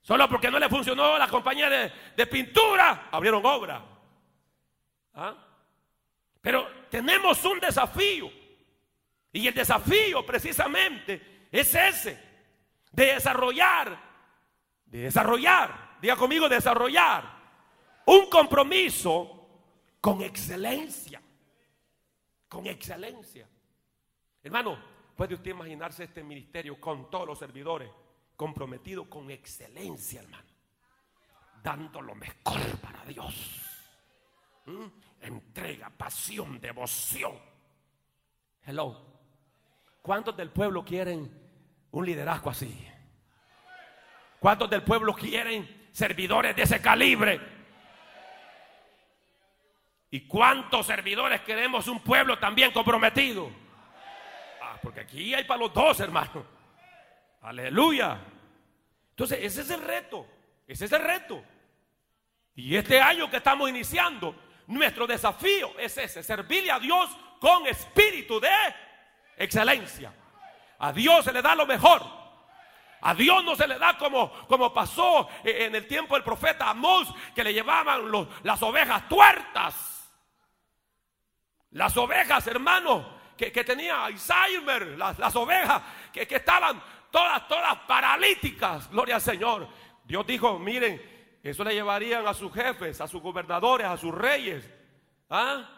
Solo 0.00 0.26
porque 0.26 0.50
no 0.50 0.58
le 0.58 0.70
funcionó 0.70 1.18
la 1.18 1.28
compañía 1.28 1.68
de, 1.68 1.92
de 2.16 2.26
pintura, 2.26 3.08
abrieron 3.12 3.44
obra. 3.44 3.84
¿Ah? 5.12 5.45
Pero 6.46 6.64
tenemos 6.88 7.44
un 7.44 7.58
desafío. 7.58 8.30
Y 9.32 9.48
el 9.48 9.52
desafío 9.52 10.24
precisamente 10.24 11.48
es 11.50 11.74
ese, 11.74 12.22
de 12.92 13.06
desarrollar, 13.14 13.98
de 14.84 14.98
desarrollar, 15.00 15.98
diga 16.00 16.14
conmigo, 16.14 16.48
desarrollar 16.48 17.24
un 18.06 18.30
compromiso 18.30 19.48
con 20.00 20.22
excelencia, 20.22 21.20
con 22.48 22.64
excelencia. 22.68 23.48
Hermano, 24.40 24.78
¿puede 25.16 25.34
usted 25.34 25.50
imaginarse 25.50 26.04
este 26.04 26.22
ministerio 26.22 26.80
con 26.80 27.10
todos 27.10 27.26
los 27.26 27.40
servidores 27.40 27.90
comprometidos 28.36 29.08
con 29.08 29.32
excelencia, 29.32 30.20
hermano? 30.20 30.48
Dando 31.60 32.00
lo 32.00 32.14
mejor 32.14 32.60
para 32.80 33.04
Dios. 33.04 33.34
¿Mm? 34.66 35.05
Entrega, 35.20 35.90
pasión, 35.90 36.60
devoción. 36.60 37.38
Hello. 38.64 39.04
¿Cuántos 40.02 40.36
del 40.36 40.50
pueblo 40.50 40.84
quieren 40.84 41.30
un 41.90 42.06
liderazgo 42.06 42.50
así? 42.50 42.88
¿Cuántos 44.38 44.70
del 44.70 44.82
pueblo 44.82 45.14
quieren 45.14 45.88
servidores 45.92 46.54
de 46.54 46.62
ese 46.62 46.80
calibre? 46.80 47.40
¿Y 50.10 50.20
cuántos 50.26 50.86
servidores 50.86 51.40
queremos 51.42 51.88
un 51.88 52.00
pueblo 52.00 52.38
también 52.38 52.70
comprometido? 52.72 53.50
Ah, 54.62 54.78
porque 54.80 55.00
aquí 55.00 55.34
hay 55.34 55.44
para 55.44 55.60
los 55.60 55.74
dos, 55.74 55.98
hermano. 56.00 56.46
Aleluya. 57.42 58.18
Entonces, 59.10 59.38
ese 59.42 59.62
es 59.62 59.70
el 59.70 59.82
reto. 59.82 60.26
Ese 60.66 60.84
es 60.84 60.92
el 60.92 61.02
reto. 61.02 61.42
Y 62.54 62.76
este 62.76 63.00
año 63.00 63.30
que 63.30 63.36
estamos 63.36 63.68
iniciando, 63.68 64.34
nuestro 64.66 65.06
desafío 65.06 65.78
es 65.78 65.96
ese, 65.96 66.22
servirle 66.22 66.70
a 66.70 66.78
Dios 66.78 67.10
con 67.40 67.66
espíritu 67.66 68.40
de 68.40 68.50
excelencia. 69.36 70.12
A 70.78 70.92
Dios 70.92 71.24
se 71.24 71.32
le 71.32 71.42
da 71.42 71.54
lo 71.54 71.66
mejor. 71.66 72.02
A 73.00 73.14
Dios 73.14 73.44
no 73.44 73.54
se 73.54 73.68
le 73.68 73.78
da 73.78 73.96
como, 73.96 74.32
como 74.48 74.72
pasó 74.72 75.28
en 75.44 75.74
el 75.74 75.86
tiempo 75.86 76.14
del 76.14 76.24
profeta 76.24 76.70
Amós, 76.70 77.08
que 77.34 77.44
le 77.44 77.52
llevaban 77.52 78.10
las 78.42 78.62
ovejas 78.62 79.08
tuertas. 79.08 80.12
Las 81.70 81.96
ovejas, 81.96 82.46
hermano, 82.46 83.16
que, 83.36 83.50
tenía 83.50 84.06
Alzheimer, 84.06 84.98
las, 84.98 85.18
las 85.18 85.36
ovejas 85.36 85.82
que, 86.12 86.26
que 86.26 86.36
estaban 86.36 86.82
todas, 87.10 87.46
todas 87.46 87.76
paralíticas. 87.86 88.90
Gloria 88.90 89.16
al 89.16 89.20
Señor. 89.20 89.68
Dios 90.04 90.26
dijo, 90.26 90.58
miren, 90.58 91.15
eso 91.50 91.64
le 91.64 91.74
llevarían 91.74 92.26
a 92.26 92.34
sus 92.34 92.52
jefes, 92.52 93.00
a 93.00 93.08
sus 93.08 93.22
gobernadores, 93.22 93.86
a 93.86 93.96
sus 93.96 94.14
reyes. 94.14 94.68
¿Ah? 95.30 95.68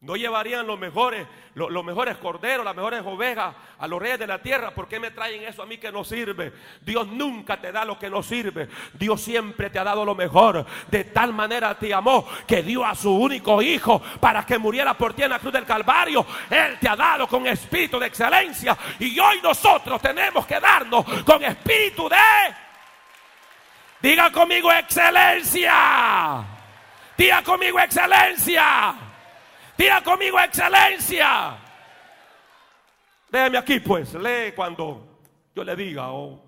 No 0.00 0.14
llevarían 0.14 0.64
los 0.64 0.78
mejores, 0.78 1.26
los, 1.54 1.84
mejores 1.84 2.16
corderos, 2.18 2.64
las 2.64 2.76
mejores 2.76 3.02
ovejas 3.04 3.52
a 3.80 3.88
los 3.88 4.00
reyes 4.00 4.20
de 4.20 4.28
la 4.28 4.40
tierra. 4.40 4.70
¿Por 4.70 4.86
qué 4.86 5.00
me 5.00 5.10
traen 5.10 5.42
eso 5.42 5.60
a 5.60 5.66
mí 5.66 5.78
que 5.78 5.90
no 5.90 6.04
sirve? 6.04 6.52
Dios 6.82 7.08
nunca 7.08 7.60
te 7.60 7.72
da 7.72 7.84
lo 7.84 7.98
que 7.98 8.08
no 8.08 8.22
sirve. 8.22 8.68
Dios 8.92 9.20
siempre 9.20 9.70
te 9.70 9.78
ha 9.80 9.82
dado 9.82 10.04
lo 10.04 10.14
mejor. 10.14 10.64
De 10.88 11.02
tal 11.02 11.32
manera 11.32 11.76
te 11.76 11.92
amó 11.92 12.28
que 12.46 12.62
dio 12.62 12.84
a 12.84 12.94
su 12.94 13.12
único 13.12 13.60
hijo 13.60 14.00
para 14.20 14.46
que 14.46 14.56
muriera 14.56 14.94
por 14.94 15.14
ti 15.14 15.24
en 15.24 15.30
la 15.30 15.40
cruz 15.40 15.52
del 15.52 15.66
Calvario. 15.66 16.24
Él 16.48 16.78
te 16.80 16.88
ha 16.88 16.94
dado 16.94 17.26
con 17.26 17.44
espíritu 17.48 17.98
de 17.98 18.06
excelencia. 18.06 18.78
Y 19.00 19.18
hoy 19.18 19.40
nosotros 19.42 20.00
tenemos 20.00 20.46
que 20.46 20.60
darnos 20.60 21.04
con 21.24 21.42
espíritu 21.42 22.08
de... 22.08 22.67
Diga 24.00 24.30
conmigo 24.30 24.72
excelencia. 24.72 26.44
Diga 27.16 27.42
conmigo 27.42 27.80
excelencia. 27.80 28.94
Diga 29.76 30.02
conmigo 30.02 30.38
excelencia. 30.38 31.58
Déjeme 33.28 33.58
aquí 33.58 33.80
pues, 33.80 34.14
lee 34.14 34.52
cuando 34.54 35.20
yo 35.54 35.64
le 35.64 35.76
diga 35.76 36.12
o, 36.12 36.42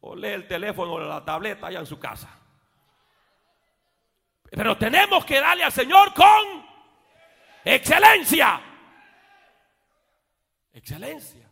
o 0.00 0.16
lee 0.16 0.28
el 0.28 0.46
teléfono 0.46 0.92
o 0.92 1.00
la 1.00 1.24
tableta 1.24 1.68
allá 1.68 1.80
en 1.80 1.86
su 1.86 1.98
casa. 1.98 2.28
Pero 4.50 4.76
tenemos 4.76 5.24
que 5.24 5.40
darle 5.40 5.64
al 5.64 5.72
Señor 5.72 6.12
con 6.12 6.66
excelencia. 7.64 8.60
Excelencia. 10.72 11.48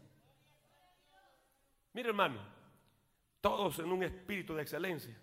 Mire 1.93 2.09
hermano, 2.09 2.41
todos 3.41 3.79
en 3.79 3.91
un 3.91 4.03
espíritu 4.03 4.55
de 4.55 4.63
excelencia. 4.63 5.20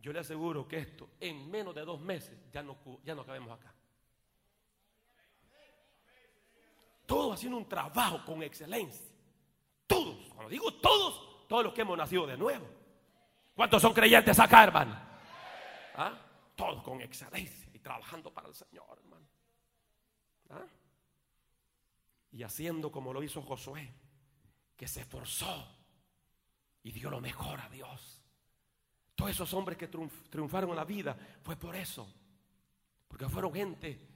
Yo 0.00 0.12
le 0.12 0.20
aseguro 0.20 0.66
que 0.66 0.78
esto 0.78 1.10
en 1.20 1.50
menos 1.50 1.74
de 1.74 1.84
dos 1.84 2.00
meses 2.00 2.38
ya 2.52 2.62
no, 2.62 2.76
ya 3.04 3.14
no 3.14 3.24
cabemos 3.24 3.52
acá. 3.52 3.74
todos 7.10 7.34
haciendo 7.34 7.58
un 7.58 7.68
trabajo 7.68 8.24
con 8.24 8.40
excelencia. 8.40 9.04
Todos, 9.88 10.32
cuando 10.32 10.48
digo 10.48 10.72
todos, 10.74 11.48
todos 11.48 11.64
los 11.64 11.74
que 11.74 11.80
hemos 11.80 11.98
nacido 11.98 12.24
de 12.24 12.36
nuevo. 12.36 12.64
¿Cuántos 13.52 13.82
son 13.82 13.92
creyentes 13.92 14.38
acá, 14.38 14.62
hermano? 14.62 14.96
¿Ah? 15.96 16.16
Todos 16.54 16.84
con 16.84 17.00
excelencia 17.00 17.68
y 17.74 17.80
trabajando 17.80 18.32
para 18.32 18.46
el 18.46 18.54
Señor, 18.54 18.96
hermano. 18.96 19.26
¿Ah? 20.50 20.66
Y 22.30 22.44
haciendo 22.44 22.92
como 22.92 23.12
lo 23.12 23.24
hizo 23.24 23.42
Josué, 23.42 23.92
que 24.76 24.86
se 24.86 25.00
esforzó 25.00 25.66
y 26.84 26.92
dio 26.92 27.10
lo 27.10 27.20
mejor 27.20 27.58
a 27.58 27.68
Dios. 27.70 28.19
Todos 29.20 29.32
esos 29.32 29.54
hombres 29.54 29.78
que 29.78 29.86
triunfaron 29.86 30.70
en 30.70 30.76
la 30.76 30.84
vida 30.84 31.16
fue 31.42 31.54
por 31.54 31.76
eso. 31.76 32.10
Porque 33.06 33.28
fueron 33.28 33.52
gente 33.52 34.10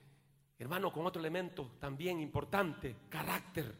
Hermano, 0.58 0.92
con 0.92 1.04
otro 1.04 1.20
elemento 1.20 1.72
también 1.80 2.20
importante, 2.20 2.96
carácter. 3.08 3.74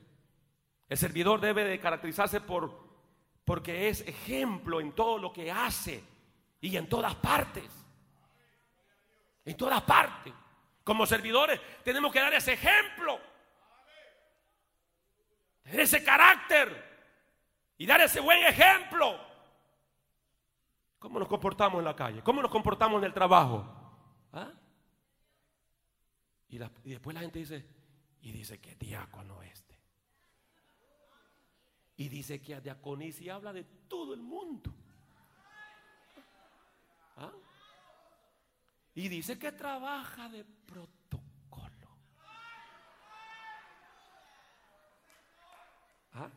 El 0.89 0.99
servidor 0.99 1.41
debe 1.41 1.65
de 1.65 1.81
caracterizarse 1.81 2.41
por 2.41 2.85
porque 3.45 3.89
es 3.89 4.01
ejemplo 4.03 4.81
en 4.81 4.93
todo 4.93 5.19
lo 5.19 5.33
que 5.33 5.51
hace 5.51 6.03
y 6.61 6.77
en 6.77 6.89
todas 6.89 7.15
partes. 7.15 7.71
En 9.45 9.57
todas 9.57 9.83
partes. 9.83 10.33
Como 10.83 11.07
servidores 11.07 11.61
tenemos 11.85 12.13
que 12.13 12.21
dar 12.21 12.35
ese 12.35 12.55
ejemplo. 12.55 13.21
Tener 15.63 15.81
ese 15.81 16.03
carácter 16.03 16.85
y 17.79 17.87
dar 17.87 18.01
ese 18.01 18.21
buen 18.21 18.43
ejemplo. 18.45 19.34
¿Cómo 21.05 21.19
nos 21.19 21.29
comportamos 21.29 21.81
en 21.81 21.85
la 21.85 21.95
calle? 21.95 22.23
¿Cómo 22.23 22.41
nos 22.41 22.51
comportamos 22.51 22.99
en 23.03 23.05
el 23.05 23.13
trabajo? 23.13 23.63
¿Ah? 24.33 24.51
Y, 26.49 26.57
después 26.57 27.13
la 27.13 27.21
gente 27.21 27.41
dice, 27.41 27.69
y 28.23 28.33
dice 28.33 28.59
que 28.59 28.75
diácono 28.77 29.43
este. 29.43 29.79
Y 31.99 32.09
dice 32.09 32.41
que 32.41 32.55
a 32.55 32.61
diaconía 32.63 33.35
habla 33.35 33.53
de 33.53 33.65
todo 33.87 34.15
el 34.15 34.23
mundo. 34.23 34.73
¿Ah? 37.19 37.33
Y 38.95 39.09
dice 39.09 39.39
que 39.39 39.53
trabaja 39.53 40.31
de 40.31 40.43
protocolo. 40.43 41.99
¿Ah? 46.15 46.31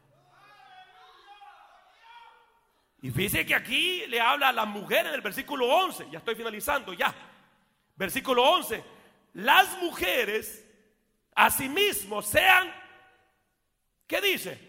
Y 3.01 3.11
dice 3.11 3.45
que 3.45 3.55
aquí 3.55 4.05
le 4.07 4.19
habla 4.19 4.49
a 4.49 4.53
las 4.53 4.67
mujeres 4.67 5.07
en 5.07 5.13
el 5.13 5.21
versículo 5.21 5.67
11. 5.67 6.09
Ya 6.11 6.19
estoy 6.19 6.35
finalizando, 6.35 6.93
ya. 6.93 7.13
Versículo 7.95 8.43
11 8.43 8.97
las 9.37 9.77
mujeres 9.77 10.65
asimismo 11.35 12.23
sean, 12.23 12.73
¿qué 14.07 14.19
dice? 14.19 14.59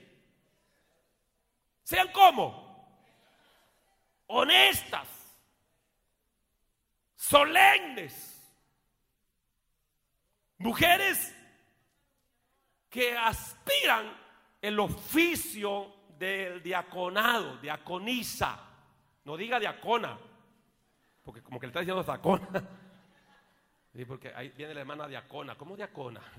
Sean 1.82 2.12
como 2.12 3.02
honestas, 4.26 5.08
solemnes, 7.16 8.46
mujeres 10.58 11.34
que 12.90 13.16
aspiran 13.16 14.14
el 14.60 14.78
oficio 14.80 15.94
del 16.18 16.62
diaconado, 16.62 17.56
diaconisa, 17.58 18.58
no 19.24 19.36
diga 19.36 19.60
diacona, 19.60 20.18
porque 21.22 21.42
como 21.42 21.60
que 21.60 21.66
le 21.66 21.70
está 21.70 21.80
diciendo 21.80 22.02
diacona. 22.02 22.48
porque 24.06 24.32
ahí 24.34 24.48
viene 24.50 24.74
la 24.74 24.80
hermana 24.80 25.06
diacona. 25.06 25.56
¿Cómo 25.56 25.76
diacona? 25.76 26.20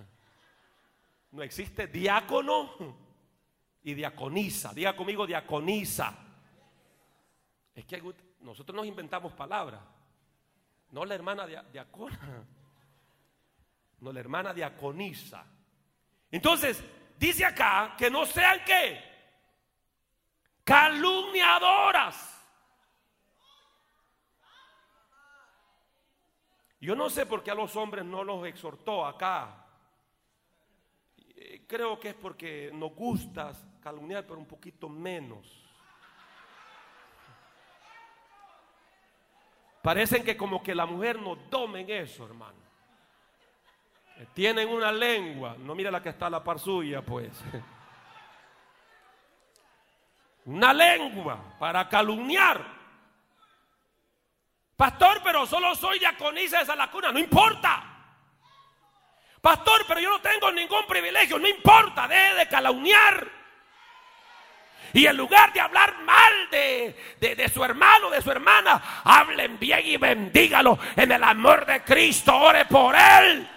No 1.31 1.43
existe 1.43 1.85
diácono 1.85 2.71
y 3.83 3.93
diaconisa. 3.93 4.73
Diga 4.73 4.95
conmigo 4.95 5.27
diaconisa. 5.27 6.17
Es 7.75 7.85
que 7.85 8.01
nosotros 8.39 8.75
nos 8.75 8.87
inventamos 8.87 9.33
palabras. 9.33 9.79
No 10.89 11.05
la 11.05 11.13
hermana 11.13 11.45
diacona. 11.45 12.47
No 13.99 14.11
la 14.11 14.19
hermana 14.19 14.55
diaconisa. 14.55 15.45
Entonces, 16.31 16.83
dice 17.19 17.45
acá 17.45 17.93
que 17.95 18.09
no 18.09 18.25
sean 18.25 18.61
qué? 18.65 19.08
Calumniadoras 20.69 22.29
Yo 26.79 26.95
no 26.95 27.09
sé 27.09 27.25
por 27.25 27.41
qué 27.43 27.49
a 27.49 27.55
los 27.55 27.75
hombres 27.75 28.05
no 28.05 28.23
los 28.23 28.45
exhortó 28.45 29.03
acá. 29.05 29.65
Eh, 31.35 31.65
creo 31.67 31.99
que 31.99 32.09
es 32.09 32.13
porque 32.13 32.69
nos 32.71 32.93
gusta 32.93 33.51
calumniar, 33.81 34.25
pero 34.25 34.39
un 34.39 34.45
poquito 34.45 34.87
menos. 34.87 35.65
Parecen 39.81 40.23
que 40.23 40.37
como 40.37 40.61
que 40.61 40.75
la 40.75 40.85
mujer 40.85 41.19
no 41.19 41.35
tomen 41.35 41.89
eso, 41.89 42.25
hermano. 42.25 42.59
Tienen 44.33 44.69
una 44.69 44.91
lengua, 44.91 45.55
no 45.57 45.73
mira 45.73 45.89
la 45.89 46.01
que 46.01 46.09
está 46.09 46.27
a 46.27 46.29
la 46.29 46.43
par 46.43 46.59
suya, 46.59 47.01
pues. 47.01 47.33
Una 50.49 50.73
lengua 50.73 51.37
para 51.59 51.87
calumniar. 51.87 52.59
Pastor, 54.75 55.21
pero 55.23 55.45
solo 55.45 55.75
soy 55.75 55.99
diaconisa 55.99 56.63
de 56.63 56.75
la 56.75 56.89
cuna. 56.89 57.11
No 57.11 57.19
importa. 57.19 57.83
Pastor, 59.41 59.85
pero 59.87 59.99
yo 59.99 60.09
no 60.09 60.19
tengo 60.21 60.51
ningún 60.51 60.87
privilegio. 60.87 61.37
No 61.37 61.47
importa. 61.47 62.07
Deje 62.07 62.33
de 62.33 62.47
calumniar. 62.47 63.27
Y 64.93 65.05
en 65.05 65.17
lugar 65.17 65.53
de 65.53 65.61
hablar 65.61 65.99
mal 65.99 66.49
de, 66.49 67.15
de, 67.19 67.49
su 67.49 67.63
hermano, 67.63 68.09
de 68.09 68.19
su 68.23 68.31
hermana, 68.31 69.01
hablen 69.03 69.59
bien 69.59 69.81
y 69.85 69.97
bendígalo 69.97 70.79
en 70.95 71.11
el 71.11 71.23
amor 71.23 71.63
de 71.67 71.83
Cristo. 71.83 72.35
Ore 72.35 72.65
por 72.65 72.95
él. 72.95 73.47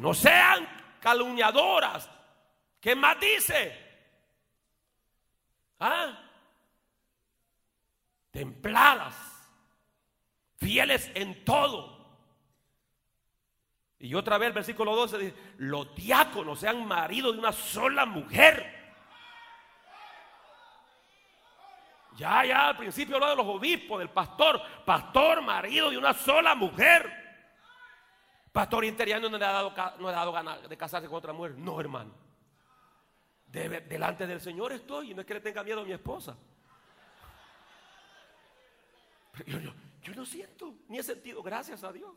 No 0.00 0.14
sean 0.14 0.66
calumniadoras, 0.98 2.08
¿Qué 2.80 2.96
más 2.96 3.20
dice? 3.20 3.78
¿Ah? 5.78 6.18
Templadas, 8.30 9.14
fieles 10.56 11.10
en 11.14 11.44
todo. 11.44 12.00
Y 13.98 14.14
otra 14.14 14.38
vez 14.38 14.46
el 14.46 14.54
versículo 14.54 14.96
12 14.96 15.18
dice, 15.18 15.36
los 15.58 15.94
diáconos 15.94 16.60
sean 16.60 16.86
maridos 16.86 17.34
de 17.34 17.38
una 17.38 17.52
sola 17.52 18.06
mujer. 18.06 18.78
Ya, 22.16 22.46
ya, 22.46 22.68
al 22.68 22.78
principio 22.78 23.16
habló 23.16 23.28
de 23.28 23.36
los 23.36 23.46
obispos, 23.46 23.98
del 23.98 24.08
pastor, 24.08 24.62
pastor, 24.86 25.42
marido 25.42 25.90
de 25.90 25.98
una 25.98 26.14
sola 26.14 26.54
mujer. 26.54 27.19
Pastor 28.52 28.84
interiano 28.84 29.28
no 29.28 29.38
le 29.38 29.44
ha 29.44 29.52
dado, 29.52 29.72
no 29.98 30.08
le 30.08 30.14
ha 30.14 30.18
dado 30.18 30.32
ganas 30.32 30.68
de 30.68 30.76
casarse 30.76 31.08
con 31.08 31.18
otra 31.18 31.32
mujer. 31.32 31.56
No, 31.56 31.80
hermano. 31.80 32.12
delante 33.46 34.26
del 34.26 34.40
Señor 34.40 34.72
estoy 34.72 35.12
y 35.12 35.14
no 35.14 35.20
es 35.20 35.26
que 35.26 35.34
le 35.34 35.40
tenga 35.40 35.62
miedo 35.62 35.82
a 35.82 35.84
mi 35.84 35.92
esposa. 35.92 36.36
yo, 39.46 40.14
no 40.14 40.26
siento, 40.26 40.74
ni 40.88 40.98
he 40.98 41.02
sentido, 41.02 41.42
gracias 41.42 41.84
a 41.84 41.92
Dios. 41.92 42.10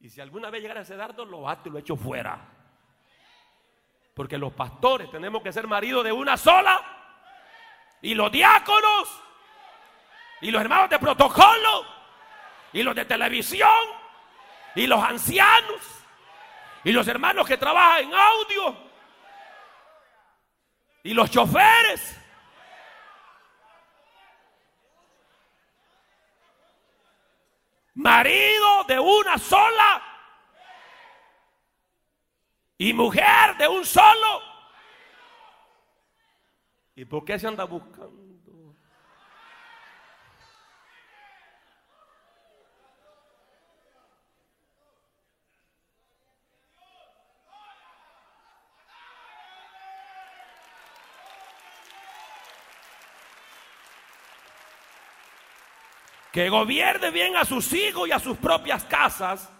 Y 0.00 0.10
si 0.10 0.20
alguna 0.20 0.50
vez 0.50 0.60
llegara 0.60 0.82
ese 0.82 0.96
dardo, 0.96 1.24
lo 1.24 1.42
bato 1.42 1.68
y 1.68 1.72
lo 1.72 1.78
echo 1.78 1.96
fuera. 1.96 2.38
Porque 4.14 4.36
los 4.36 4.52
pastores 4.52 5.10
tenemos 5.10 5.42
que 5.42 5.52
ser 5.52 5.66
maridos 5.66 6.04
de 6.04 6.12
una 6.12 6.36
sola. 6.36 6.80
Y 8.02 8.14
los 8.14 8.30
diáconos. 8.30 9.08
Y 10.42 10.50
los 10.50 10.60
hermanos 10.60 10.90
de 10.90 10.98
protocolo. 10.98 11.86
Y 12.72 12.82
los 12.82 12.94
de 12.94 13.06
televisión 13.06 13.97
y 14.78 14.86
los 14.86 15.02
ancianos 15.02 16.04
y 16.84 16.92
los 16.92 17.08
hermanos 17.08 17.48
que 17.48 17.56
trabajan 17.56 18.04
en 18.04 18.14
audio 18.14 18.76
y 21.02 21.12
los 21.12 21.28
choferes. 21.28 22.16
Marido 27.94 28.84
de 28.84 29.00
una 29.00 29.36
sola 29.36 30.00
y 32.78 32.92
mujer 32.92 33.56
de 33.58 33.66
un 33.66 33.84
solo. 33.84 34.42
¿Y 36.94 37.04
por 37.04 37.24
qué 37.24 37.36
se 37.36 37.48
anda 37.48 37.64
buscando? 37.64 38.27
Que 56.38 56.50
gobierne 56.50 57.10
bien 57.10 57.34
a 57.34 57.44
sus 57.44 57.72
hijos 57.72 58.08
y 58.08 58.12
a 58.12 58.20
sus 58.20 58.36
propias 58.36 58.84
casas, 58.84 59.52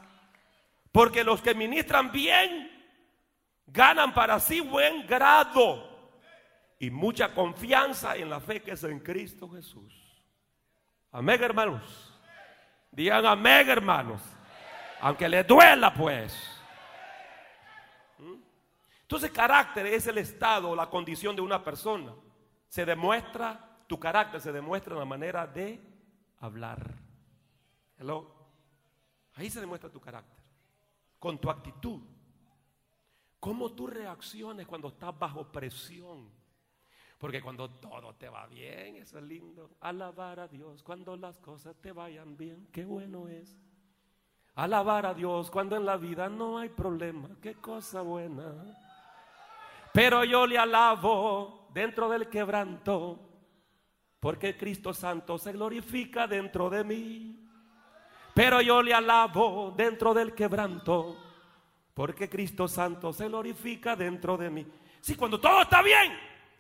porque 0.93 1.25
los 1.25 1.43
que 1.43 1.53
ministran 1.53 2.13
bien 2.13 2.71
ganan 3.67 4.15
para 4.15 4.39
sí 4.39 4.61
buen 4.61 5.05
grado 5.05 6.13
y 6.79 6.89
mucha 6.89 7.35
confianza 7.35 8.15
en 8.15 8.31
la 8.31 8.39
fe 8.39 8.63
que 8.63 8.71
es 8.71 8.85
en 8.85 9.01
Cristo 9.01 9.51
Jesús. 9.51 9.93
Amén, 11.11 11.43
hermanos. 11.43 12.17
Digan 12.93 13.27
amén, 13.27 13.69
hermanos. 13.69 14.23
Aunque 15.01 15.29
les 15.29 15.45
duela, 15.45 15.93
pues. 15.93 16.63
¿Mm? 18.19 18.35
Entonces, 19.03 19.33
carácter 19.33 19.85
es 19.87 20.07
el 20.07 20.19
estado 20.19 20.77
la 20.77 20.89
condición 20.89 21.35
de 21.35 21.43
una 21.43 21.61
persona. 21.61 22.15
Se 22.69 22.87
demuestra, 22.87 23.69
tu 23.89 23.99
carácter 23.99 24.41
se 24.41 24.53
demuestra 24.53 24.93
en 24.93 25.01
la 25.01 25.07
manera 25.07 25.45
de 25.45 25.88
hablar. 26.41 26.95
Hello. 27.99 28.35
Ahí 29.35 29.51
se 29.51 29.61
demuestra 29.61 29.91
tu 29.91 30.01
carácter. 30.01 30.43
Con 31.19 31.39
tu 31.39 31.51
actitud. 31.51 32.01
Cómo 33.41 33.71
tú 33.73 33.87
reacciones 33.87 34.67
cuando 34.67 34.89
estás 34.89 35.17
bajo 35.17 35.51
presión. 35.51 36.29
Porque 37.19 37.43
cuando 37.43 37.69
todo 37.69 38.15
te 38.15 38.29
va 38.29 38.47
bien, 38.47 38.97
eso 38.97 39.19
es 39.19 39.25
lindo. 39.25 39.71
Alabar 39.81 40.41
a 40.41 40.49
Dios 40.49 40.83
cuando 40.83 41.17
las 41.17 41.39
cosas 41.39 41.77
te 41.77 41.93
vayan 41.93 42.37
bien. 42.37 42.69
Qué 42.73 42.85
bueno 42.85 43.27
es. 43.29 43.59
Alabar 44.55 45.07
a 45.07 45.15
Dios 45.15 45.51
cuando 45.51 45.77
en 45.77 45.85
la 45.85 45.97
vida 45.97 46.29
no 46.29 46.59
hay 46.59 46.69
problema. 46.69 47.29
Qué 47.41 47.55
cosa 47.55 48.03
buena. 48.03 48.55
Pero 49.93 50.25
yo 50.25 50.47
le 50.47 50.59
alabo 50.59 51.69
dentro 51.73 52.09
del 52.09 52.29
quebranto 52.29 53.28
porque 54.21 54.57
Cristo 54.57 54.93
Santo 54.93 55.39
se 55.39 55.53
glorifica 55.53 56.27
dentro 56.27 56.69
de 56.69 56.85
mí. 56.85 57.45
Pero 58.35 58.61
yo 58.61 58.83
le 58.83 58.95
alabo 58.95 59.73
dentro 59.77 60.15
del 60.15 60.35
quebranto, 60.35 61.17
porque 61.95 62.29
Cristo 62.29 62.69
Santo 62.69 63.13
se 63.13 63.29
glorifica 63.29 63.97
dentro 63.97 64.37
de 64.37 64.51
mí. 64.51 64.67
Sí, 65.01 65.17
cuando 65.17 65.41
todo 65.41 65.63
está 65.63 65.83
bien, 65.83 66.13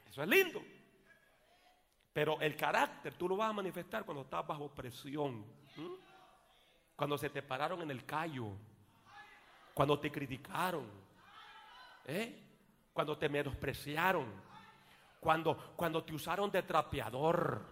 eso 0.08 0.22
es 0.22 0.28
lindo. 0.28 0.62
Pero 2.12 2.40
el 2.40 2.56
carácter 2.56 3.14
tú 3.14 3.28
lo 3.28 3.36
vas 3.36 3.50
a 3.50 3.52
manifestar 3.52 4.04
cuando 4.04 4.22
estás 4.22 4.44
bajo 4.46 4.74
presión. 4.74 5.44
Cuando 6.96 7.16
se 7.16 7.30
te 7.30 7.42
pararon 7.42 7.82
en 7.82 7.92
el 7.92 8.04
callo. 8.04 8.56
Cuando 9.72 10.00
te 10.00 10.10
criticaron. 10.10 10.84
¿eh? 12.06 12.42
Cuando 12.92 13.16
te 13.16 13.28
menospreciaron 13.28 14.47
cuando, 15.20 15.74
cuando 15.76 16.04
te 16.04 16.14
usaron 16.14 16.50
de 16.50 16.62
trapeador. 16.62 17.64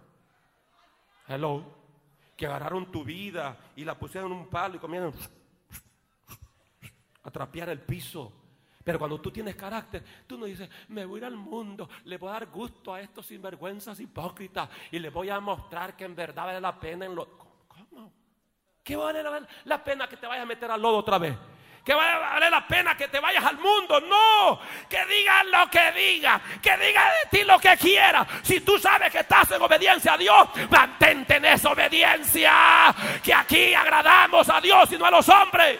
Hello. 1.27 1.63
Que 2.35 2.45
agarraron 2.45 2.91
tu 2.91 3.03
vida 3.03 3.57
y 3.75 3.83
la 3.83 3.97
pusieron 3.97 4.31
en 4.31 4.37
un 4.37 4.47
palo 4.47 4.75
y 4.75 4.79
comieron 4.79 5.13
a 7.23 7.31
trapear 7.31 7.69
el 7.69 7.81
piso. 7.81 8.31
Pero 8.83 8.99
cuando 8.99 9.19
tú 9.19 9.31
tienes 9.31 9.55
carácter, 9.55 10.03
tú 10.25 10.37
no 10.37 10.45
dices, 10.45 10.69
me 10.89 11.03
voy 11.03 11.17
a 11.17 11.21
ir 11.21 11.25
al 11.25 11.35
mundo, 11.35 11.89
le 12.05 12.17
voy 12.17 12.29
a 12.29 12.33
dar 12.33 12.45
gusto 12.45 12.93
a 12.93 13.01
estos 13.01 13.25
sinvergüenzas 13.25 13.99
hipócritas 13.99 14.69
y 14.91 14.99
le 14.99 15.09
voy 15.09 15.29
a 15.29 15.39
mostrar 15.39 15.97
que 15.97 16.05
en 16.05 16.15
verdad 16.15 16.45
vale 16.45 16.61
la 16.61 16.79
pena 16.79 17.05
en 17.05 17.15
lo... 17.15 17.37
¿Cómo? 17.67 18.13
¿Qué 18.83 18.95
vale 18.95 19.21
la 19.65 19.83
pena 19.83 20.07
que 20.07 20.15
te 20.15 20.25
vayas 20.25 20.43
a 20.43 20.47
meter 20.47 20.71
al 20.71 20.81
lodo 20.81 20.99
otra 20.99 21.17
vez? 21.17 21.35
Que 21.87 21.93
vale 21.93 22.49
la 22.49 22.67
pena 22.67 22.97
que 22.97 23.07
te 23.07 23.17
vayas 23.17 23.45
al 23.45 23.57
mundo. 23.59 24.01
No, 24.01 24.59
que 24.89 25.05
digan 25.05 25.49
lo 25.49 25.69
que 25.69 25.89
diga, 25.93 26.41
que 26.61 26.75
diga 26.75 27.01
de 27.05 27.29
ti 27.37 27.45
lo 27.45 27.57
que 27.57 27.77
quiera. 27.77 28.27
Si 28.43 28.59
tú 28.59 28.77
sabes 28.77 29.09
que 29.09 29.19
estás 29.19 29.51
en 29.51 29.61
obediencia 29.61 30.15
a 30.15 30.17
Dios, 30.17 30.49
mantente 30.69 31.37
en 31.37 31.45
esa 31.45 31.71
obediencia. 31.71 32.93
Que 33.23 33.33
aquí 33.33 33.73
agradamos 33.73 34.49
a 34.49 34.59
Dios 34.59 34.91
y 34.91 34.97
no 34.97 35.05
a 35.05 35.11
los 35.11 35.29
hombres. 35.29 35.79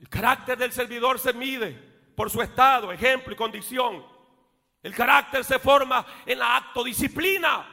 El 0.00 0.08
carácter 0.08 0.56
del 0.56 0.72
servidor 0.72 1.18
se 1.18 1.34
mide 1.34 1.72
por 2.16 2.30
su 2.30 2.40
estado, 2.40 2.90
ejemplo 2.90 3.34
y 3.34 3.36
condición. 3.36 4.17
El 4.82 4.94
carácter 4.94 5.44
se 5.44 5.58
forma 5.58 6.04
en 6.24 6.38
la 6.38 6.56
actodisciplina. 6.56 7.66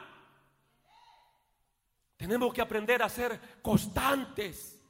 Tenemos 2.16 2.52
que 2.52 2.60
aprender 2.60 3.02
a 3.02 3.08
ser 3.08 3.60
constantes, 3.62 4.82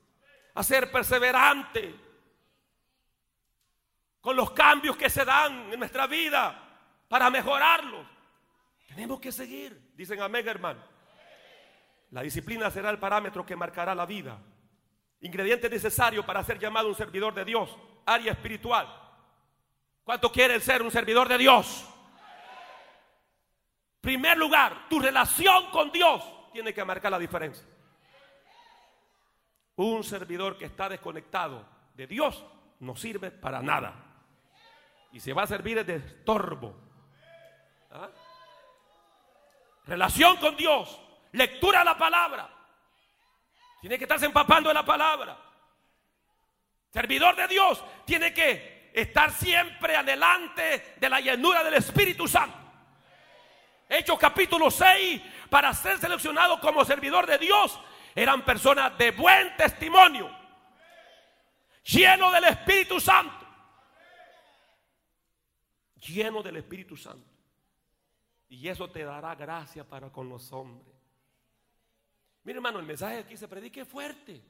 a 0.54 0.62
ser 0.62 0.90
perseverantes 0.90 1.94
con 4.20 4.34
los 4.34 4.50
cambios 4.52 4.96
que 4.96 5.10
se 5.10 5.24
dan 5.24 5.72
en 5.72 5.78
nuestra 5.78 6.06
vida 6.06 6.80
para 7.08 7.30
mejorarlos. 7.30 8.06
Tenemos 8.88 9.20
que 9.20 9.30
seguir, 9.30 9.92
dicen 9.94 10.20
amén 10.20 10.48
hermano. 10.48 10.82
La 12.10 12.22
disciplina 12.22 12.70
será 12.70 12.90
el 12.90 12.98
parámetro 12.98 13.44
que 13.44 13.56
marcará 13.56 13.94
la 13.94 14.06
vida. 14.06 14.38
Ingrediente 15.20 15.68
necesario 15.68 16.24
para 16.24 16.42
ser 16.44 16.58
llamado 16.58 16.88
un 16.88 16.94
servidor 16.94 17.34
de 17.34 17.44
Dios, 17.44 17.76
área 18.06 18.32
espiritual. 18.32 18.88
¿Cuánto 20.04 20.30
quiere 20.30 20.60
ser 20.60 20.82
un 20.82 20.90
servidor 20.90 21.28
de 21.28 21.38
Dios? 21.38 21.84
Primer 24.06 24.38
lugar, 24.38 24.86
tu 24.88 25.00
relación 25.00 25.68
con 25.72 25.90
Dios 25.90 26.22
tiene 26.52 26.72
que 26.72 26.84
marcar 26.84 27.10
la 27.10 27.18
diferencia. 27.18 27.66
Un 29.74 30.04
servidor 30.04 30.56
que 30.56 30.66
está 30.66 30.88
desconectado 30.88 31.66
de 31.92 32.06
Dios 32.06 32.44
no 32.78 32.94
sirve 32.94 33.32
para 33.32 33.60
nada. 33.60 33.96
Y 35.10 35.18
se 35.18 35.32
va 35.32 35.42
a 35.42 35.48
servir 35.48 35.84
de 35.84 35.96
estorbo. 35.96 36.76
¿Ah? 37.90 38.08
Relación 39.86 40.36
con 40.36 40.56
Dios, 40.56 41.00
lectura 41.32 41.80
de 41.80 41.86
la 41.86 41.98
palabra. 41.98 42.48
Tiene 43.80 43.98
que 43.98 44.04
estarse 44.04 44.26
empapando 44.26 44.68
de 44.68 44.74
la 44.74 44.84
palabra. 44.84 45.36
Servidor 46.92 47.34
de 47.34 47.48
Dios 47.48 47.82
tiene 48.04 48.32
que 48.32 48.92
estar 48.94 49.32
siempre 49.32 49.96
adelante 49.96 50.94
de 50.96 51.10
la 51.10 51.18
llenura 51.18 51.64
del 51.64 51.74
Espíritu 51.74 52.28
Santo. 52.28 52.65
Hechos 53.88 54.18
capítulo 54.18 54.70
6, 54.70 55.22
para 55.48 55.72
ser 55.72 55.98
seleccionado 55.98 56.60
como 56.60 56.84
servidor 56.84 57.26
de 57.26 57.38
Dios, 57.38 57.78
eran 58.14 58.44
personas 58.44 58.96
de 58.98 59.12
buen 59.12 59.56
testimonio, 59.56 60.30
lleno 61.84 62.30
del 62.32 62.44
Espíritu 62.44 62.98
Santo. 62.98 63.46
Lleno 65.96 66.42
del 66.42 66.56
Espíritu 66.56 66.96
Santo. 66.96 67.28
Y 68.48 68.68
eso 68.68 68.90
te 68.90 69.04
dará 69.04 69.34
gracia 69.34 69.84
para 69.84 70.10
con 70.10 70.28
los 70.28 70.52
hombres. 70.52 70.94
Mire 72.44 72.58
hermano, 72.58 72.78
el 72.78 72.86
mensaje 72.86 73.18
aquí 73.18 73.36
se 73.36 73.48
predica 73.48 73.82
es 73.82 73.88
fuerte. 73.88 74.40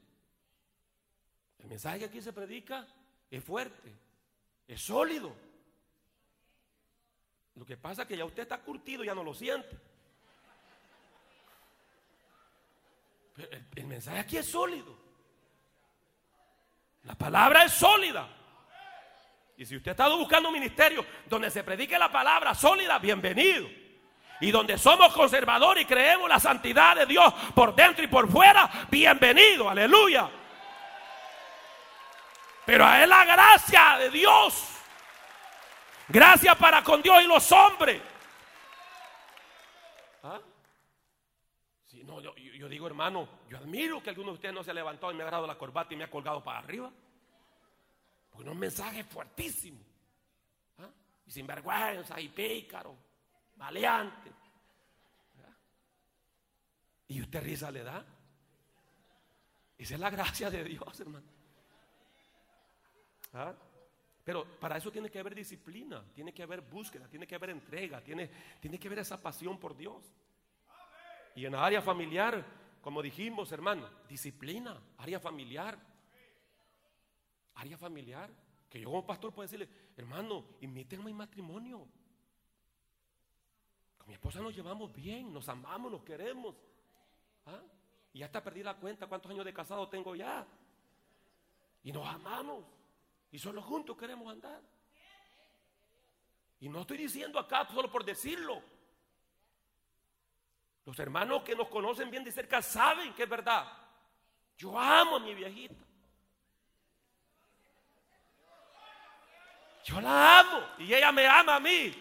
El 1.59 1.67
mensaje 1.67 1.99
que 1.99 2.05
aquí 2.05 2.21
se 2.21 2.31
predica 2.31 2.87
es 3.29 3.43
fuerte, 3.43 3.91
es 4.67 4.81
sólido. 4.81 5.46
Lo 7.57 7.65
que 7.65 7.75
pasa 7.75 8.03
es 8.03 8.07
que 8.07 8.15
ya 8.15 8.23
usted 8.23 8.43
está 8.43 8.59
curtido, 8.59 9.03
ya 9.03 9.15
no 9.15 9.23
lo 9.23 9.33
siente. 9.33 9.77
el, 13.37 13.65
el 13.75 13.85
mensaje 13.85 14.19
aquí 14.19 14.37
es 14.37 14.49
sólido. 14.49 14.95
La 17.03 17.15
palabra 17.15 17.63
es 17.63 17.73
sólida. 17.73 18.27
Y 19.57 19.65
si 19.65 19.75
usted 19.75 19.89
ha 19.89 19.91
estado 19.93 20.17
buscando 20.17 20.49
un 20.49 20.53
ministerio 20.53 21.03
donde 21.25 21.49
se 21.49 21.63
predique 21.63 21.97
la 21.97 22.11
palabra 22.11 22.53
sólida, 22.53 22.99
bienvenido. 22.99 23.67
Y 24.39 24.51
donde 24.51 24.77
somos 24.77 25.11
conservadores 25.13 25.83
y 25.83 25.87
creemos 25.87 26.29
la 26.29 26.39
santidad 26.39 26.95
de 26.95 27.07
Dios 27.07 27.33
por 27.55 27.75
dentro 27.75 28.03
y 28.03 28.07
por 28.07 28.29
fuera, 28.29 28.69
bienvenido, 28.91 29.67
aleluya. 29.67 30.29
Pero 32.65 32.93
es 32.93 33.07
la 33.07 33.25
gracia 33.25 33.97
de 33.97 34.11
Dios. 34.11 34.76
Gracia 36.09 36.55
para 36.55 36.83
con 36.83 37.01
Dios 37.01 37.21
y 37.23 37.27
los 37.27 37.51
hombres. 37.51 38.01
¿Ah? 40.23 40.39
no, 42.03 42.21
yo, 42.21 42.33
digo, 42.69 42.87
hermano, 42.87 43.27
yo 43.49 43.57
admiro 43.57 44.01
que 44.01 44.09
alguno 44.09 44.31
de 44.31 44.35
ustedes 44.35 44.55
no 44.55 44.63
se 44.63 44.71
ha 44.71 44.73
levantado 44.73 45.11
y 45.11 45.15
me 45.15 45.23
ha 45.23 45.27
agarrado 45.27 45.47
la 45.47 45.57
corbata 45.57 45.93
y 45.93 45.97
me 45.97 46.05
ha 46.05 46.09
colgado 46.09 46.43
para 46.43 46.59
arriba. 46.59 46.91
Porque 48.31 48.49
un 48.49 48.59
mensaje 48.59 49.03
fuertísimo. 49.03 49.79
¿Ah? 50.79 50.89
Y 51.25 51.31
sin 51.31 51.45
vergüenza 51.45 52.19
y 52.19 52.29
pícaro, 52.29 52.95
maleante. 53.57 54.31
¿Y 57.09 57.21
usted 57.21 57.41
risa 57.41 57.71
le 57.71 57.83
da? 57.83 58.05
Esa 59.77 59.93
es 59.93 59.99
la 59.99 60.09
gracia 60.09 60.49
de 60.49 60.63
Dios, 60.63 60.99
hermano. 60.99 61.25
¿Ah? 63.33 63.53
Pero 64.27 64.43
para 64.59 64.75
eso 64.75 64.91
tiene 64.91 65.09
que 65.09 65.19
haber 65.19 65.33
disciplina, 65.33 66.03
tiene 66.13 66.33
que 66.33 66.43
haber 66.43 66.59
búsqueda, 66.59 67.07
tiene 67.07 67.25
que 67.25 67.35
haber 67.35 67.51
entrega, 67.51 68.03
tiene, 68.03 68.29
tiene 68.59 68.77
que 68.77 68.89
haber 68.89 68.99
esa 68.99 69.21
pasión 69.21 69.57
por 69.57 69.73
Dios. 69.77 70.03
Y 71.33 71.45
en 71.45 71.53
la 71.53 71.65
área 71.65 71.81
familiar, 71.81 72.45
como 72.81 73.01
dijimos, 73.01 73.49
hermano, 73.53 73.89
disciplina, 74.09 74.81
área 74.97 75.21
familiar. 75.21 75.79
Área 77.55 77.77
familiar. 77.77 78.29
Que 78.69 78.81
yo 78.81 78.89
como 78.89 79.05
pastor 79.05 79.33
puedo 79.33 79.47
decirle, 79.47 79.69
hermano, 79.95 80.43
a 80.61 80.67
mi 80.67 81.13
matrimonio. 81.13 81.87
Con 83.97 84.07
mi 84.09 84.13
esposa 84.15 84.41
nos 84.41 84.53
llevamos 84.53 84.93
bien, 84.93 85.31
nos 85.31 85.47
amamos, 85.47 85.89
nos 85.89 86.03
queremos. 86.03 86.53
¿Ah? 87.45 87.61
Y 88.11 88.23
hasta 88.23 88.43
perdí 88.43 88.61
la 88.61 88.75
cuenta 88.75 89.07
cuántos 89.07 89.31
años 89.31 89.45
de 89.45 89.53
casado 89.53 89.87
tengo 89.87 90.17
ya. 90.17 90.45
Y 91.81 91.93
nos 91.93 92.05
amamos. 92.05 92.76
Y 93.31 93.39
solo 93.39 93.61
juntos 93.61 93.97
queremos 93.97 94.31
andar. 94.31 94.61
Y 96.59 96.69
no 96.69 96.81
estoy 96.81 96.97
diciendo 96.97 97.39
acá 97.39 97.67
solo 97.67 97.91
por 97.91 98.03
decirlo. 98.03 98.61
Los 100.85 100.97
hermanos 100.99 101.43
que 101.43 101.55
nos 101.55 101.67
conocen 101.67 102.09
bien 102.09 102.23
de 102.23 102.31
cerca 102.31 102.61
saben 102.61 103.13
que 103.13 103.23
es 103.23 103.29
verdad. 103.29 103.67
Yo 104.57 104.79
amo 104.79 105.17
a 105.17 105.19
mi 105.19 105.35
viejita. 105.35 105.83
Yo 109.83 110.01
la 110.01 110.39
amo 110.39 110.67
y 110.79 110.93
ella 110.93 111.11
me 111.11 111.27
ama 111.27 111.55
a 111.55 111.59
mí. 111.59 111.93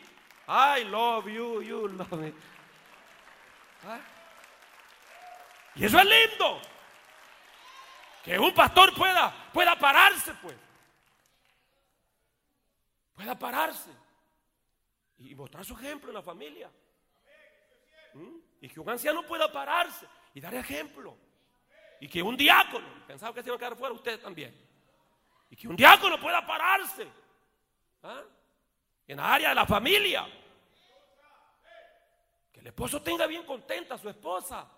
I 0.49 0.85
love 0.85 1.27
you, 1.27 1.63
you 1.63 1.89
love 1.89 2.13
me. 2.13 2.33
¿Ah? 3.85 4.01
Y 5.75 5.85
eso 5.85 5.99
es 5.99 6.05
lindo. 6.05 6.61
Que 8.25 8.39
un 8.39 8.55
pastor 8.55 8.95
pueda, 8.95 9.51
pueda 9.53 9.79
pararse, 9.79 10.33
pues. 10.43 10.66
Pueda 13.17 13.37
pararse. 13.37 13.91
Y 15.19 15.35
mostrar 15.35 15.65
su 15.65 15.75
ejemplo 15.75 16.11
en 16.11 16.15
la 16.15 16.23
familia. 16.23 16.71
¿Mm? 18.15 18.37
Y 18.61 18.69
que 18.69 18.79
un 18.79 18.89
anciano 18.89 19.25
pueda 19.25 19.51
pararse 19.51 20.07
y 20.35 20.41
dar 20.41 20.55
ejemplo. 20.55 21.17
Y 21.99 22.09
que 22.09 22.23
un 22.23 22.37
diácono, 22.37 22.87
pensaba 23.07 23.35
que 23.35 23.43
se 23.43 23.49
iba 23.49 23.57
a 23.57 23.59
quedar 23.59 23.77
fuera 23.77 23.95
usted 23.95 24.21
también. 24.21 24.55
Y 25.49 25.57
que 25.57 25.67
un 25.67 25.77
diácono 25.77 26.21
pueda 26.21 26.47
pararse 26.47 27.09
¿Ah? 28.03 28.23
En 29.07 29.17
la 29.17 29.33
área 29.33 29.49
de 29.49 29.55
la 29.55 29.67
familia. 29.67 30.27
Que 32.53 32.61
el 32.61 32.67
esposo 32.67 33.01
tenga 33.01 33.27
bien 33.27 33.45
contenta 33.45 33.95
a 33.95 33.99
su 33.99 34.09
esposa. 34.09 34.69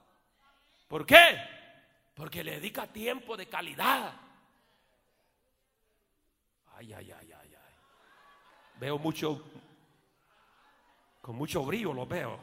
¿Por 0.86 1.04
qué? 1.04 1.38
Porque 2.14 2.44
le 2.44 2.52
dedica 2.52 2.86
tiempo 2.86 3.36
de 3.36 3.48
calidad. 3.48 4.14
Ay, 6.76 6.92
ay, 6.92 7.12
ay. 7.12 7.17
Veo 8.78 8.98
mucho, 8.98 9.42
con 11.20 11.36
mucho 11.36 11.64
brillo 11.64 11.92
lo 11.92 12.06
veo. 12.06 12.38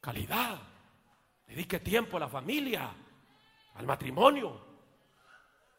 Calidad. 0.00 0.58
Dedique 1.46 1.78
tiempo 1.80 2.16
a 2.16 2.20
la 2.20 2.28
familia, 2.28 2.90
al 3.74 3.86
matrimonio. 3.86 4.60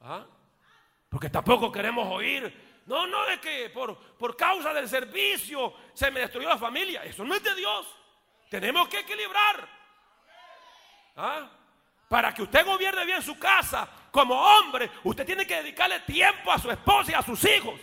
¿Ah? 0.01 0.25
Porque 1.09 1.29
tampoco 1.29 1.71
queremos 1.71 2.07
oír. 2.09 2.81
No, 2.85 3.07
no 3.07 3.25
de 3.25 3.39
que 3.39 3.69
por, 3.71 3.97
por 4.17 4.37
causa 4.37 4.73
del 4.73 4.87
servicio 4.87 5.73
se 5.93 6.11
me 6.11 6.21
destruyó 6.21 6.47
la 6.47 6.57
familia. 6.57 7.03
Eso 7.03 7.25
no 7.25 7.35
es 7.35 7.43
de 7.43 7.55
Dios. 7.55 7.87
Tenemos 8.49 8.87
que 8.87 8.99
equilibrar. 8.99 9.67
¿Ah? 11.17 11.49
Para 12.07 12.33
que 12.33 12.43
usted 12.43 12.65
gobierne 12.65 13.05
bien 13.05 13.21
su 13.21 13.37
casa 13.39 13.87
como 14.11 14.35
hombre, 14.35 14.89
usted 15.03 15.25
tiene 15.25 15.45
que 15.45 15.55
dedicarle 15.55 15.99
tiempo 16.01 16.51
a 16.51 16.59
su 16.59 16.69
esposa 16.69 17.11
y 17.11 17.15
a 17.15 17.21
sus 17.21 17.43
hijos. 17.45 17.79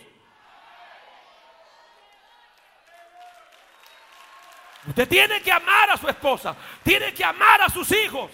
Usted 4.87 5.07
tiene 5.07 5.41
que 5.41 5.51
amar 5.51 5.91
a 5.91 5.97
su 5.97 6.07
esposa, 6.07 6.55
tiene 6.83 7.13
que 7.13 7.23
amar 7.23 7.61
a 7.61 7.69
sus 7.69 7.91
hijos. 7.91 8.31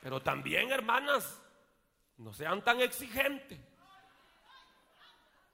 Pero 0.00 0.20
también, 0.20 0.70
hermanas, 0.70 1.40
no 2.18 2.32
sean 2.34 2.62
tan 2.62 2.80
exigentes. 2.80 3.58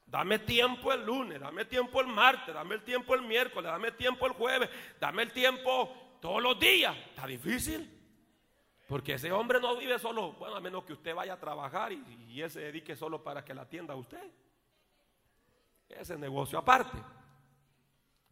Dame 0.07 0.41
tiempo 0.41 0.93
el 0.93 1.07
lunes, 1.07 1.39
dame 1.39 1.65
tiempo 1.67 2.01
el 2.01 2.09
martes, 2.09 2.53
dame 2.53 2.75
el 2.75 2.83
tiempo 2.83 3.15
el 3.15 3.23
miércoles, 3.23 3.71
dame 3.71 3.93
tiempo 3.93 4.27
el 4.27 4.33
jueves, 4.33 4.69
dame 4.99 5.23
el 5.23 5.33
tiempo 5.33 6.10
todos 6.21 6.43
los 6.43 6.59
días. 6.59 6.97
Está 7.09 7.27
difícil. 7.27 8.01
Porque 8.91 9.15
ese 9.15 9.31
hombre 9.31 9.61
no 9.61 9.77
vive 9.77 10.01
solo, 10.01 10.33
bueno, 10.33 10.57
a 10.57 10.61
menos 10.61 10.83
que 10.83 10.93
usted 10.93 11.15
vaya 11.15 11.35
a 11.35 11.39
trabajar 11.39 11.93
y, 11.93 12.41
él 12.41 12.51
se 12.51 12.59
dedique 12.59 12.97
solo 12.97 13.23
para 13.23 13.45
que 13.45 13.55
la 13.55 13.63
atienda 13.63 13.95
a 13.95 13.97
usted. 13.97 14.29
Ese 15.89 16.19
negocio 16.19 16.59
aparte. 16.59 16.99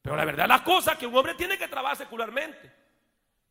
Pero 0.02 0.16
la 0.16 0.24
verdad 0.24 0.48
las 0.48 0.62
cosas 0.62 0.98
que 0.98 1.06
un 1.06 1.14
hombre 1.14 1.34
tiene 1.34 1.56
que 1.56 1.68
trabajar 1.68 1.98
secularmente. 1.98 2.72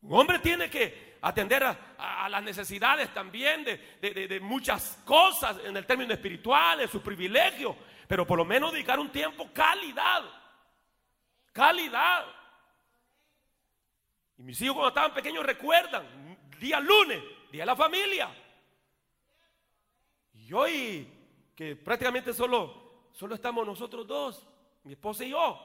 Un 0.02 0.20
hombre 0.20 0.38
tiene 0.38 0.68
que 0.68 1.16
atender 1.22 1.64
a, 1.64 2.28
las 2.28 2.42
necesidades 2.42 3.12
también 3.14 3.64
de, 3.64 4.38
muchas 4.42 5.02
cosas 5.06 5.56
en 5.64 5.76
el 5.78 5.86
término 5.86 6.12
espiritual, 6.12 6.78
de 6.78 6.88
sus 6.88 7.00
privilegios, 7.00 7.74
pero 8.06 8.26
por 8.26 8.36
lo 8.36 8.44
menos 8.44 8.70
dedicar 8.70 8.98
un 8.98 9.10
tiempo 9.10 9.50
calidad. 9.52 10.24
Calidad. 11.52 12.37
Y 14.38 14.42
mis 14.42 14.60
hijos 14.62 14.74
cuando 14.74 14.88
estaban 14.88 15.14
pequeños 15.14 15.44
recuerdan, 15.44 16.38
día 16.60 16.80
lunes, 16.80 17.22
día 17.50 17.62
de 17.62 17.66
la 17.66 17.76
familia. 17.76 18.30
Y 20.34 20.52
hoy, 20.52 21.08
que 21.54 21.76
prácticamente 21.76 22.32
solo, 22.32 23.08
solo 23.12 23.34
estamos 23.34 23.66
nosotros 23.66 24.06
dos, 24.06 24.46
mi 24.84 24.92
esposa 24.92 25.24
y 25.24 25.30
yo. 25.30 25.58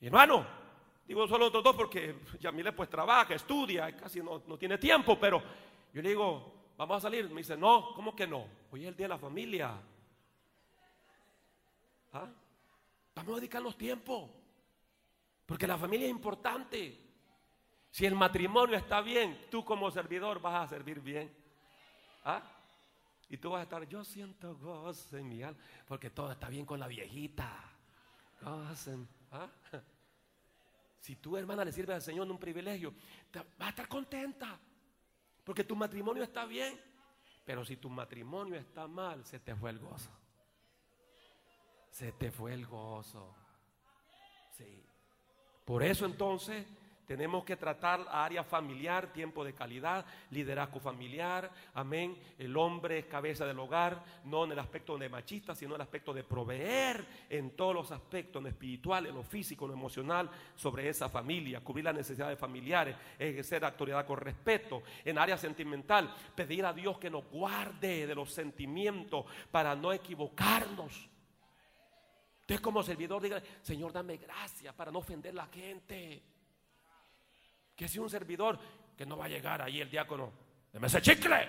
hermano, 0.00 0.62
Digo 1.06 1.26
solo 1.26 1.46
otros 1.46 1.64
dos 1.64 1.76
porque 1.76 2.20
Yamile 2.40 2.72
pues 2.72 2.88
trabaja, 2.88 3.34
estudia, 3.34 3.94
casi 3.96 4.20
no, 4.20 4.40
tiene 4.58 4.78
tiempo, 4.78 5.18
pero 5.18 5.42
yo 5.92 6.00
le 6.00 6.10
digo, 6.10 6.70
vamos 6.76 6.96
a 6.96 7.00
salir. 7.00 7.28
Me 7.28 7.42
dice, 7.42 7.56
no, 7.56 7.92
¿cómo 7.94 8.14
que 8.14 8.26
no? 8.26 8.46
Hoy 8.70 8.82
es 8.82 8.88
el 8.88 8.96
día 8.96 9.06
de 9.06 9.08
la 9.10 9.18
familia. 9.18 9.74
¿Ah? 12.12 12.28
Vamos 13.14 13.32
a 13.32 13.36
dedicarnos 13.36 13.76
tiempo. 13.76 14.30
Porque 15.52 15.66
la 15.66 15.76
familia 15.76 16.06
es 16.06 16.10
importante. 16.10 16.98
Si 17.90 18.06
el 18.06 18.14
matrimonio 18.14 18.74
está 18.74 19.02
bien, 19.02 19.38
tú 19.50 19.62
como 19.62 19.90
servidor 19.90 20.40
vas 20.40 20.64
a 20.64 20.66
servir 20.66 20.98
bien. 20.98 21.30
¿Ah? 22.24 22.42
Y 23.28 23.36
tú 23.36 23.50
vas 23.50 23.60
a 23.60 23.64
estar, 23.64 23.86
yo 23.86 24.02
siento 24.02 24.56
gozo 24.56 25.18
en 25.18 25.28
mi 25.28 25.42
alma, 25.42 25.60
porque 25.86 26.08
todo 26.08 26.32
está 26.32 26.48
bien 26.48 26.64
con 26.64 26.80
la 26.80 26.88
viejita. 26.88 27.52
Gozo 28.40 29.06
¿ah? 29.30 29.46
Si 31.00 31.16
tu 31.16 31.36
hermana, 31.36 31.66
le 31.66 31.72
sirve 31.72 31.92
al 31.92 32.00
Señor 32.00 32.30
un 32.30 32.38
privilegio, 32.38 32.94
va 33.60 33.66
a 33.66 33.68
estar 33.68 33.86
contenta. 33.88 34.58
Porque 35.44 35.64
tu 35.64 35.76
matrimonio 35.76 36.22
está 36.22 36.46
bien. 36.46 36.80
Pero 37.44 37.62
si 37.62 37.76
tu 37.76 37.90
matrimonio 37.90 38.58
está 38.58 38.88
mal, 38.88 39.22
se 39.26 39.38
te 39.38 39.54
fue 39.54 39.68
el 39.68 39.78
gozo. 39.78 40.10
se 41.90 42.10
te 42.12 42.30
fue 42.30 42.54
el 42.54 42.64
gozo. 42.64 43.36
Sí. 44.56 44.86
Por 45.64 45.82
eso 45.82 46.06
entonces 46.06 46.66
tenemos 47.06 47.44
que 47.44 47.56
tratar 47.56 48.06
área 48.10 48.42
familiar, 48.42 49.12
tiempo 49.12 49.44
de 49.44 49.52
calidad, 49.52 50.06
liderazgo 50.30 50.80
familiar, 50.80 51.50
amén. 51.74 52.16
El 52.38 52.56
hombre 52.56 53.00
es 53.00 53.04
cabeza 53.04 53.44
del 53.44 53.58
hogar, 53.58 54.02
no 54.24 54.44
en 54.44 54.52
el 54.52 54.58
aspecto 54.58 54.96
de 54.96 55.08
machista, 55.08 55.54
sino 55.54 55.72
en 55.72 55.80
el 55.80 55.82
aspecto 55.82 56.14
de 56.14 56.24
proveer 56.24 57.04
en 57.28 57.50
todos 57.50 57.74
los 57.74 57.92
aspectos, 57.92 58.40
en 58.40 58.44
lo 58.44 58.48
espiritual, 58.48 59.06
en 59.06 59.14
lo 59.14 59.22
físico, 59.22 59.64
en 59.66 59.72
lo 59.72 59.76
emocional, 59.76 60.30
sobre 60.56 60.88
esa 60.88 61.08
familia, 61.08 61.60
cubrir 61.60 61.84
las 61.84 61.94
necesidades 61.94 62.38
familiares, 62.38 62.96
ejercer 63.18 63.64
autoridad 63.64 64.06
con 64.06 64.16
respeto. 64.16 64.82
En 65.04 65.18
área 65.18 65.36
sentimental, 65.36 66.14
pedir 66.34 66.64
a 66.64 66.72
Dios 66.72 66.98
que 66.98 67.10
nos 67.10 67.28
guarde 67.28 68.06
de 68.06 68.14
los 68.14 68.32
sentimientos 68.32 69.26
para 69.50 69.74
no 69.74 69.92
equivocarnos. 69.92 71.11
Usted 72.52 72.62
como 72.62 72.82
servidor 72.82 73.22
diga, 73.22 73.42
Señor, 73.62 73.94
dame 73.94 74.18
gracia 74.18 74.76
para 74.76 74.92
no 74.92 74.98
ofender 74.98 75.32
a 75.32 75.36
la 75.36 75.46
gente. 75.46 76.22
Que 77.74 77.88
si 77.88 77.98
un 77.98 78.10
servidor 78.10 78.58
que 78.94 79.06
no 79.06 79.16
va 79.16 79.24
a 79.24 79.28
llegar 79.28 79.62
ahí 79.62 79.80
el 79.80 79.90
diácono, 79.90 80.30
deme 80.70 80.86
ese 80.86 81.00
chicle. 81.00 81.48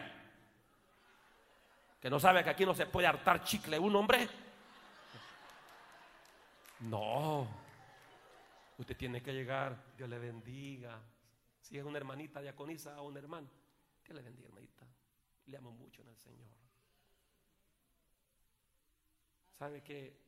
Que 1.99 2.09
no 2.09 2.21
sabe 2.21 2.41
que 2.41 2.51
aquí 2.51 2.65
no 2.65 2.73
se 2.73 2.85
puede 2.85 3.07
hartar 3.07 3.43
chicle 3.43 3.77
un 3.77 3.93
hombre. 3.97 4.29
No. 6.79 7.49
Usted 8.77 8.95
tiene 8.95 9.21
que 9.21 9.33
llegar, 9.33 9.75
Dios 9.97 10.07
le 10.07 10.19
bendiga. 10.19 11.01
Si 11.59 11.77
es 11.77 11.83
una 11.83 11.97
hermanita 11.97 12.39
diaconisa 12.39 13.01
o 13.01 13.07
un 13.07 13.17
hermano, 13.17 13.49
Dios 14.05 14.15
le 14.15 14.21
bendiga, 14.21 14.47
hermanita. 14.47 14.87
Le 15.47 15.57
amo 15.57 15.71
mucho 15.71 16.01
en 16.01 16.07
el 16.07 16.17
Señor. 16.17 16.47
¿Sabe 19.57 19.83
que 19.83 20.22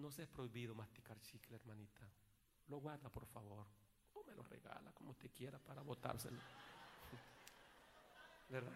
no 0.00 0.10
se 0.10 0.22
es 0.22 0.28
prohibido 0.28 0.74
masticar 0.74 1.20
chicle, 1.20 1.56
hermanita? 1.56 2.08
Lo 2.68 2.78
guarda, 2.78 3.10
por 3.10 3.26
favor 3.26 3.66
me 4.30 4.34
lo 4.34 4.42
regala 4.42 4.92
como 4.92 5.10
usted 5.10 5.30
quiera 5.32 5.58
para 5.58 5.82
botárselo. 5.82 6.36
¿Verdad? 8.48 8.72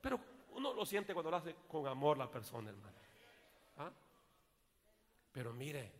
Pero 0.00 0.20
uno 0.52 0.72
lo 0.72 0.86
siente 0.86 1.12
cuando 1.12 1.30
lo 1.30 1.36
hace 1.36 1.54
con 1.68 1.86
amor 1.86 2.18
la 2.18 2.30
persona, 2.30 2.70
hermano. 2.70 2.96
¿Ah? 3.76 3.90
Pero 5.32 5.52
mire, 5.52 5.92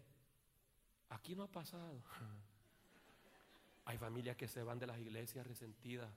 aquí 1.11 1.35
no 1.35 1.45
ha 1.45 1.49
pasado. 1.49 2.03
Hay 3.87 3.99
familias 3.99 4.37
que 4.37 4.49
se 4.49 4.63
van 4.63 4.79
de 4.79 4.87
las 4.87 4.99
iglesias 4.99 5.47
resentidas 5.47 6.11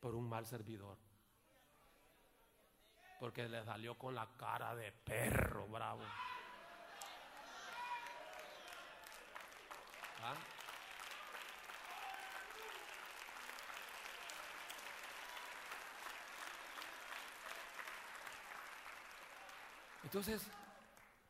por 0.00 0.14
un 0.14 0.28
mal 0.28 0.46
servidor. 0.46 0.98
Porque 3.18 3.48
le 3.48 3.64
salió 3.64 3.98
con 3.98 4.14
la 4.14 4.26
cara 4.36 4.74
de 4.74 4.92
perro 4.92 5.68
bravo. 5.68 6.02
Entonces, 20.10 20.44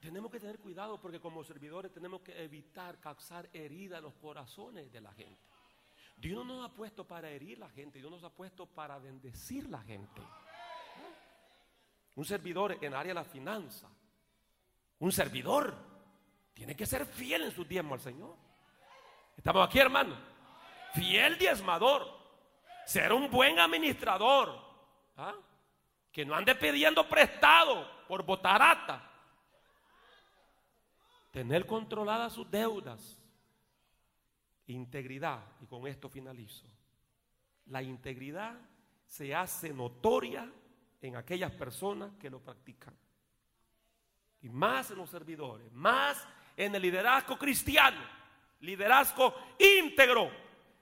tenemos 0.01 0.31
que 0.31 0.41
tener 0.41 0.59
cuidado 0.59 0.99
porque 0.99 1.21
como 1.21 1.45
servidores 1.45 1.93
tenemos 1.93 2.23
que 2.23 2.43
evitar 2.43 2.99
causar 2.99 3.51
heridas 3.53 3.99
en 3.99 4.05
los 4.05 4.15
corazones 4.15 4.91
de 4.91 5.01
la 5.03 5.13
gente. 5.13 5.39
Dios 6.17 6.47
no 6.47 6.57
nos 6.57 6.71
ha 6.71 6.75
puesto 6.75 7.07
para 7.07 7.31
herir 7.31 7.59
la 7.59 7.69
gente, 7.69 7.99
Dios 7.99 8.11
nos 8.11 8.25
ha 8.25 8.31
puesto 8.31 8.67
para 8.67 8.99
bendecir 8.99 9.69
la 9.69 9.83
gente. 9.83 10.23
Un 12.17 12.25
servidor 12.25 12.79
en 12.81 12.95
área 12.95 13.11
de 13.11 13.21
la 13.21 13.25
finanza, 13.25 13.89
un 14.99 15.13
servidor 15.13 15.75
tiene 16.55 16.75
que 16.75 16.87
ser 16.87 17.05
fiel 17.05 17.43
en 17.43 17.53
su 17.53 17.65
diezmo 17.65 17.95
al 17.95 18.01
Señor. 18.01 18.50
Estamos 19.37 19.67
aquí, 19.67 19.79
hermano. 19.79 20.17
Fiel 20.95 21.39
diezmador, 21.39 22.07
ser 22.85 23.13
un 23.13 23.31
buen 23.31 23.59
administrador. 23.59 24.59
¿ah? 25.17 25.35
Que 26.13 26.25
no 26.25 26.35
ande 26.35 26.55
pidiendo 26.55 27.09
prestado 27.09 28.07
por 28.09 28.25
botarata. 28.25 29.09
Tener 31.31 31.65
controladas 31.67 32.33
sus 32.33 32.51
deudas. 32.51 33.19
Integridad. 34.67 35.41
Y 35.61 35.67
con 35.67 35.87
esto 35.87 36.09
finalizo. 36.09 36.67
La 37.67 37.83
integridad 37.83 38.57
se 39.07 39.35
hace 39.35 39.73
notoria 39.73 40.51
en 41.01 41.17
aquellas 41.17 41.53
personas 41.53 42.13
que 42.19 42.31
lo 42.31 42.41
practican. 42.41 42.97
Y 44.43 44.49
más 44.49 44.91
en 44.91 44.99
los 44.99 45.11
servidores, 45.11 45.71
más 45.73 46.27
en 46.57 46.75
el 46.75 46.83
liderazgo 46.83 47.37
cristiano, 47.39 48.01
liderazgo 48.61 49.35
íntegro, 49.59 50.31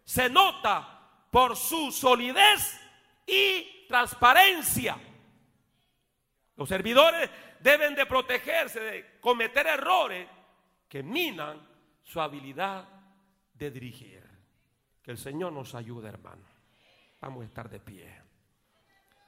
se 0.05 0.29
nota 0.29 1.27
por 1.31 1.57
su 1.57 1.93
solidez 1.93 2.81
y 3.27 3.87
transparencia. 3.87 4.99
Los 6.57 6.69
servidores 6.69 7.31
deben 7.61 7.95
de 7.95 8.07
protegerse 8.07 8.81
de 8.81 9.21
cometer 9.21 9.67
errores 9.67 10.29
que 10.89 11.03
minan 11.03 11.67
su 12.03 12.21
habilidad 12.21 12.89
de 13.55 13.71
dirigir. 13.71 14.27
Que 15.03 15.11
el 15.11 15.19
Señor 15.19 15.53
nos 15.53 15.75
ayude, 15.75 16.09
hermano. 16.09 16.43
Vamos 17.21 17.43
a 17.43 17.47
estar 17.47 17.69
de 17.69 17.81
pie. 17.81 18.23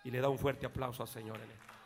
Y 0.04 0.10
le 0.10 0.20
da 0.20 0.28
un 0.28 0.38
fuerte 0.38 0.66
aplauso 0.66 1.02
al 1.02 1.08
Señor 1.08 1.36
en 1.36 1.50
esto. 1.50 1.79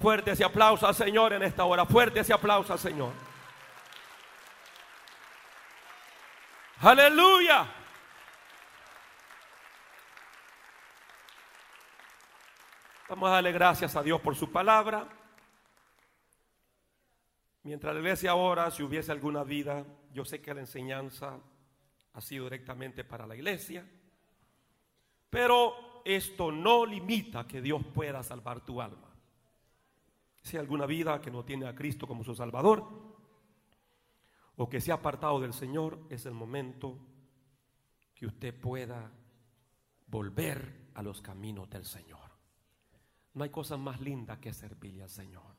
Fuerte 0.00 0.30
ese 0.30 0.44
aplauso 0.44 0.86
al 0.86 0.94
Señor 0.94 1.34
en 1.34 1.42
esta 1.42 1.64
hora. 1.64 1.84
Fuerte 1.84 2.20
ese 2.20 2.32
aplauso 2.32 2.72
al 2.72 2.78
Señor. 2.78 3.12
Aleluya. 6.80 7.68
Vamos 13.10 13.28
a 13.28 13.32
darle 13.32 13.52
gracias 13.52 13.94
a 13.94 14.02
Dios 14.02 14.18
por 14.22 14.34
su 14.34 14.50
palabra. 14.50 15.06
Mientras 17.64 17.92
la 17.92 18.00
iglesia 18.00 18.30
ahora, 18.30 18.70
si 18.70 18.82
hubiese 18.82 19.12
alguna 19.12 19.44
vida, 19.44 19.84
yo 20.14 20.24
sé 20.24 20.40
que 20.40 20.54
la 20.54 20.60
enseñanza 20.60 21.38
ha 22.14 22.20
sido 22.22 22.44
directamente 22.44 23.04
para 23.04 23.26
la 23.26 23.36
iglesia, 23.36 23.86
pero 25.28 26.00
esto 26.06 26.50
no 26.50 26.86
limita 26.86 27.46
que 27.46 27.60
Dios 27.60 27.82
pueda 27.92 28.22
salvar 28.22 28.62
tu 28.62 28.80
alma. 28.80 29.09
Si 30.42 30.56
hay 30.56 30.62
alguna 30.62 30.86
vida 30.86 31.20
que 31.20 31.30
no 31.30 31.44
tiene 31.44 31.66
a 31.66 31.74
Cristo 31.74 32.06
como 32.06 32.24
su 32.24 32.34
Salvador, 32.34 32.84
o 34.56 34.68
que 34.68 34.80
se 34.80 34.92
ha 34.92 34.96
apartado 34.96 35.40
del 35.40 35.52
Señor, 35.52 36.06
es 36.10 36.26
el 36.26 36.34
momento 36.34 36.98
que 38.14 38.26
usted 38.26 38.54
pueda 38.54 39.10
volver 40.06 40.90
a 40.94 41.02
los 41.02 41.20
caminos 41.22 41.70
del 41.70 41.84
Señor. 41.84 42.30
No 43.34 43.44
hay 43.44 43.50
cosa 43.50 43.76
más 43.76 44.00
linda 44.00 44.40
que 44.40 44.52
servirle 44.52 45.04
al 45.04 45.08
Señor. 45.08 45.56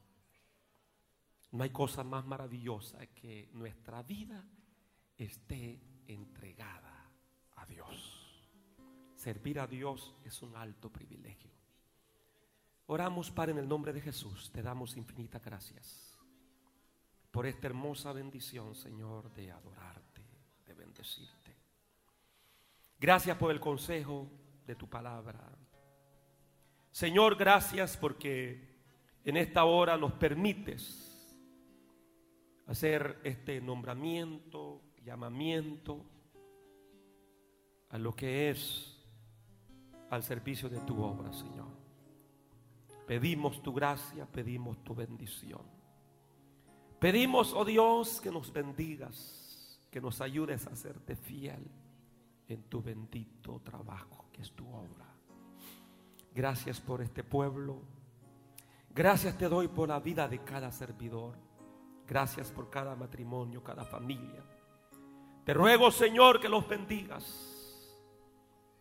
No 1.51 1.63
hay 1.63 1.69
cosa 1.69 2.03
más 2.03 2.25
maravillosa 2.25 3.07
que 3.07 3.49
nuestra 3.53 4.03
vida 4.03 4.45
esté 5.17 5.81
entregada 6.07 7.09
a 7.55 7.65
Dios. 7.65 8.21
Servir 9.15 9.59
a 9.59 9.67
Dios 9.67 10.15
es 10.23 10.41
un 10.41 10.55
alto 10.55 10.91
privilegio. 10.91 11.60
Oramos, 12.87 13.31
para 13.31 13.51
en 13.51 13.57
el 13.57 13.67
nombre 13.67 13.93
de 13.93 14.01
Jesús. 14.01 14.51
Te 14.51 14.61
damos 14.61 14.97
infinitas 14.97 15.43
gracias 15.43 16.17
por 17.31 17.45
esta 17.45 17.67
hermosa 17.67 18.11
bendición, 18.11 18.75
Señor, 18.75 19.33
de 19.33 19.51
adorarte, 19.51 20.21
de 20.65 20.73
bendecirte. 20.73 21.55
Gracias 22.99 23.37
por 23.37 23.51
el 23.51 23.59
consejo 23.59 24.29
de 24.65 24.75
tu 24.75 24.87
palabra. 24.87 25.39
Señor, 26.91 27.37
gracias 27.37 27.95
porque 27.95 28.69
en 29.23 29.37
esta 29.37 29.63
hora 29.63 29.97
nos 29.97 30.13
permites 30.13 31.37
hacer 32.67 33.19
este 33.23 33.61
nombramiento, 33.61 34.81
llamamiento 35.03 36.05
a 37.89 37.97
lo 37.97 38.15
que 38.15 38.49
es 38.49 38.97
al 40.09 40.23
servicio 40.23 40.69
de 40.69 40.79
tu 40.81 41.01
obra, 41.01 41.31
Señor. 41.33 41.80
Pedimos 43.11 43.61
tu 43.61 43.73
gracia, 43.73 44.25
pedimos 44.25 44.81
tu 44.85 44.95
bendición. 44.95 45.63
Pedimos, 46.97 47.51
oh 47.53 47.65
Dios, 47.65 48.21
que 48.21 48.31
nos 48.31 48.53
bendigas, 48.53 49.81
que 49.91 49.99
nos 49.99 50.21
ayudes 50.21 50.65
a 50.65 50.77
serte 50.77 51.17
fiel 51.17 51.69
en 52.47 52.63
tu 52.69 52.81
bendito 52.81 53.59
trabajo, 53.65 54.29
que 54.31 54.41
es 54.41 54.53
tu 54.53 54.65
obra. 54.65 55.13
Gracias 56.33 56.79
por 56.79 57.01
este 57.01 57.21
pueblo. 57.21 57.81
Gracias 58.95 59.37
te 59.37 59.49
doy 59.49 59.67
por 59.67 59.89
la 59.89 59.99
vida 59.99 60.29
de 60.29 60.41
cada 60.45 60.71
servidor. 60.71 61.35
Gracias 62.07 62.49
por 62.49 62.69
cada 62.69 62.95
matrimonio, 62.95 63.61
cada 63.61 63.83
familia. 63.83 64.41
Te 65.43 65.53
ruego, 65.53 65.91
Señor, 65.91 66.39
que 66.39 66.47
los 66.47 66.65
bendigas. 66.65 67.93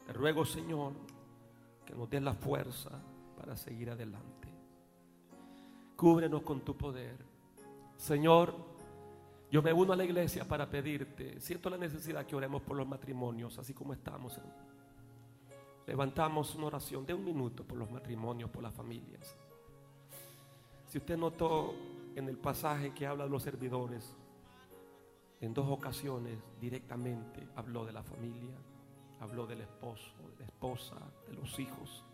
Te 0.07 0.12
ruego, 0.12 0.45
Señor, 0.45 0.93
que 1.85 1.97
nos 1.97 2.09
des 2.09 2.22
la 2.22 2.35
fuerza 2.35 3.10
para 3.41 3.57
seguir 3.57 3.88
adelante. 3.88 4.49
Cúbrenos 5.97 6.43
con 6.43 6.61
tu 6.61 6.76
poder. 6.76 7.16
Señor, 7.97 8.55
yo 9.51 9.62
me 9.62 9.72
uno 9.72 9.95
a 9.95 9.97
la 9.97 10.05
iglesia 10.05 10.47
para 10.47 10.68
pedirte. 10.68 11.41
Siento 11.41 11.70
la 11.70 11.78
necesidad 11.78 12.26
que 12.26 12.36
oremos 12.36 12.61
por 12.61 12.76
los 12.76 12.86
matrimonios, 12.86 13.59
así 13.59 13.72
como 13.72 13.95
estamos. 13.95 14.38
Levantamos 15.86 16.55
una 16.55 16.66
oración 16.66 17.07
de 17.07 17.14
un 17.14 17.24
minuto 17.24 17.64
por 17.64 17.78
los 17.78 17.91
matrimonios, 17.91 18.51
por 18.51 18.62
las 18.62 18.74
familias. 18.74 19.34
Si 20.86 20.99
usted 20.99 21.16
notó 21.16 21.74
en 22.14 22.28
el 22.28 22.36
pasaje 22.36 22.93
que 22.93 23.07
habla 23.07 23.24
de 23.24 23.30
los 23.30 23.43
servidores, 23.43 24.14
en 25.41 25.55
dos 25.55 25.66
ocasiones 25.70 26.38
directamente 26.61 27.49
habló 27.57 27.86
de 27.86 27.93
la 27.93 28.03
familia, 28.03 28.55
habló 29.20 29.47
del 29.47 29.62
esposo, 29.62 30.12
de 30.28 30.41
la 30.41 30.45
esposa, 30.45 30.97
de 31.26 31.32
los 31.32 31.59
hijos, 31.59 32.05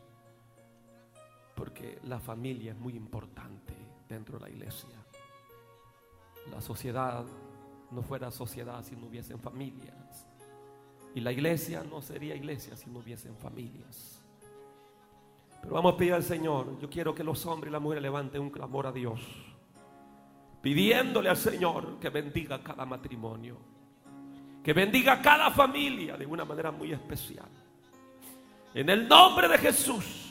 porque 1.57 1.99
la 2.05 2.21
familia 2.21 2.73
es 2.73 2.79
muy 2.79 2.95
importante 2.95 3.75
dentro 4.09 4.39
de 4.39 4.45
la 4.45 4.51
iglesia. 4.51 4.97
La 6.53 6.61
sociedad 6.61 7.25
no 7.91 8.03
fuera 8.03 8.31
sociedad 8.31 8.85
si 8.85 8.95
no 8.95 9.07
hubiesen 9.07 9.41
familias. 9.41 10.27
Y 11.15 11.21
la 11.21 11.33
iglesia 11.33 11.83
no 11.83 12.03
sería 12.03 12.37
iglesia 12.37 12.77
si 12.77 12.89
no 12.91 13.01
hubiesen 13.01 13.37
familias. 13.37 14.23
Pero 15.63 15.75
vamos 15.75 15.95
a 15.95 15.97
pedir 15.97 16.13
al 16.13 16.23
Señor, 16.23 16.79
yo 16.79 16.89
quiero 16.89 17.15
que 17.15 17.25
los 17.25 17.45
hombres 17.47 17.71
y 17.71 17.73
las 17.73 17.83
mujeres 17.83 18.03
levanten 18.03 18.41
un 18.41 18.51
clamor 18.51 18.87
a 18.87 18.93
Dios 18.93 19.21
pidiéndole 20.67 21.29
al 21.29 21.37
Señor 21.37 22.01
que 22.01 22.11
bendiga 22.11 22.61
cada 22.61 22.85
matrimonio, 22.85 23.57
que 24.65 24.73
bendiga 24.73 25.23
cada 25.23 25.53
familia 25.53 26.17
de 26.17 26.27
una 26.27 26.45
manera 26.45 26.73
muy 26.73 26.91
especial. 26.91 27.49
En 28.75 28.91
el 28.91 29.07
nombre 29.07 29.47
de 29.47 29.59
Jesús, 29.59 30.26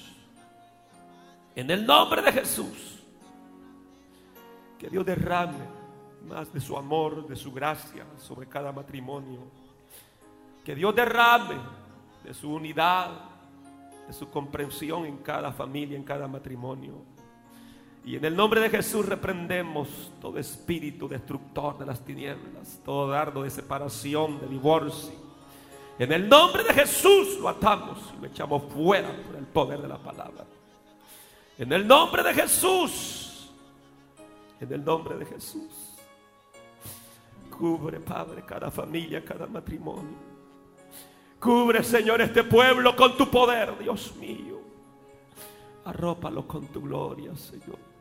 en 1.55 1.71
el 1.71 1.85
nombre 1.85 2.21
de 2.21 2.31
Jesús, 2.31 3.03
que 4.77 4.89
Dios 4.89 5.05
derrame 5.05 5.75
más 6.27 6.51
de 6.51 6.59
su 6.59 6.77
amor, 6.77 7.27
de 7.27 7.35
su 7.35 7.51
gracia 7.51 8.05
sobre 8.17 8.47
cada 8.47 8.71
matrimonio. 8.71 9.39
Que 10.63 10.75
Dios 10.75 10.95
derrame 10.95 11.55
de 12.23 12.33
su 12.33 12.51
unidad, 12.51 13.11
de 14.07 14.13
su 14.13 14.29
comprensión 14.29 15.05
en 15.05 15.17
cada 15.17 15.51
familia, 15.51 15.95
en 15.95 16.03
cada 16.03 16.27
matrimonio. 16.27 17.03
Y 18.03 18.15
en 18.15 18.25
el 18.25 18.35
nombre 18.35 18.59
de 18.61 18.69
Jesús 18.69 19.05
reprendemos 19.05 20.11
todo 20.21 20.37
espíritu 20.37 21.07
destructor 21.07 21.77
de 21.77 21.85
las 21.85 22.03
tinieblas, 22.03 22.79
todo 22.83 23.07
dardo 23.09 23.43
de 23.43 23.49
separación, 23.49 24.39
de 24.39 24.47
divorcio. 24.47 25.13
En 25.97 26.11
el 26.11 26.27
nombre 26.27 26.63
de 26.63 26.73
Jesús 26.73 27.39
lo 27.39 27.49
atamos 27.49 28.13
y 28.17 28.21
lo 28.21 28.27
echamos 28.27 28.63
fuera 28.73 29.09
por 29.25 29.35
el 29.35 29.45
poder 29.45 29.81
de 29.81 29.87
la 29.87 29.97
palabra. 29.97 30.45
En 31.57 31.71
el 31.71 31.87
nombre 31.87 32.23
de 32.23 32.33
Jesús, 32.33 33.51
en 34.59 34.71
el 34.71 34.83
nombre 34.83 35.17
de 35.17 35.25
Jesús, 35.25 35.95
cubre, 37.49 37.99
Padre, 37.99 38.43
cada 38.45 38.69
familia, 38.69 39.23
cada 39.23 39.47
matrimonio. 39.47 40.35
Cubre, 41.39 41.83
Señor, 41.83 42.21
este 42.21 42.43
pueblo 42.43 42.95
con 42.95 43.15
tu 43.17 43.29
poder, 43.29 43.77
Dios 43.77 44.15
mío. 44.15 44.59
Arrópalo 45.85 46.47
con 46.47 46.67
tu 46.67 46.81
gloria, 46.81 47.35
Señor 47.35 47.95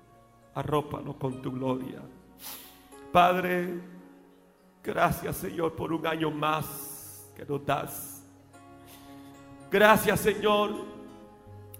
arrópalo 0.55 1.15
con 1.15 1.43
tu 1.43 1.53
gloria. 1.53 2.01
Padre, 3.13 3.81
gracias 4.83 5.37
Señor 5.37 5.75
por 5.75 5.93
un 5.93 6.07
año 6.07 6.31
más 6.31 7.31
que 7.37 7.45
nos 7.45 7.65
das. 7.65 8.25
Gracias 9.71 10.21
Señor 10.21 10.94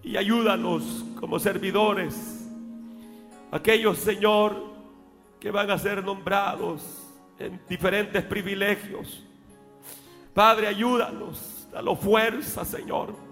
y 0.05 0.17
ayúdanos 0.17 1.05
como 1.19 1.39
servidores. 1.39 2.49
Aquellos 3.51 3.99
Señor 3.99 4.75
que 5.41 5.51
van 5.51 5.71
a 5.71 5.79
ser 5.79 6.05
nombrados 6.05 6.83
en 7.39 7.61
diferentes 7.69 8.23
privilegios. 8.25 9.25
Padre, 10.33 10.69
ayúdanos, 10.69 11.67
dalo 11.73 11.97
fuerza 11.97 12.65
Señor 12.65 13.25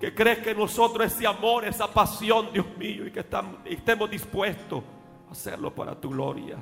que 0.00 0.14
crees 0.14 0.38
que 0.38 0.54
nosotros 0.54 1.12
ese 1.12 1.26
amor, 1.26 1.64
esa 1.64 1.92
pasión, 1.92 2.52
Dios 2.52 2.66
mío, 2.76 3.06
y 3.06 3.10
que 3.10 3.24
estemos 3.64 4.10
dispuestos 4.10 4.82
a 5.28 5.32
hacerlo 5.32 5.74
para 5.74 5.98
tu 5.98 6.10
gloria. 6.10 6.56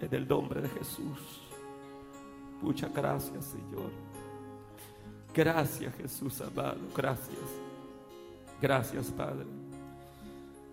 En 0.00 0.14
el 0.14 0.26
nombre 0.26 0.62
de 0.62 0.68
Jesús. 0.70 1.42
Muchas 2.62 2.92
gracias, 2.94 3.44
Señor. 3.44 3.90
Gracias, 5.34 5.94
Jesús 5.96 6.40
amado. 6.40 6.78
Gracias. 6.96 7.59
Gracias, 8.60 9.06
Padre. 9.06 9.46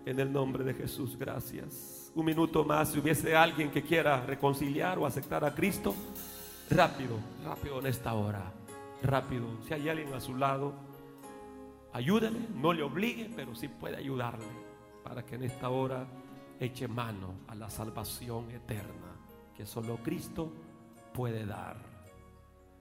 En 0.06 0.20
el 0.20 0.32
nombre 0.32 0.64
de 0.64 0.74
Jesús, 0.74 1.18
gracias. 1.18 2.12
Un 2.16 2.26
minuto 2.26 2.64
más, 2.64 2.92
si 2.92 3.00
hubiese 3.00 3.36
alguien 3.36 3.70
que 3.70 3.82
quiera 3.82 4.26
reconciliar 4.26 4.98
o 4.98 5.06
aceptar 5.06 5.44
a 5.44 5.54
Cristo, 5.54 5.94
rápido, 6.70 7.18
rápido 7.44 7.80
en 7.80 7.88
esta 7.88 8.14
hora. 8.14 8.52
Rápido. 9.04 9.46
Si 9.68 9.74
hay 9.74 9.90
alguien 9.90 10.14
a 10.14 10.20
su 10.20 10.36
lado 10.36 10.74
Ayúdele, 11.98 12.40
no 12.54 12.74
le 12.74 12.84
obligue, 12.84 13.28
pero 13.36 13.56
sí 13.56 13.68
puede 13.68 13.98
ayudarle 13.98 14.46
para 15.04 15.26
que 15.26 15.34
en 15.34 15.44
esta 15.44 15.70
hora 15.70 16.06
eche 16.60 16.88
mano 16.88 17.34
a 17.48 17.56
la 17.56 17.72
salvación 17.72 18.52
eterna 18.52 19.16
que 19.56 19.66
solo 19.66 19.98
Cristo 20.04 20.52
puede 21.12 21.44
dar. 21.48 21.78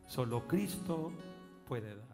Solo 0.07 0.47
Cristo 0.47 1.13
puede 1.67 1.97
dar. 1.97 2.06